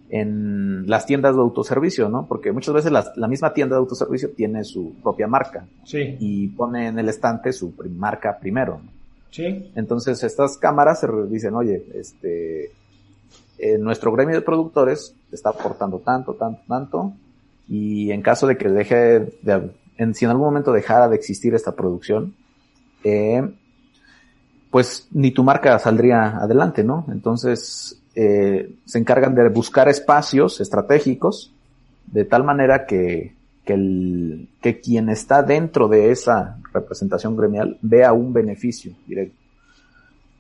en 0.10 0.88
las 0.88 1.06
tiendas 1.06 1.36
de 1.36 1.42
autoservicio, 1.42 2.10
¿no? 2.10 2.28
Porque 2.28 2.52
muchas 2.52 2.74
veces 2.74 2.92
la, 2.92 3.28
misma 3.28 3.54
tienda 3.54 3.76
de 3.76 3.80
autoservicio 3.80 4.32
tiene 4.32 4.64
su 4.64 4.96
propia 5.02 5.28
marca. 5.28 5.68
Sí. 5.84 6.18
Y 6.20 6.48
pone 6.50 6.88
en 6.88 7.00
el 7.00 7.10
estante 7.10 7.52
su 7.52 7.74
marca 7.92 8.38
primero. 8.40 8.82
Sí. 9.32 9.72
Entonces 9.76 10.24
estas 10.24 10.58
cámaras 10.58 11.02
se 11.02 11.08
dicen, 11.30 11.56
oye, 11.56 11.86
este, 11.94 12.72
nuestro 13.80 14.12
gremio 14.12 14.36
de 14.36 14.42
productores 14.42 15.16
está 15.32 15.50
aportando 15.50 16.00
tanto, 16.00 16.34
tanto, 16.34 16.62
tanto, 16.68 17.14
y 17.68 18.12
en 18.12 18.22
caso 18.22 18.48
de 18.48 18.58
que 18.58 18.70
deje 18.70 19.20
de, 19.42 19.72
en, 19.98 20.14
si 20.14 20.26
en 20.26 20.32
algún 20.32 20.46
momento 20.46 20.72
dejara 20.72 21.10
de 21.10 21.16
existir 21.16 21.54
esta 21.54 21.76
producción, 21.76 22.36
eh, 23.04 23.48
pues 24.70 25.08
ni 25.12 25.32
tu 25.32 25.44
marca 25.44 25.78
saldría 25.80 26.38
adelante, 26.38 26.84
¿no? 26.84 27.06
Entonces, 27.10 28.02
eh, 28.16 28.76
se 28.86 29.00
encargan 29.00 29.36
de 29.36 29.50
buscar 29.50 29.90
espacios 29.90 30.62
estratégicos 30.62 31.54
de 32.08 32.26
tal 32.26 32.44
manera 32.44 32.86
que, 32.86 33.34
que, 33.66 33.74
el, 33.74 34.50
que 34.62 34.80
quien 34.80 35.10
está 35.10 35.44
dentro 35.44 35.88
de 35.88 36.12
esa 36.12 36.58
representación 36.74 37.36
gremial 37.36 37.78
vea 37.82 38.14
un 38.14 38.34
beneficio 38.34 38.94
directo. 39.08 39.38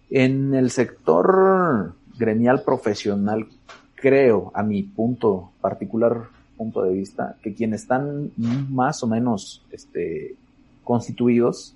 En 0.09 0.53
el 0.53 0.71
sector 0.71 1.93
gremial 2.17 2.63
profesional, 2.63 3.47
creo, 3.95 4.51
a 4.53 4.63
mi 4.63 4.83
punto 4.83 5.51
particular 5.61 6.29
punto 6.57 6.81
de 6.81 6.91
vista, 6.91 7.37
que 7.41 7.53
quienes 7.53 7.83
están 7.83 8.31
más 8.35 9.03
o 9.03 9.07
menos 9.07 9.63
este, 9.71 10.35
constituidos 10.83 11.75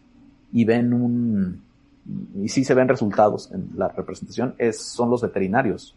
y 0.52 0.66
ven 0.66 0.92
un, 0.92 1.62
y 2.42 2.50
sí 2.50 2.66
se 2.66 2.74
ven 2.74 2.88
resultados 2.88 3.50
en 3.52 3.70
la 3.76 3.88
representación, 3.90 4.56
es, 4.58 4.82
son 4.82 5.10
los 5.10 5.22
veterinarios. 5.22 5.96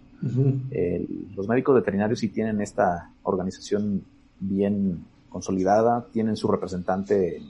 los 1.34 1.48
médicos 1.48 1.74
veterinarios 1.74 2.20
sí 2.20 2.28
tienen 2.28 2.60
esta 2.60 3.10
organización 3.24 4.04
bien 4.38 5.04
consolidada, 5.28 6.06
tienen 6.12 6.36
su 6.36 6.48
representante 6.48 7.42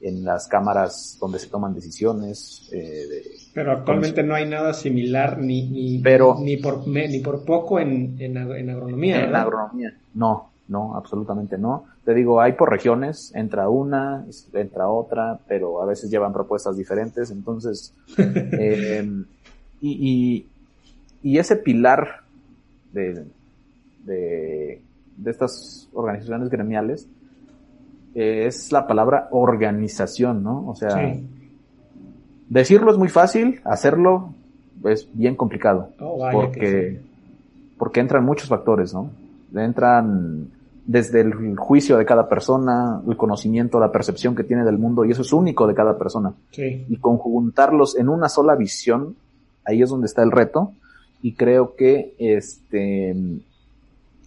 en 0.00 0.24
las 0.24 0.48
cámaras 0.48 1.16
donde 1.20 1.38
se 1.38 1.48
toman 1.48 1.74
decisiones. 1.74 2.68
Eh, 2.72 3.22
pero 3.54 3.72
actualmente 3.72 4.22
no 4.22 4.34
hay 4.34 4.48
nada 4.48 4.72
similar 4.72 5.38
ni, 5.38 5.68
ni, 5.68 5.98
ni, 5.98 6.56
por, 6.56 6.86
ni 6.86 7.18
por 7.20 7.44
poco 7.44 7.78
en, 7.78 8.16
en, 8.18 8.38
agronomía. 8.38 9.24
En 9.24 9.34
agronomía, 9.34 9.94
no, 10.14 10.50
no, 10.68 10.96
absolutamente 10.96 11.58
no. 11.58 11.84
Te 12.04 12.14
digo, 12.14 12.40
hay 12.40 12.52
por 12.52 12.70
regiones, 12.70 13.32
entra 13.34 13.68
una, 13.68 14.24
entra 14.54 14.88
otra, 14.88 15.38
pero 15.46 15.82
a 15.82 15.86
veces 15.86 16.10
llevan 16.10 16.32
propuestas 16.32 16.76
diferentes, 16.76 17.30
entonces, 17.30 17.94
eh, 18.18 19.06
y, 19.82 20.46
y, 21.22 21.38
ese 21.38 21.56
pilar 21.56 22.22
de, 22.92 23.26
de, 24.04 24.80
estas 25.26 25.88
organizaciones 25.92 26.48
gremiales 26.48 27.08
es 28.14 28.72
la 28.72 28.86
palabra 28.86 29.28
organización, 29.30 30.42
¿no? 30.42 30.68
O 30.68 30.74
sea, 30.74 31.16
decirlo 32.60 32.90
es 32.90 32.98
muy 32.98 33.08
fácil, 33.08 33.60
hacerlo 33.64 34.34
es 34.84 35.08
bien 35.12 35.36
complicado, 35.36 35.90
oh, 36.00 36.28
porque, 36.32 37.00
porque 37.78 38.00
entran 38.00 38.24
muchos 38.24 38.48
factores, 38.48 38.92
¿no? 38.92 39.10
Entran 39.54 40.48
desde 40.84 41.20
el 41.20 41.56
juicio 41.56 41.96
de 41.96 42.04
cada 42.04 42.28
persona, 42.28 43.00
el 43.06 43.16
conocimiento, 43.16 43.78
la 43.78 43.92
percepción 43.92 44.34
que 44.34 44.44
tiene 44.44 44.64
del 44.64 44.78
mundo, 44.78 45.04
y 45.04 45.12
eso 45.12 45.22
es 45.22 45.32
único 45.32 45.66
de 45.66 45.74
cada 45.74 45.96
persona. 45.96 46.34
Y 46.56 46.96
conjuntarlos 46.96 47.96
en 47.96 48.08
una 48.08 48.28
sola 48.28 48.56
visión, 48.56 49.16
ahí 49.64 49.82
es 49.82 49.90
donde 49.90 50.06
está 50.06 50.22
el 50.22 50.32
reto, 50.32 50.72
y 51.22 51.34
creo 51.34 51.76
que 51.76 52.14
este 52.18 53.14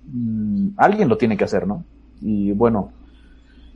mm, 0.07 0.69
alguien 0.77 1.09
lo 1.09 1.17
tiene 1.17 1.35
que 1.35 1.43
hacer, 1.43 1.67
¿no? 1.67 1.83
Y 2.21 2.53
bueno, 2.53 2.91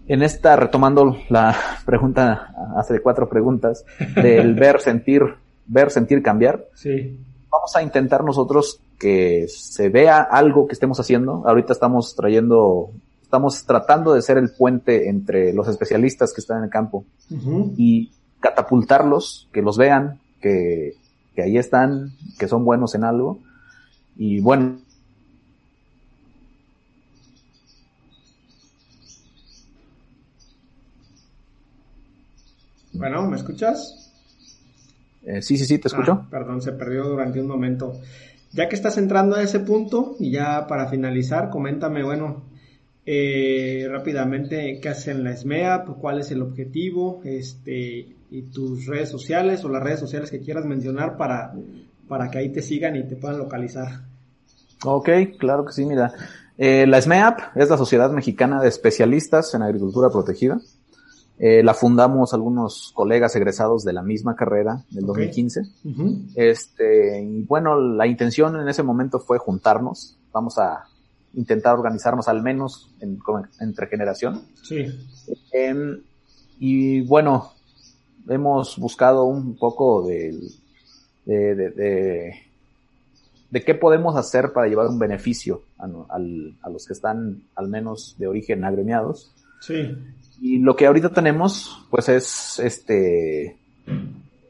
en 0.09 0.23
esta, 0.23 0.55
retomando 0.55 1.15
la 1.29 1.55
pregunta, 1.85 2.53
hace 2.75 2.99
cuatro 2.99 3.29
preguntas, 3.29 3.85
del 4.15 4.55
ver, 4.59 4.81
sentir, 4.81 5.21
ver, 5.67 5.91
sentir, 5.91 6.21
cambiar. 6.23 6.65
Sí. 6.73 7.17
Vamos 7.49 7.75
a 7.75 7.83
intentar 7.83 8.23
nosotros 8.23 8.81
que 8.97 9.45
se 9.47 9.89
vea 9.89 10.21
algo 10.21 10.67
que 10.67 10.73
estemos 10.73 10.99
haciendo. 10.99 11.43
Ahorita 11.47 11.73
estamos 11.73 12.15
trayendo, 12.15 12.89
estamos 13.21 13.63
tratando 13.65 14.13
de 14.13 14.23
ser 14.23 14.39
el 14.39 14.49
puente 14.51 15.09
entre 15.09 15.53
los 15.53 15.67
especialistas 15.67 16.33
que 16.33 16.41
están 16.41 16.57
en 16.57 16.63
el 16.65 16.69
campo 16.69 17.05
y 17.77 18.11
catapultarlos, 18.39 19.47
que 19.53 19.61
los 19.61 19.77
vean, 19.77 20.19
que, 20.41 20.93
que 21.35 21.43
ahí 21.43 21.57
están, 21.57 22.13
que 22.39 22.47
son 22.47 22.65
buenos 22.65 22.95
en 22.95 23.03
algo. 23.03 23.39
Y 24.15 24.41
bueno, 24.41 24.79
Bueno, 32.99 33.25
¿me 33.29 33.37
escuchas? 33.37 34.11
Eh, 35.23 35.41
sí, 35.41 35.57
sí, 35.57 35.65
sí, 35.65 35.79
te 35.79 35.87
escucho. 35.87 36.11
Ah, 36.11 36.27
perdón, 36.29 36.61
se 36.61 36.73
perdió 36.73 37.05
durante 37.05 37.39
un 37.39 37.47
momento. 37.47 37.93
Ya 38.51 38.67
que 38.67 38.75
estás 38.75 38.97
entrando 38.97 39.37
a 39.37 39.41
ese 39.41 39.61
punto 39.61 40.17
y 40.19 40.31
ya 40.31 40.67
para 40.67 40.89
finalizar, 40.89 41.49
coméntame, 41.49 42.03
bueno, 42.03 42.43
eh, 43.05 43.87
rápidamente 43.89 44.79
qué 44.81 44.89
hacen 44.89 45.23
la 45.23 45.33
SMEAP, 45.33 45.97
cuál 46.01 46.19
es 46.19 46.31
el 46.31 46.41
objetivo, 46.41 47.21
este, 47.23 48.17
y 48.31 48.41
tus 48.53 48.85
redes 48.85 49.07
sociales 49.07 49.63
o 49.63 49.69
las 49.69 49.81
redes 49.81 50.01
sociales 50.01 50.29
que 50.29 50.41
quieras 50.41 50.65
mencionar 50.65 51.15
para, 51.15 51.53
para 52.09 52.29
que 52.29 52.39
ahí 52.39 52.49
te 52.49 52.61
sigan 52.61 52.97
y 52.97 53.07
te 53.07 53.15
puedan 53.15 53.37
localizar. 53.37 54.01
Ok, 54.83 55.09
claro 55.37 55.63
que 55.63 55.71
sí, 55.71 55.85
mira. 55.85 56.11
Eh, 56.57 56.85
la 56.85 57.01
SMEAP 57.01 57.55
es 57.55 57.69
la 57.69 57.77
Sociedad 57.77 58.11
Mexicana 58.11 58.61
de 58.61 58.67
Especialistas 58.67 59.53
en 59.55 59.61
Agricultura 59.61 60.09
Protegida. 60.09 60.59
Eh, 61.41 61.63
la 61.63 61.73
fundamos 61.73 62.33
algunos 62.33 62.91
colegas 62.93 63.33
egresados 63.37 63.85
de 63.85 63.93
la 63.93 64.03
misma 64.03 64.35
carrera 64.35 64.83
del 64.89 65.05
2015. 65.05 65.61
Este, 66.35 67.21
y 67.21 67.43
bueno, 67.43 67.79
la 67.79 68.07
intención 68.07 68.59
en 68.59 68.67
ese 68.67 68.83
momento 68.83 69.19
fue 69.19 69.37
juntarnos. 69.37 70.17
Vamos 70.33 70.57
a 70.57 70.83
intentar 71.33 71.75
organizarnos 71.75 72.27
al 72.27 72.41
menos 72.41 72.91
entre 72.99 73.87
generación. 73.87 74.41
Sí. 74.63 74.85
Em, 75.53 76.01
y 76.59 77.01
bueno, 77.01 77.53
hemos 78.27 78.77
buscado 78.77 79.23
un 79.23 79.55
poco 79.55 80.05
de, 80.05 80.37
de, 81.23 81.55
de, 81.55 82.33
de, 83.49 83.63
qué 83.63 83.75
podemos 83.75 84.17
hacer 84.17 84.51
para 84.51 84.67
llevar 84.67 84.87
un 84.87 84.99
beneficio 84.99 85.63
a, 85.77 85.85
a, 85.85 86.69
los 86.69 86.85
que 86.85 86.91
están 86.91 87.43
al 87.55 87.69
menos 87.69 88.15
de 88.17 88.27
origen 88.27 88.65
agremiados. 88.65 89.33
Sí. 89.61 89.95
Y 90.41 90.59
lo 90.59 90.75
que 90.75 90.85
ahorita 90.85 91.09
tenemos, 91.09 91.85
pues 91.89 92.09
es 92.09 92.59
este 92.59 93.57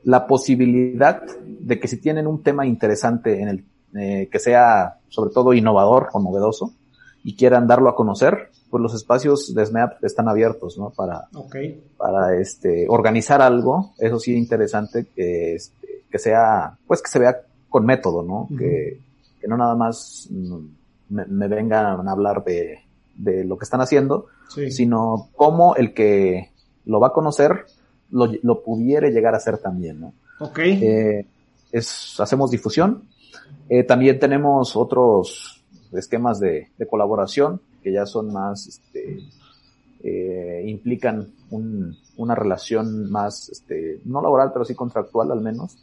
la 0.04 0.28
posibilidad 0.28 1.22
de 1.46 1.80
que 1.80 1.88
si 1.88 1.98
tienen 1.98 2.28
un 2.28 2.42
tema 2.42 2.66
interesante 2.66 3.42
en 3.42 3.48
el 3.50 3.66
eh, 3.96 4.30
que 4.32 4.40
sea 4.40 5.00
sobre 5.10 5.32
todo 5.32 5.54
innovador 5.54 6.10
o 6.14 6.22
novedoso 6.22 6.74
y 7.24 7.36
quieran 7.36 7.68
darlo 7.68 7.90
a 7.90 7.96
conocer, 7.96 8.50
pues 8.70 8.82
los 8.82 8.94
espacios 8.94 9.54
de 9.54 9.66
SMAP 9.66 10.04
están 10.04 10.30
abiertos, 10.30 10.78
¿no? 10.78 10.92
Para, 10.92 11.28
para 11.98 12.40
este, 12.40 12.86
organizar 12.88 13.42
algo, 13.42 13.94
eso 13.98 14.20
sí 14.20 14.36
interesante, 14.36 15.08
que, 15.16 15.56
este, 15.56 16.04
que 16.10 16.20
sea, 16.20 16.78
pues 16.86 17.02
que 17.02 17.10
se 17.10 17.20
vea 17.20 17.42
con 17.68 17.86
método, 17.86 18.24
¿no? 18.24 18.48
que, 18.58 19.00
que, 19.42 19.48
no 19.48 19.58
nada 19.58 19.76
más 19.76 20.30
me, 21.10 21.26
me, 21.26 21.48
vengan 21.48 22.08
a 22.08 22.12
hablar 22.12 22.44
de, 22.44 22.80
de 23.20 23.44
lo 23.44 23.58
que 23.58 23.66
están 23.66 23.82
haciendo, 23.82 24.28
sino 24.70 25.30
cómo 25.36 25.76
el 25.76 25.94
que 25.94 26.52
lo 26.86 27.00
va 27.00 27.08
a 27.08 27.14
conocer 27.14 27.66
lo, 28.10 28.32
lo 28.42 28.64
pudiera 28.64 29.10
llegar 29.10 29.34
a 29.34 29.38
hacer 29.38 29.60
también, 29.60 30.00
¿no? 30.00 30.14
Ok. 30.40 30.60
Eh, 30.60 31.26
es, 31.72 32.20
hacemos 32.20 32.50
difusión. 32.50 33.04
Eh, 33.68 33.84
también 33.84 34.20
tenemos 34.20 34.76
otros 34.76 35.64
esquemas 35.92 36.40
de, 36.40 36.70
de 36.78 36.88
colaboración 36.88 37.62
que 37.84 37.92
ya 37.92 38.06
son 38.06 38.34
más, 38.34 38.68
este, 38.68 39.20
eh, 40.04 40.64
implican 40.66 41.32
un, 41.52 41.96
una 42.18 42.36
relación 42.36 43.10
más, 43.12 43.50
este, 43.50 44.00
no 44.06 44.22
laboral, 44.22 44.52
pero 44.54 44.66
sí 44.66 44.76
contractual 44.76 45.32
al 45.32 45.42
menos, 45.42 45.78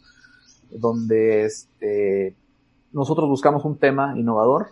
donde 0.71 1.45
este, 1.45 2.35
nosotros 2.93 3.29
buscamos 3.29 3.65
un 3.65 3.77
tema 3.79 4.19
innovador 4.19 4.69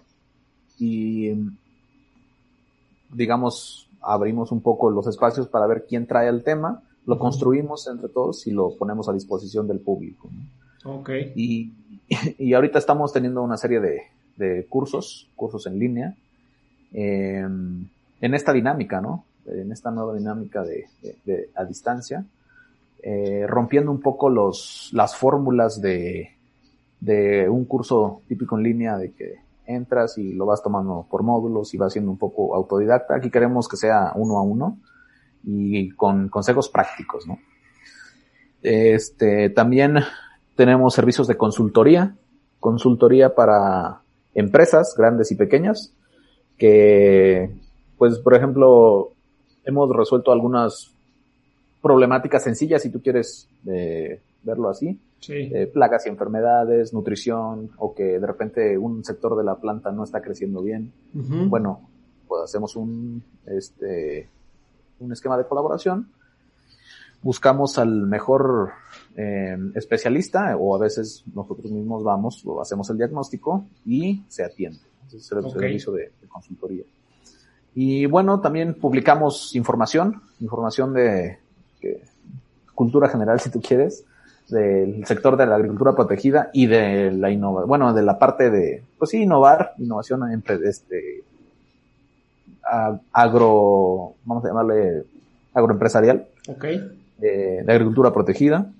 y, 0.79 1.33
digamos, 3.15 3.89
abrimos 4.01 4.53
un 4.53 4.61
poco 4.61 4.91
los 4.91 5.07
espacios 5.07 5.49
para 5.49 5.67
ver 5.67 5.87
quién 5.89 6.07
trae 6.07 6.29
el 6.29 6.43
tema, 6.43 6.83
lo 7.07 7.19
construimos 7.19 7.87
entre 7.89 8.09
todos 8.09 8.47
y 8.47 8.51
lo 8.51 8.77
ponemos 8.77 9.09
a 9.09 9.13
disposición 9.13 9.67
del 9.67 9.81
público. 9.81 10.29
Okay. 10.85 11.33
Y, 11.35 11.73
y 12.39 12.55
ahorita 12.55 12.79
estamos 12.79 13.13
teniendo 13.13 13.43
una 13.43 13.57
serie 13.57 13.81
de, 13.81 14.03
de 14.37 14.67
cursos, 14.67 15.31
cursos 15.37 15.67
en 15.67 15.79
línea, 15.79 16.15
eh, 16.93 17.47
en 18.21 18.35
esta 18.35 18.53
dinámica, 18.53 19.01
¿no? 19.01 19.25
En 19.47 19.73
esta 19.73 19.91
nueva 19.91 20.15
dinámica 20.15 20.63
de, 20.63 20.87
de, 21.25 21.51
a 21.55 21.65
distancia, 21.65 22.25
eh, 23.03 23.45
rompiendo 23.47 23.91
un 23.91 24.01
poco 24.01 24.31
los, 24.31 24.91
las 24.95 25.15
fórmulas 25.15 25.81
de, 25.83 26.31
de 27.01 27.49
un 27.49 27.67
curso 27.67 28.23
típico 28.27 28.57
en 28.57 28.63
línea 28.63 28.97
de 28.97 29.13
que 29.13 29.35
entras 29.67 30.19
y 30.19 30.33
lo 30.33 30.47
vas 30.47 30.63
tomando 30.63 31.07
por 31.11 31.23
módulos 31.23 31.75
y 31.75 31.79
vas 31.79 31.93
siendo 31.93 32.11
un 32.11 32.19
poco 32.19 32.55
autodidacta. 32.55 33.17
Aquí 33.17 33.31
queremos 33.31 33.69
que 33.69 33.77
sea 33.77 34.13
uno 34.15 34.39
a 34.39 34.43
uno 34.43 34.79
y 35.43 35.91
con 35.91 36.29
consejos 36.29 36.69
prácticos, 36.69 37.27
¿no? 37.27 37.39
Este, 38.63 39.51
también 39.51 39.99
tenemos 40.57 40.95
servicios 40.95 41.27
de 41.27 41.37
consultoría, 41.37 42.17
consultoría 42.61 43.35
para 43.35 44.01
empresas 44.35 44.95
grandes 44.97 45.31
y 45.33 45.37
pequeñas, 45.37 45.95
que, 46.57 47.51
pues, 47.99 48.19
por 48.19 48.35
ejemplo, 48.35 49.13
hemos 49.65 49.95
resuelto 49.95 50.33
algunas 50.33 50.95
problemáticas 51.83 52.45
sencillas, 52.45 52.83
si 52.83 52.91
tú 52.91 53.03
quieres 53.03 53.49
eh, 53.67 54.23
verlo 54.45 54.69
así. 54.69 54.99
Eh, 55.29 55.71
plagas 55.73 56.07
y 56.07 56.11
enfermedades, 56.11 56.93
nutrición, 56.93 57.71
o 57.79 57.95
que 57.95 58.19
de 58.21 58.27
repente 58.27 58.77
un 58.77 59.05
sector 59.05 59.37
de 59.37 59.45
la 59.45 59.57
planta 59.57 59.91
no 59.91 60.05
está 60.05 60.21
creciendo 60.21 60.63
bien. 60.63 60.93
Bueno, 61.13 61.89
pues 62.29 62.45
hacemos 62.45 62.77
un, 62.77 63.23
este, 63.47 64.29
un 65.01 65.13
esquema 65.13 65.39
de 65.39 65.47
colaboración. 65.47 66.11
Buscamos 67.23 67.79
al 67.79 68.07
mejor 68.07 68.73
eh, 69.17 69.57
especialista, 69.75 70.55
o 70.59 70.77
a 70.77 70.79
veces 70.79 71.25
nosotros 71.35 71.73
mismos 71.73 72.05
vamos, 72.05 72.43
o 72.45 72.61
hacemos 72.61 72.91
el 72.91 72.99
diagnóstico 72.99 73.65
y 73.87 74.23
se 74.29 74.45
atiende 74.45 74.81
es 75.17 75.33
el 75.33 75.51
servicio 75.51 75.93
de, 75.93 76.13
consultoría. 76.29 76.85
Y 77.75 78.07
bueno, 78.07 78.41
también 78.41 78.75
publicamos 78.75 79.55
información, 79.55 80.23
información 80.41 80.93
de, 80.93 81.39
cultura 82.75 83.09
general, 83.09 83.41
si 83.41 83.51
tú 83.51 83.61
quieres, 83.61 84.05
del 84.49 85.05
sector 85.07 85.37
de 85.37 85.47
la 85.47 85.57
agricultura 85.57 85.95
protegida 85.95 86.51
y 86.53 86.67
de 86.67 87.11
la 87.13 87.31
innovación, 87.31 87.69
bueno, 87.69 87.95
de 87.95 88.03
la 88.03 88.19
parte 88.19 88.51
de, 88.51 88.83
pues 88.99 89.11
sí, 89.11 89.23
innovar, 89.23 89.75
innovación 89.79 90.31
en, 90.31 90.43
este, 90.65 91.23
agro, 93.13 94.15
vamos 94.25 94.45
a 94.45 94.49
llamarle 94.49 95.05
agroempresarial. 95.55 96.27
Ok. 96.49 96.65
De, 97.19 97.63
de, 97.65 97.73
agricultura 97.73 98.13
protegida. 98.13 98.71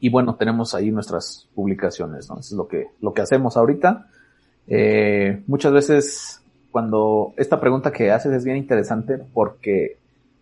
Y 0.00 0.10
bueno, 0.10 0.34
tenemos 0.34 0.74
ahí 0.74 0.90
nuestras 0.90 1.48
publicaciones, 1.54 2.28
¿no? 2.28 2.40
Eso 2.40 2.54
es 2.54 2.56
lo 2.56 2.66
que, 2.66 2.86
lo 3.00 3.12
que 3.12 3.22
hacemos 3.22 3.56
ahorita. 3.56 4.06
Eh, 4.66 5.42
muchas 5.46 5.72
veces 5.72 6.42
cuando 6.70 7.34
esta 7.36 7.60
pregunta 7.60 7.92
que 7.92 8.10
haces 8.10 8.32
es 8.32 8.44
bien 8.44 8.56
interesante 8.56 9.18
porque 9.18 9.98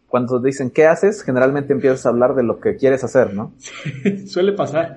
cuando 0.08 0.40
te 0.40 0.46
dicen 0.46 0.70
¿qué 0.70 0.86
haces? 0.86 1.22
Generalmente 1.22 1.72
empiezas 1.72 2.06
a 2.06 2.08
hablar 2.10 2.34
de 2.34 2.42
lo 2.42 2.60
que 2.60 2.76
quieres 2.76 3.04
hacer, 3.04 3.34
¿no? 3.34 3.52
suele 4.26 4.52
pasar. 4.52 4.96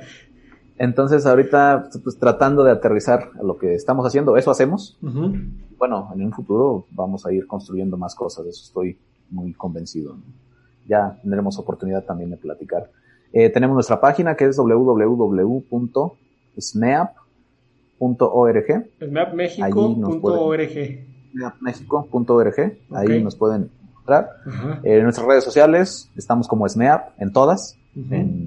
Entonces 0.77 1.25
ahorita 1.25 1.89
pues 2.03 2.17
tratando 2.17 2.63
de 2.63 2.71
aterrizar 2.71 3.29
a 3.39 3.43
lo 3.43 3.57
que 3.57 3.75
estamos 3.75 4.05
haciendo, 4.05 4.37
eso 4.37 4.49
hacemos. 4.51 4.97
Bueno, 5.77 6.09
en 6.13 6.23
un 6.23 6.31
futuro 6.31 6.85
vamos 6.91 7.25
a 7.25 7.31
ir 7.31 7.45
construyendo 7.47 7.97
más 7.97 8.15
cosas, 8.15 8.45
de 8.45 8.51
eso 8.51 8.63
estoy 8.63 8.97
muy 9.29 9.53
convencido. 9.53 10.15
Ya 10.87 11.19
tendremos 11.21 11.59
oportunidad 11.59 12.03
también 12.03 12.31
de 12.31 12.37
platicar. 12.37 12.89
Eh, 13.33 13.49
tenemos 13.49 13.75
nuestra 13.75 14.01
página 14.01 14.35
que 14.35 14.45
es 14.45 14.57
www.smeap 14.57 16.15
.org. 18.01 18.89
Mapmexico.org. 19.11 21.05
Mapmexico.org. 21.33 22.77
Ahí 22.91 23.23
nos 23.23 23.35
pueden 23.35 23.69
encontrar. 24.01 24.29
Eh, 24.83 24.97
en 24.97 25.03
nuestras 25.03 25.27
redes 25.27 25.43
sociales 25.43 26.09
estamos 26.15 26.47
como 26.47 26.67
SMEAP 26.67 27.19
en 27.19 27.31
todas. 27.31 27.77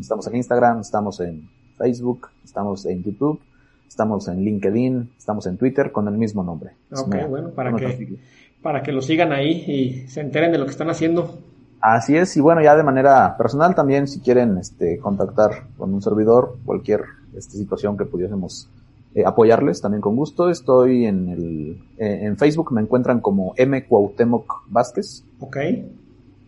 estamos 0.01 0.27
en 0.27 0.37
Instagram, 0.37 0.81
estamos 0.81 1.21
en 1.21 1.49
Facebook, 1.79 2.29
estamos 2.45 2.85
en 2.87 3.03
YouTube, 3.03 3.41
estamos 3.89 4.29
en 4.29 4.45
LinkedIn, 4.45 5.11
estamos 5.17 5.47
en 5.47 5.57
Twitter 5.57 5.93
con 5.93 6.09
el 6.09 6.15
mismo 6.15 6.43
nombre. 6.43 6.73
Ok, 6.93 7.17
bueno, 7.29 7.51
para 7.51 7.75
que, 7.75 8.17
para 8.63 8.83
que 8.83 8.93
lo 8.93 9.03
sigan 9.03 9.33
ahí 9.33 9.65
y 9.67 10.09
se 10.09 10.21
enteren 10.21 10.53
de 10.53 10.59
lo 10.59 10.65
que 10.65 10.73
están 10.73 10.91
haciendo. 10.91 11.39
Así 11.81 12.17
es, 12.17 12.35
y 12.39 12.41
bueno, 12.41 12.63
ya 12.63 12.75
de 12.77 12.83
manera 12.83 13.37
personal 13.37 13.75
también, 13.75 14.09
si 14.09 14.21
quieren 14.21 14.57
este, 14.57 14.99
contactar 14.99 15.65
con 15.77 15.93
un 15.93 16.01
servidor, 16.01 16.57
cualquier 16.65 17.03
este, 17.37 17.59
situación 17.59 17.99
que 17.99 18.07
pudiésemos 18.07 18.71
eh, 19.15 19.23
apoyarles 19.25 19.81
también 19.81 20.01
con 20.01 20.17
gusto. 20.17 20.51
Estoy 20.51 21.07
en 21.07 21.29
el 21.29 21.79
eh, 21.99 22.27
en 22.27 22.37
Facebook, 22.37 22.73
me 22.73 22.81
encuentran 22.81 23.21
como 23.21 23.55
M 23.57 23.85
Cuauhtémoc 23.87 24.65
Vázquez. 24.69 25.25
Ok. 25.39 25.57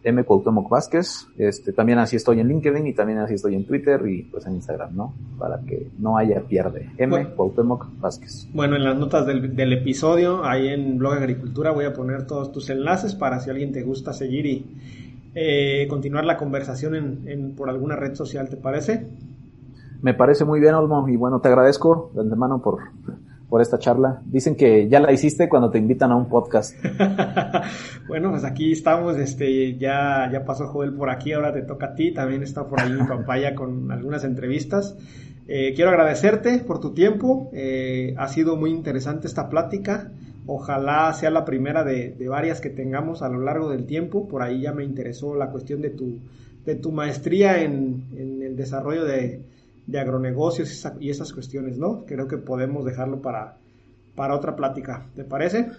M 0.03 0.25
Cuauhtémoc 0.25 0.69
Vázquez. 0.69 1.27
Este, 1.37 1.73
también 1.73 1.99
así 1.99 2.17
estoy 2.17 2.41
en 2.41 2.49
LinkedIn 2.49 2.87
y 2.87 2.93
también 2.93 3.19
así 3.19 3.35
estoy 3.35 3.55
en 3.55 3.67
Twitter 3.67 4.01
y 4.07 4.23
pues 4.23 4.47
en 4.47 4.55
Instagram, 4.55 4.97
¿no? 4.97 5.15
Para 5.39 5.61
que 5.61 5.91
no 5.99 6.17
haya 6.17 6.41
pierde. 6.43 6.91
M 6.97 7.11
bueno, 7.11 7.35
Cuauhtémoc 7.37 7.87
Vázquez. 8.01 8.49
Bueno, 8.53 8.77
en 8.77 8.85
las 8.85 8.97
notas 8.97 9.27
del, 9.27 9.55
del, 9.55 9.73
episodio, 9.73 10.45
ahí 10.45 10.69
en 10.69 10.99
Blog 10.99 11.15
Agricultura, 11.15 11.73
voy 11.73 11.85
a 11.85 11.93
poner 11.93 12.27
todos 12.27 12.53
tus 12.53 12.71
enlaces 12.71 13.15
para 13.15 13.41
si 13.41 13.51
alguien 13.51 13.73
te 13.73 13.83
gusta 13.83 14.13
seguir 14.13 14.47
y 14.47 14.67
eh, 15.35 15.87
continuar 15.89 16.25
la 16.25 16.37
conversación 16.37 16.95
en, 16.95 17.29
en, 17.29 17.55
por 17.55 17.69
alguna 17.69 17.95
red 17.95 18.15
social, 18.15 18.49
¿te 18.49 18.57
parece? 18.57 19.07
Me 20.03 20.15
parece 20.15 20.45
muy 20.45 20.61
bien, 20.61 20.75
Olmo, 20.75 21.09
y 21.09 21.17
bueno, 21.17 21.41
te 21.41 21.49
agradezco 21.49 22.11
de 22.15 22.21
antemano 22.21 22.61
por 22.63 22.81
por 23.49 23.63
esta 23.63 23.79
charla. 23.79 24.23
Dicen 24.27 24.57
que 24.57 24.89
ya 24.89 25.01
la 25.01 25.13
hiciste 25.13 25.49
cuando 25.49 25.71
te 25.71 25.79
invitan 25.79 26.11
a 26.13 26.17
un 26.17 26.29
podcast. 26.29 26.77
bueno, 28.09 28.31
pues 28.31 28.45
aquí 28.45 28.73
estamos, 28.73 29.17
este, 29.19 29.77
ya, 29.77 30.29
ya 30.33 30.45
pasó 30.45 30.67
Joel 30.67 30.93
por 30.93 31.11
aquí, 31.11 31.33
ahora 31.33 31.53
te 31.53 31.63
toca 31.63 31.87
a 31.87 31.95
ti, 31.95 32.13
también 32.13 32.43
está 32.43 32.67
por 32.67 32.81
ahí 32.81 32.93
mi 32.93 33.05
papaya 33.09 33.55
con 33.55 33.91
algunas 33.91 34.25
entrevistas. 34.25 34.97
Eh, 35.49 35.75
quiero 35.77 35.91
agradecerte 35.91 36.59
por 36.59 36.81
tu 36.81 36.93
tiempo, 36.93 37.51
eh, 37.53 38.15
ha 38.19 38.27
sido 38.27 38.57
muy 38.57 38.71
interesante 38.71 39.29
esta 39.29 39.49
plática, 39.49 40.11
ojalá 40.45 41.13
sea 41.13 41.31
la 41.31 41.45
primera 41.45 41.85
de, 41.85 42.17
varias 42.29 42.61
que 42.61 42.69
tengamos 42.69 43.23
a 43.23 43.29
lo 43.29 43.41
largo 43.41 43.71
del 43.71 43.87
tiempo, 43.87 44.27
por 44.27 44.43
ahí 44.43 44.63
ya 44.63 44.73
me 44.73 44.83
interesó 44.83 45.37
la 45.37 45.51
cuestión 45.51 45.83
de 45.83 45.91
tu, 45.91 46.19
de 46.65 46.75
tu 46.75 46.91
maestría 46.91 47.63
en, 47.63 48.07
en 48.17 48.43
el 48.43 48.57
desarrollo 48.57 49.05
de, 49.05 49.41
de 49.87 50.01
agronegocios 50.01 50.87
y 51.01 51.11
esas 51.11 51.33
cuestiones, 51.33 51.79
¿no? 51.79 52.05
Creo 52.07 52.27
que 52.27 52.39
podemos 52.39 52.85
dejarlo 52.85 53.23
para, 53.23 53.57
para 54.15 54.35
otra 54.35 54.57
plática. 54.57 55.07
¿Te 55.15 55.25
parece? 55.25 55.71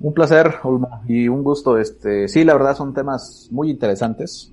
Un 0.00 0.12
placer, 0.12 0.54
Olmo, 0.62 1.02
y 1.06 1.28
un 1.28 1.42
gusto. 1.42 1.78
Este, 1.78 2.28
sí, 2.28 2.44
la 2.44 2.54
verdad 2.54 2.76
son 2.76 2.94
temas 2.94 3.48
muy 3.50 3.70
interesantes 3.70 4.52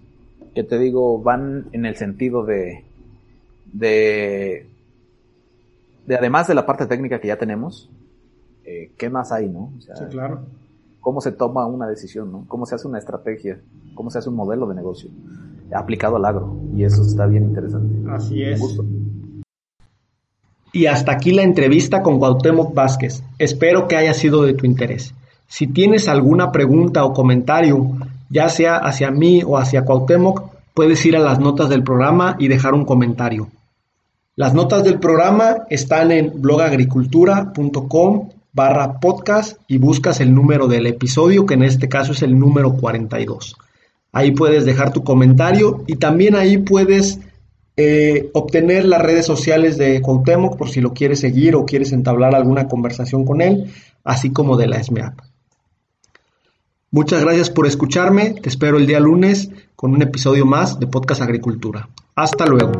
que 0.53 0.63
te 0.63 0.77
digo 0.77 1.21
van 1.21 1.67
en 1.71 1.85
el 1.85 1.95
sentido 1.95 2.45
de, 2.45 2.85
de, 3.71 4.69
de 6.05 6.15
además 6.15 6.47
de 6.47 6.53
la 6.53 6.65
parte 6.65 6.85
técnica 6.85 7.19
que 7.19 7.29
ya 7.29 7.37
tenemos, 7.37 7.89
eh, 8.63 8.91
¿qué 8.97 9.09
más 9.09 9.31
hay, 9.31 9.49
no? 9.49 9.71
sí, 9.79 9.89
claro. 10.11 10.41
¿Cómo 11.01 11.19
se 11.19 11.33
toma 11.33 11.65
una 11.67 11.87
decisión, 11.87 12.31
no? 12.31 12.45
¿Cómo 12.47 12.65
se 12.65 12.75
hace 12.75 12.87
una 12.87 12.99
estrategia? 12.99 13.59
¿Cómo 13.93 14.09
se 14.09 14.19
hace 14.19 14.29
un 14.29 14.35
modelo 14.35 14.67
de 14.67 14.75
negocio? 14.75 15.09
Aplicado 15.73 16.15
al 16.15 16.25
agro. 16.25 16.59
Y 16.75 16.83
eso 16.83 17.03
está 17.03 17.25
bien 17.25 17.43
interesante. 17.43 17.95
Así 18.09 18.41
es. 18.41 18.61
Y 20.71 20.87
hasta 20.87 21.11
aquí 21.11 21.31
la 21.31 21.43
entrevista 21.43 22.01
con 22.01 22.17
Cuauhtémoc 22.17 22.73
Vázquez. 22.73 23.23
Espero 23.37 23.87
que 23.87 23.95
haya 23.95 24.13
sido 24.13 24.43
de 24.43 24.53
tu 24.53 24.65
interés. 24.65 25.13
Si 25.47 25.67
tienes 25.67 26.07
alguna 26.07 26.51
pregunta 26.51 27.05
o 27.05 27.13
comentario, 27.13 27.91
ya 28.29 28.49
sea 28.49 28.77
hacia 28.77 29.11
mí 29.11 29.43
o 29.45 29.57
hacia 29.57 29.85
Cuauhtémoc, 29.85 30.51
puedes 30.73 31.05
ir 31.05 31.15
a 31.15 31.19
las 31.19 31.39
notas 31.39 31.69
del 31.69 31.83
programa 31.83 32.35
y 32.39 32.47
dejar 32.47 32.73
un 32.73 32.85
comentario. 32.85 33.49
Las 34.35 34.55
notas 34.55 34.83
del 34.83 34.99
programa 34.99 35.57
están 35.69 36.11
en 36.11 36.41
blogagricultura.com 36.41 38.29
barra 38.51 38.99
podcast 38.99 39.59
y 39.67 39.77
buscas 39.77 40.21
el 40.21 40.33
número 40.33 40.67
del 40.67 40.87
episodio, 40.87 41.45
que 41.45 41.53
en 41.53 41.63
este 41.63 41.87
caso 41.87 42.13
es 42.13 42.23
el 42.23 42.39
número 42.39 42.73
42. 42.73 43.55
Ahí 44.13 44.31
puedes 44.31 44.63
dejar 44.63 44.93
tu 44.93 45.03
comentario 45.03 45.83
y 45.87 45.95
también 45.95 46.35
ahí 46.35 46.59
puedes 46.59 47.19
eh, 47.75 48.29
obtener 48.33 48.85
las 48.85 49.01
redes 49.01 49.25
sociales 49.25 49.79
de 49.79 49.99
Cuauhtémoc 50.01 50.55
por 50.55 50.69
si 50.69 50.79
lo 50.79 50.93
quieres 50.93 51.19
seguir 51.19 51.55
o 51.55 51.65
quieres 51.65 51.91
entablar 51.91 52.35
alguna 52.35 52.67
conversación 52.67 53.25
con 53.25 53.41
él, 53.41 53.71
así 54.03 54.29
como 54.29 54.55
de 54.55 54.67
la 54.67 54.81
SMEAP. 54.81 55.19
Muchas 56.91 57.23
gracias 57.23 57.49
por 57.49 57.65
escucharme. 57.65 58.35
Te 58.35 58.49
espero 58.49 58.77
el 58.77 58.85
día 58.85 58.99
lunes 58.99 59.49
con 59.75 59.95
un 59.95 60.03
episodio 60.03 60.45
más 60.45 60.79
de 60.79 60.85
Podcast 60.85 61.23
Agricultura. 61.23 61.89
Hasta 62.13 62.45
luego. 62.45 62.71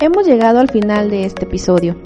Hemos 0.00 0.26
llegado 0.26 0.60
al 0.60 0.70
final 0.70 1.10
de 1.10 1.26
este 1.26 1.44
episodio. 1.44 2.05